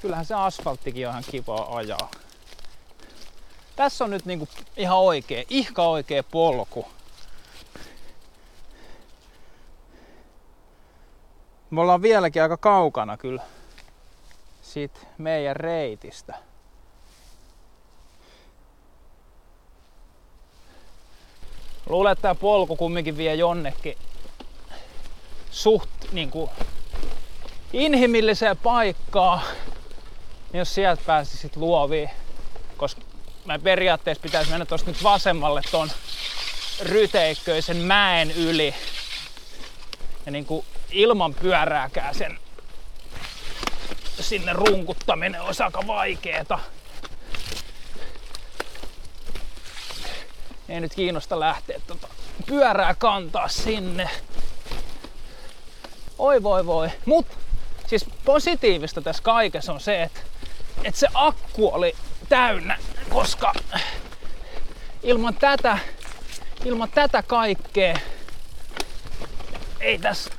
kyllähän 0.00 0.24
se 0.24 0.34
asfalttikin 0.34 1.06
on 1.06 1.10
ihan 1.10 1.24
kiva 1.30 1.66
ajaa. 1.70 2.10
Tässä 3.76 4.04
on 4.04 4.10
nyt 4.10 4.24
niinku 4.24 4.48
ihan 4.76 4.98
oikea, 4.98 5.44
ihka 5.50 5.88
oikea 5.88 6.22
polku. 6.22 6.88
Me 11.70 11.80
ollaan 11.80 12.02
vieläkin 12.02 12.42
aika 12.42 12.56
kaukana 12.56 13.16
kyllä 13.16 13.42
siitä 14.62 14.98
meidän 15.18 15.56
reitistä. 15.56 16.34
Luulen, 21.88 22.12
että 22.12 22.22
tämä 22.22 22.34
polku 22.34 22.76
kumminkin 22.76 23.16
vie 23.16 23.34
jonnekin 23.34 23.98
suht 25.58 25.90
niin 26.12 26.30
kuin, 26.30 26.50
inhimilliseen 27.72 28.56
paikkaan, 28.56 29.40
niin 30.52 30.58
jos 30.58 30.74
sieltä 30.74 31.02
pääsisit 31.06 31.56
luoviin, 31.56 32.10
koska 32.76 33.00
mä 33.44 33.58
periaatteessa 33.58 34.22
pitäisi 34.22 34.50
mennä 34.50 34.66
tuosta 34.66 34.90
nyt 34.90 35.02
vasemmalle 35.02 35.62
ton 35.70 35.90
ryteikköisen 36.80 37.76
mäen 37.76 38.30
yli 38.30 38.74
ja 40.26 40.32
niin 40.32 40.46
kuin 40.46 40.66
ilman 40.90 41.34
pyörääkään 41.34 42.14
sen 42.14 42.38
sinne 44.20 44.52
runkuttaminen 44.52 45.42
olisi 45.42 45.62
aika 45.62 45.86
vaikeeta. 45.86 46.58
Ei 50.68 50.80
nyt 50.80 50.94
kiinnosta 50.94 51.40
lähteä 51.40 51.80
tuota 51.86 52.08
pyörää 52.46 52.94
kantaa 52.94 53.48
sinne. 53.48 54.10
Oi 56.18 56.42
voi 56.42 56.66
voi. 56.66 56.90
Mut 57.06 57.26
siis 57.86 58.06
positiivista 58.24 59.00
tässä 59.00 59.22
kaikessa 59.22 59.72
on 59.72 59.80
se, 59.80 60.02
että, 60.02 60.20
että 60.84 61.00
se 61.00 61.08
akku 61.14 61.74
oli 61.74 61.96
täynnä, 62.28 62.78
koska 63.08 63.52
ilman 65.02 65.34
tätä, 65.34 65.78
ilman 66.64 66.88
tätä 66.94 67.22
kaikkea 67.22 67.98
ei 69.80 69.98
tässä, 69.98 70.30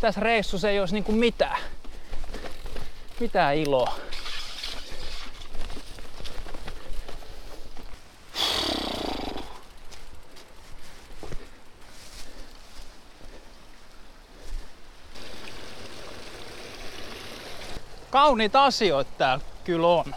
tässä 0.00 0.20
reissussa 0.20 0.70
ei 0.70 0.80
olisi 0.80 0.94
niinku 0.94 1.12
mitään, 1.12 1.58
mitään 3.20 3.56
iloa. 3.56 3.94
Kauniita 18.12 18.64
asioita 18.64 19.10
tää 19.18 19.40
kyllä 19.64 19.86
on. 19.86 20.14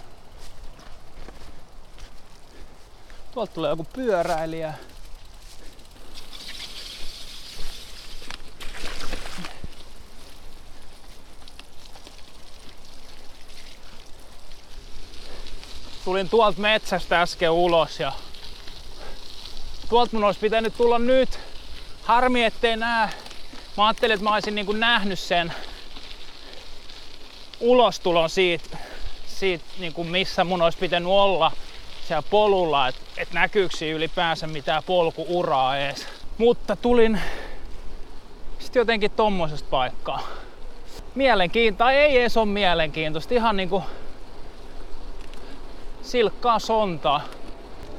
Tuolta 3.31 3.53
tulee 3.53 3.69
joku 3.69 3.83
pyöräilijä. 3.93 4.73
Tulin 16.05 16.29
tuolta 16.29 16.61
metsästä 16.61 17.21
äsken 17.21 17.51
ulos 17.51 17.99
ja 17.99 18.11
tuolta 19.89 20.11
mun 20.13 20.23
olisi 20.23 20.39
pitänyt 20.39 20.77
tulla 20.77 20.99
nyt. 20.99 21.39
Harmi 22.03 22.43
ettei 22.43 22.77
nää. 22.77 23.09
Mä 23.77 23.87
ajattelin, 23.87 24.13
että 24.13 24.23
mä 24.23 24.33
olisin 24.33 24.55
niinku 24.55 24.71
nähnyt 24.71 25.19
sen 25.19 25.53
ulostulon 27.59 28.29
siitä, 28.29 28.77
siitä 29.27 29.65
niin 29.79 29.93
kuin 29.93 30.07
missä 30.07 30.43
mun 30.43 30.61
olisi 30.61 30.77
pitänyt 30.77 31.09
olla 31.09 31.51
siellä 32.07 32.23
polulla, 32.29 32.87
että 32.87 33.01
et 33.17 33.33
näkyykö 33.33 33.93
ylipäänsä 33.95 34.47
mitään 34.47 34.83
polkuuraa 34.85 35.77
ees. 35.77 36.07
Mutta 36.37 36.75
tulin 36.75 37.21
sitten 38.59 38.79
jotenkin 38.79 39.11
tommosesta 39.11 39.67
paikkaa. 39.69 40.27
Mielenkiintoista, 41.15 41.91
ei 41.91 42.17
edes 42.17 42.37
ole 42.37 42.45
mielenkiintoista, 42.45 43.33
ihan 43.33 43.57
niinku 43.57 43.83
silkkaa 46.01 46.59
sontaa. 46.59 47.21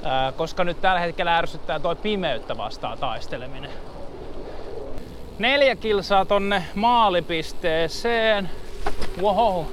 Ää, 0.02 0.32
koska 0.32 0.64
nyt 0.64 0.80
tällä 0.80 1.00
hetkellä 1.00 1.38
ärsyttää 1.38 1.80
toi 1.80 1.96
pimeyttä 1.96 2.56
vastaan 2.56 2.98
taisteleminen. 2.98 3.70
Neljä 5.38 5.76
kilsaa 5.76 6.24
tonne 6.24 6.62
maalipisteeseen. 6.74 8.50
Wow. 9.20 9.64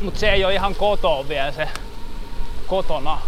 Mut 0.00 0.16
se 0.16 0.30
ei 0.30 0.44
ole 0.44 0.54
ihan 0.54 0.74
kotoa 0.74 1.28
vielä 1.28 1.52
se 1.52 1.68
kotona. 2.66 3.20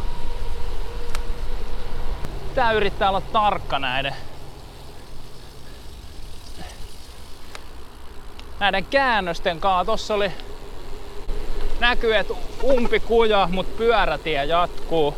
Tää 2.54 2.72
yrittää 2.72 3.08
olla 3.08 3.20
tarkka 3.20 3.78
näiden 3.78 4.16
näiden 8.60 8.84
käännösten 8.84 9.60
kanssa. 9.60 9.84
Tossa 9.84 10.14
oli 10.14 10.32
näkyy, 11.80 12.16
että 12.16 12.34
umpikuja, 12.62 13.48
mutta 13.52 13.76
pyörätie 13.78 14.44
jatkuu. 14.44 15.14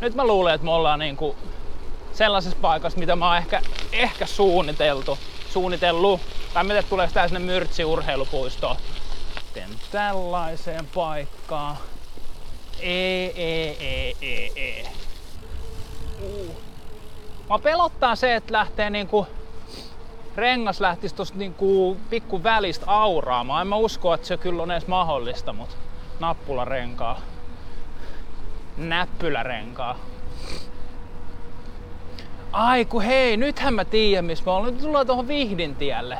Nyt 0.00 0.14
mä 0.14 0.26
luulen, 0.26 0.54
että 0.54 0.64
me 0.64 0.70
ollaan 0.70 0.98
niinku 0.98 1.36
sellaisessa 2.12 2.58
paikassa, 2.60 2.98
mitä 2.98 3.16
mä 3.16 3.28
oon 3.28 3.36
ehkä, 3.36 3.62
ehkä 3.92 4.26
suunniteltu, 4.26 5.18
suunnitellut. 5.50 6.20
Tai 6.54 6.64
mitä 6.64 6.82
tulee 6.82 7.08
sitä 7.08 7.28
sinne 7.28 7.40
Myrtsi 7.40 7.84
urheilupuistoon. 7.84 8.76
Sitten 9.34 9.68
tällaiseen 9.92 10.86
paikkaan. 10.94 11.76
Ei, 12.80 13.32
ei, 13.36 13.76
ei, 13.80 14.16
ei, 14.22 14.52
ei. 14.56 14.86
Uh. 16.22 16.56
Mä 17.50 17.58
pelottaa 17.58 18.16
se, 18.16 18.34
että 18.34 18.52
lähtee 18.52 18.90
niinku 18.90 19.26
rengas 20.36 20.80
lähtisi 20.80 21.14
tosta 21.14 21.38
niinku 21.38 21.96
pikku 22.10 22.42
välistä 22.42 22.86
auraamaan. 22.88 23.60
En 23.60 23.66
mä 23.66 23.76
usko, 23.76 24.14
että 24.14 24.26
se 24.26 24.36
kyllä 24.36 24.62
on 24.62 24.70
edes 24.70 24.86
mahdollista, 24.86 25.52
mutta 25.52 25.74
nappularenkaa. 26.20 27.20
Näppylärenkaa. 28.76 29.98
Ai 32.52 32.84
ku 32.84 33.00
hei, 33.00 33.36
nythän 33.36 33.74
mä 33.74 33.84
tiedän 33.84 34.24
missä 34.24 34.44
mä 34.46 34.52
olen. 34.52 34.74
Nyt 34.74 34.82
tullaan 34.82 35.06
tuohon 35.06 35.28
Vihdin 35.28 35.76
tielle. 35.76 36.18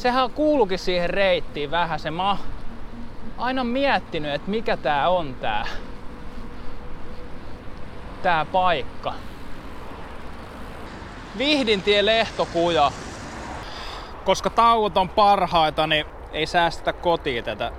Sehän 0.00 0.30
kuulukin 0.30 0.78
siihen 0.78 1.10
reittiin 1.10 1.70
vähän 1.70 1.98
se. 1.98 2.10
Mä 2.10 2.28
oon 2.28 2.38
aina 3.38 3.64
miettinyt, 3.64 4.34
että 4.34 4.50
mikä 4.50 4.76
tää 4.76 5.08
on 5.08 5.34
tää, 5.34 5.66
tää 8.22 8.44
paikka. 8.44 9.14
Vihdintie 11.38 12.06
Lehtokuja. 12.06 12.92
Koska 14.24 14.50
tauot 14.50 14.96
on 14.96 15.08
parhaita, 15.08 15.86
niin 15.86 16.06
ei 16.32 16.46
säästetä 16.46 16.92
kotiin 16.92 17.44
tätä 17.44 17.72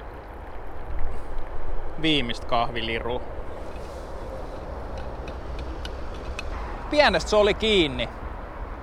viimeistä 2.02 2.48
kahvilirua. 2.48 3.22
Pienestä 6.90 7.30
se 7.30 7.36
oli 7.36 7.54
kiinni. 7.54 8.10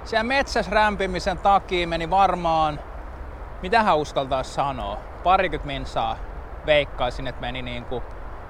Siellä 0.04 0.24
metsässä 0.24 0.70
rämpimisen 0.70 1.38
takia 1.38 1.88
meni 1.88 2.10
varmaan, 2.10 2.80
mitähän 3.62 3.98
uskaltaa 3.98 4.42
sanoa, 4.42 4.98
parikymmentä 5.24 5.66
minsaa 5.66 6.16
veikkaisin, 6.66 7.26
että 7.26 7.40
meni 7.40 7.62
niinku 7.62 8.02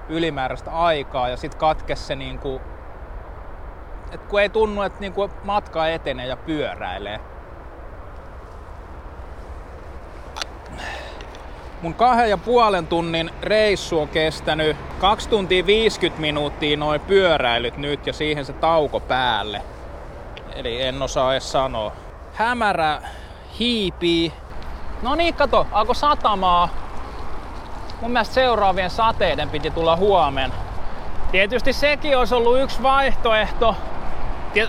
ylimääräistä 0.09 0.71
aikaa 0.71 1.29
ja 1.29 1.37
sitten 1.37 1.59
katkesi 1.59 2.03
se 2.03 2.15
niinku, 2.15 2.61
et 4.11 4.21
kun 4.23 4.41
ei 4.41 4.49
tunnu, 4.49 4.81
että 4.81 4.99
niinku 4.99 5.29
matka 5.43 5.87
etenee 5.87 6.27
ja 6.27 6.37
pyöräilee. 6.37 7.19
Mun 11.81 11.93
kahden 11.93 12.29
ja 12.29 12.37
puolen 12.37 12.87
tunnin 12.87 13.31
reissu 13.41 13.99
on 13.99 14.07
kestänyt 14.07 14.77
2 14.99 15.29
tuntia 15.29 15.65
50 15.65 16.21
minuuttia 16.21 16.77
noin 16.77 17.01
pyöräilyt 17.01 17.77
nyt 17.77 18.07
ja 18.07 18.13
siihen 18.13 18.45
se 18.45 18.53
tauko 18.53 18.99
päälle. 18.99 19.61
Eli 20.55 20.81
en 20.81 21.01
osaa 21.01 21.33
edes 21.33 21.51
sanoa. 21.51 21.91
Hämärä 22.33 23.01
hiipii. 23.59 24.33
No 25.01 25.15
niin, 25.15 25.33
kato, 25.33 25.67
alkoi 25.71 25.95
satamaa. 25.95 26.69
Mun 28.01 28.11
mielestä 28.11 28.33
seuraavien 28.33 28.89
sateiden 28.89 29.49
piti 29.49 29.71
tulla 29.71 29.95
huomen. 29.95 30.53
Tietysti 31.31 31.73
sekin 31.73 32.17
olisi 32.17 32.35
ollut 32.35 32.59
yksi 32.59 32.83
vaihtoehto. 32.83 33.75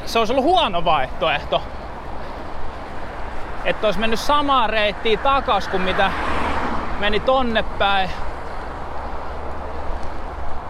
Se 0.06 0.18
olisi 0.18 0.32
ollut 0.32 0.44
huono 0.44 0.84
vaihtoehto. 0.84 1.62
Että 3.64 3.86
olisi 3.86 4.00
mennyt 4.00 4.20
samaa 4.20 4.66
reittiä 4.66 5.16
takas 5.16 5.68
kuin 5.68 5.82
mitä 5.82 6.10
meni 6.98 7.20
tonne 7.20 7.62
päin. 7.62 8.10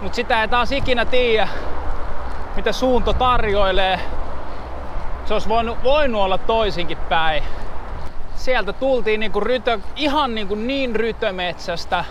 Mut 0.00 0.14
sitä 0.14 0.40
ei 0.40 0.48
taas 0.48 0.72
ikinä 0.72 1.04
tiedä, 1.04 1.48
mitä 2.56 2.72
suunto 2.72 3.12
tarjoilee. 3.12 4.00
Se 5.24 5.34
olisi 5.34 5.48
voinut, 5.48 5.82
voinut 5.82 6.22
olla 6.22 6.38
toisinkin 6.38 6.98
päin. 6.98 7.42
Sieltä 8.40 8.72
tultiin 8.72 9.20
niinku 9.20 9.40
rytö, 9.40 9.78
ihan 9.96 10.34
niinku 10.34 10.54
niin 10.54 10.96
rytömetsästä 10.96 12.04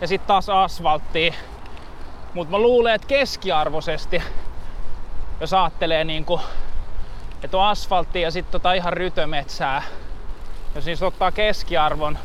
ja 0.00 0.08
sitten 0.08 0.26
taas 0.26 0.48
asfalttiin. 0.48 1.34
Mutta 2.34 2.50
mä 2.50 2.58
luulen, 2.58 2.94
että 2.94 3.06
keskiarvoisesti, 3.06 4.22
jos 5.40 5.52
ajattelee 5.52 6.04
niinku, 6.04 6.40
että 7.42 7.56
on 7.56 7.64
asfalttia 7.64 8.22
ja 8.22 8.30
sitten 8.30 8.52
tota 8.52 8.72
ihan 8.72 8.92
rytömetsää, 8.92 9.82
jos 10.74 10.86
niistä 10.86 11.06
ottaa 11.06 11.32
keskiarvon, 11.32 12.18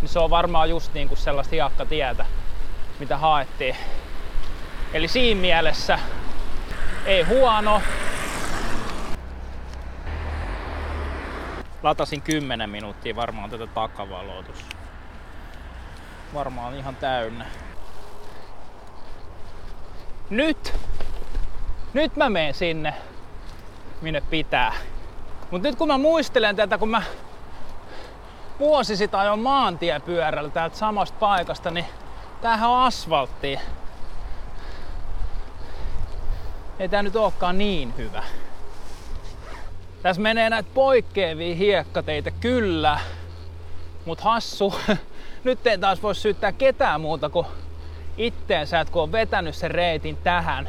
niin 0.00 0.08
se 0.08 0.18
on 0.18 0.30
varmaan 0.30 0.70
just 0.70 0.94
niinku 0.94 1.16
sellaista 1.16 1.54
hiekkatietä, 1.54 2.26
mitä 2.98 3.16
haettiin. 3.16 3.76
Eli 4.92 5.08
siinä 5.08 5.40
mielessä 5.40 5.98
ei 7.06 7.22
huono. 7.22 7.82
Latasin 11.82 12.22
10 12.22 12.70
minuuttia 12.70 13.16
varmaan 13.16 13.50
tätä 13.50 13.66
takavaloa. 13.66 14.44
Varmaan 16.34 16.74
ihan 16.74 16.96
täynnä. 16.96 17.46
Nyt! 20.30 20.74
Nyt 21.92 22.16
mä 22.16 22.30
menen 22.30 22.54
sinne, 22.54 22.94
minne 24.00 24.20
pitää. 24.20 24.72
Mut 25.50 25.62
nyt 25.62 25.76
kun 25.76 25.88
mä 25.88 25.98
muistelen 25.98 26.56
tätä, 26.56 26.78
kun 26.78 26.88
mä 26.88 27.02
vuosi 28.58 28.96
sitten 28.96 29.20
ajoin 29.20 29.40
maantiepyörällä 29.40 30.50
täältä 30.50 30.76
samasta 30.76 31.18
paikasta, 31.18 31.70
niin 31.70 31.86
tämähän 32.40 32.70
on 32.70 32.82
asfalttia. 32.82 33.60
Ei 36.78 36.88
tää 36.88 37.02
nyt 37.02 37.16
olekaan 37.16 37.58
niin 37.58 37.96
hyvä. 37.96 38.22
Tässä 40.08 40.22
menee 40.22 40.50
näitä 40.50 40.68
poikkeavia 40.74 41.54
hiekkateitä 41.54 42.30
kyllä, 42.30 43.00
mut 44.04 44.20
hassu. 44.20 44.74
Nyt 45.44 45.66
ei 45.66 45.78
taas 45.78 46.02
voi 46.02 46.14
syyttää 46.14 46.52
ketään 46.52 47.00
muuta 47.00 47.30
kuin 47.30 47.46
itteensä, 48.16 48.80
että 48.80 48.92
kun 48.92 49.02
on 49.02 49.12
vetänyt 49.12 49.54
sen 49.54 49.70
reitin 49.70 50.16
tähän, 50.16 50.68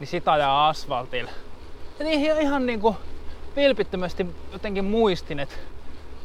niin 0.00 0.08
sitä 0.08 0.32
ajaa 0.32 0.68
asfaltilla. 0.68 1.30
Ja 1.98 2.04
niin 2.04 2.40
ihan 2.40 2.66
niinku 2.66 2.96
vilpittömästi 3.56 4.26
jotenkin 4.52 4.84
muistin, 4.84 5.40
että 5.40 5.56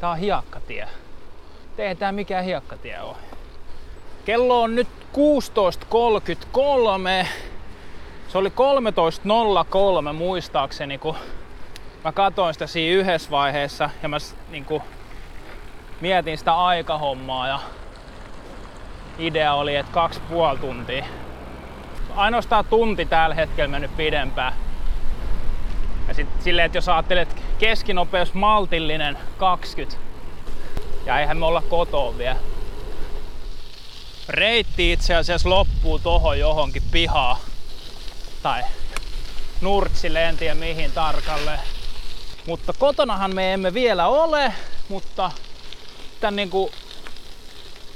tää 0.00 0.10
on 0.10 0.18
hiekkatie. 0.18 0.88
Ei 1.78 1.96
tää 1.96 2.12
mikään 2.12 2.44
hiekkatie 2.44 3.00
ole. 3.00 3.16
Kello 4.24 4.62
on 4.62 4.74
nyt 4.74 4.88
16.33. 7.22 7.26
Se 8.28 8.38
oli 8.38 8.48
13.03 10.08 10.12
muistaakseni, 10.12 10.98
kun 10.98 11.16
mä 12.04 12.12
katoin 12.12 12.54
sitä 12.54 12.66
siinä 12.66 13.00
yhdessä 13.00 13.30
vaiheessa 13.30 13.90
ja 14.02 14.08
mä 14.08 14.16
niinku 14.50 14.82
mietin 16.00 16.38
sitä 16.38 16.54
aikahommaa 16.54 17.48
ja 17.48 17.60
idea 19.18 19.54
oli, 19.54 19.76
että 19.76 19.92
kaksi 19.92 20.20
puoli 20.28 20.58
tuntia. 20.58 21.04
Ainoastaan 22.16 22.64
tunti 22.64 23.06
tällä 23.06 23.34
hetkellä 23.34 23.68
mennyt 23.68 23.96
pidempään. 23.96 24.52
Ja 26.08 26.14
sitten 26.14 26.42
silleen, 26.42 26.66
että 26.66 26.78
jos 26.78 26.88
ajattelet 26.88 27.42
keskinopeus 27.58 28.34
maltillinen 28.34 29.18
20, 29.38 29.96
ja 31.06 31.20
eihän 31.20 31.38
me 31.38 31.46
olla 31.46 31.62
kotoa 31.62 32.18
vielä. 32.18 32.36
Reitti 34.28 34.92
itse 34.92 35.14
asiassa 35.14 35.50
loppuu 35.50 35.98
tohon 35.98 36.38
johonkin 36.38 36.82
pihaan. 36.90 37.36
Tai 38.46 38.64
nurtsille, 39.60 40.24
en 40.24 40.36
tiedä 40.36 40.54
mihin 40.54 40.92
tarkalleen. 40.92 41.58
Mutta 42.46 42.72
kotonahan 42.78 43.34
me 43.34 43.52
emme 43.52 43.74
vielä 43.74 44.06
ole, 44.06 44.52
mutta 44.88 45.30
tämän 46.20 46.36
niin 46.36 46.50
kuin 46.50 46.72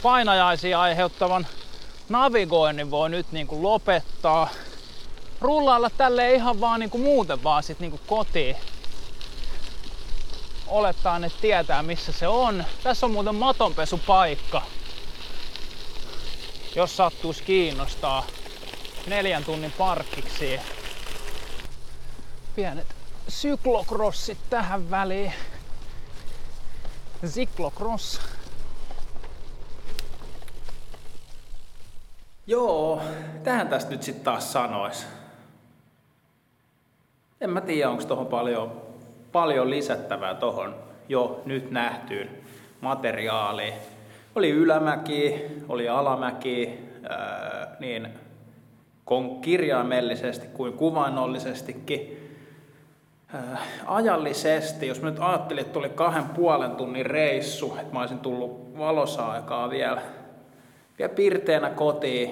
painajaisia 0.02 0.80
aiheuttavan 0.80 1.46
navigoinnin 2.08 2.90
voi 2.90 3.10
nyt 3.10 3.32
niin 3.32 3.46
kuin 3.46 3.62
lopettaa. 3.62 4.48
Rullailla 5.40 5.90
tälle 5.90 6.34
ihan 6.34 6.60
vaan 6.60 6.80
niin 6.80 6.90
kuin 6.90 7.02
muuten 7.02 7.44
vaan 7.44 7.62
sit 7.62 7.80
niin 7.80 7.90
kuin 7.90 8.02
kotiin. 8.06 8.56
Olettaa, 10.66 11.16
että 11.16 11.40
tietää 11.40 11.82
missä 11.82 12.12
se 12.12 12.28
on. 12.28 12.64
Tässä 12.82 13.06
on 13.06 13.12
muuten 13.12 13.34
matonpesupaikka. 13.34 14.62
Jos 16.74 16.96
sattuisi 16.96 17.42
kiinnostaa. 17.42 18.26
Neljän 19.06 19.44
tunnin 19.44 19.72
parkkiksi. 19.78 20.60
Pienet 22.56 22.86
syklokrossit 23.28 24.38
tähän 24.50 24.90
väliin. 24.90 25.32
Cyclocross. 27.26 28.20
Joo, 32.46 33.02
tähän 33.44 33.68
tästä 33.68 33.90
nyt 33.90 34.02
sitten 34.02 34.24
taas 34.24 34.52
sanois. 34.52 35.06
En 37.40 37.50
mä 37.50 37.60
tiedä, 37.60 37.90
onko 37.90 38.04
tuohon 38.04 38.26
paljon, 38.26 38.82
paljon 39.32 39.70
lisättävää 39.70 40.34
tuohon 40.34 40.74
jo 41.08 41.42
nyt 41.44 41.70
nähtyyn 41.70 42.30
materiaaliin. 42.80 43.74
Oli 44.34 44.50
ylämäki, 44.50 45.34
oli 45.68 45.88
alamäki, 45.88 46.78
ää, 47.08 47.76
niin 47.80 48.08
kirjaimellisesti 49.40 50.46
kuin 50.46 50.72
kuvainnollisestikin. 50.72 52.16
Ää, 53.34 53.58
ajallisesti, 53.86 54.86
jos 54.86 55.02
mä 55.02 55.10
nyt 55.10 55.18
ajattelin, 55.20 55.60
että 55.60 55.72
tuli 55.72 55.88
kahden 55.88 56.28
puolen 56.28 56.70
tunnin 56.70 57.06
reissu, 57.06 57.76
että 57.80 57.92
mä 57.92 58.00
olisin 58.00 58.18
tullut 58.18 58.78
valosa-aikaa 58.78 59.70
vielä, 59.70 60.02
vielä 60.98 61.12
pirteänä 61.14 61.70
kotiin, 61.70 62.30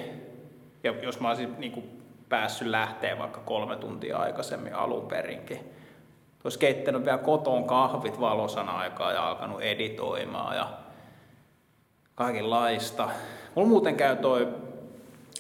ja 0.85 0.95
jos 1.03 1.21
mä 1.21 1.29
olisin 1.29 1.55
niin 1.59 1.73
kuin 1.73 2.03
päässyt 2.29 2.69
lähteä 2.69 3.19
vaikka 3.19 3.41
kolme 3.41 3.77
tuntia 3.77 4.19
aikaisemmin 4.19 4.75
alun 4.75 5.07
perinkin. 5.07 5.59
Olisi 6.45 6.59
keittänyt 6.59 7.05
vielä 7.05 7.19
kotoon 7.19 7.65
kahvit 7.65 8.21
valosan 8.21 8.69
aikaa 8.69 9.13
ja 9.13 9.29
alkanut 9.29 9.61
editoimaan 9.61 10.57
ja 10.57 10.69
kaikenlaista. 12.15 13.09
Mulla 13.55 13.69
muuten 13.69 13.97
käy 13.97 14.17
toi, 14.17 14.49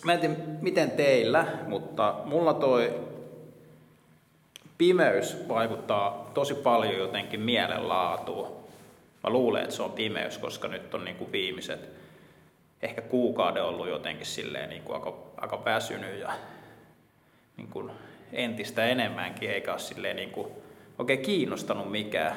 mä 0.04 0.12
en 0.12 0.20
tiedä 0.20 0.34
miten 0.60 0.90
teillä, 0.90 1.46
mutta 1.66 2.14
mulla 2.24 2.54
toi 2.54 3.00
pimeys 4.78 5.48
vaikuttaa 5.48 6.30
tosi 6.34 6.54
paljon 6.54 6.94
jotenkin 6.94 7.40
mielenlaatuun. 7.40 8.46
Mä 9.22 9.30
luulen, 9.30 9.62
että 9.62 9.74
se 9.74 9.82
on 9.82 9.92
pimeys, 9.92 10.38
koska 10.38 10.68
nyt 10.68 10.94
on 10.94 11.04
niin 11.04 11.16
kuin 11.16 11.32
viimeiset 11.32 11.88
ehkä 12.82 13.00
kuukauden 13.00 13.64
ollut 13.64 13.88
jotenkin 13.88 14.26
silleen 14.26 14.70
niin 14.70 14.82
kuin 14.82 14.94
aika, 14.96 15.16
aika 15.36 15.64
väsynyt 15.64 16.20
ja 16.20 16.32
niin 17.56 17.68
kuin 17.68 17.90
entistä 18.32 18.86
enemmänkin, 18.86 19.50
eikä 19.50 19.70
ole 19.70 19.78
silleen 19.78 20.16
niin 20.16 20.30
kuin 20.30 20.48
oikein 20.98 21.22
kiinnostanut 21.22 21.90
mikään. 21.90 22.36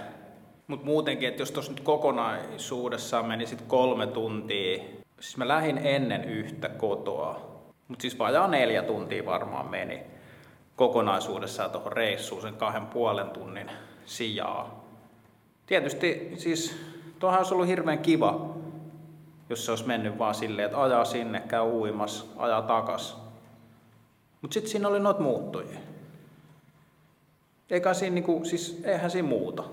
Mutta 0.67 0.85
muutenkin, 0.85 1.29
että 1.29 1.41
jos 1.41 1.51
tuossa 1.51 1.71
nyt 1.71 1.81
kokonaisuudessaan 1.81 3.25
meni 3.25 3.45
sitten 3.45 3.67
kolme 3.67 4.07
tuntia, 4.07 4.83
siis 5.19 5.37
mä 5.37 5.47
lähdin 5.47 5.77
ennen 5.77 6.23
yhtä 6.23 6.69
kotoa, 6.69 7.50
mutta 7.91 8.01
siis 8.01 8.19
vajaa 8.19 8.47
neljä 8.47 8.83
tuntia 8.83 9.25
varmaan 9.25 9.69
meni 9.69 10.01
kokonaisuudessaan 10.75 11.71
tuohon 11.71 11.91
reissuun 11.91 12.41
sen 12.41 12.55
kahden 12.55 12.85
puolen 12.85 13.29
tunnin 13.29 13.71
sijaa. 14.05 14.85
Tietysti 15.65 16.33
siis 16.37 16.77
tuohan 17.19 17.37
olisi 17.37 17.53
ollut 17.53 17.67
hirveän 17.67 17.99
kiva, 17.99 18.55
jos 19.49 19.65
se 19.65 19.71
olisi 19.71 19.87
mennyt 19.87 20.17
vaan 20.17 20.35
silleen, 20.35 20.65
että 20.65 20.81
ajaa 20.81 21.05
sinne, 21.05 21.39
käy 21.47 21.61
uimas, 21.61 22.31
ajaa 22.37 22.61
takas. 22.61 23.17
Mutta 24.41 24.53
sitten 24.53 24.71
siinä 24.71 24.87
oli 24.87 24.99
noit 24.99 25.19
muuttujia. 25.19 25.79
Eikä 27.69 27.93
siinä 27.93 28.13
niinku, 28.13 28.41
siis 28.43 28.81
eihän 28.83 29.11
siinä 29.11 29.27
muuta. 29.27 29.63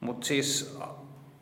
Mutta 0.00 0.26
siis 0.26 0.78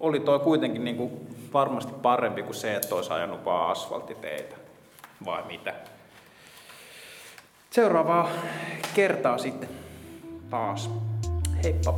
oli 0.05 0.20
toi 0.20 0.38
kuitenkin 0.38 0.84
niinku 0.84 1.26
varmasti 1.52 1.92
parempi 2.02 2.42
kuin 2.42 2.55
se, 2.55 2.76
että 2.76 2.94
olisi 2.94 3.12
ajanut 3.12 3.44
vaan 3.44 3.70
asfalttiteitä. 3.70 4.57
Vai 5.24 5.42
mitä? 5.46 5.74
Seuraavaa 7.70 8.28
kertaa 8.94 9.38
sitten 9.38 9.68
taas. 10.50 10.90
Heippa! 11.64 11.94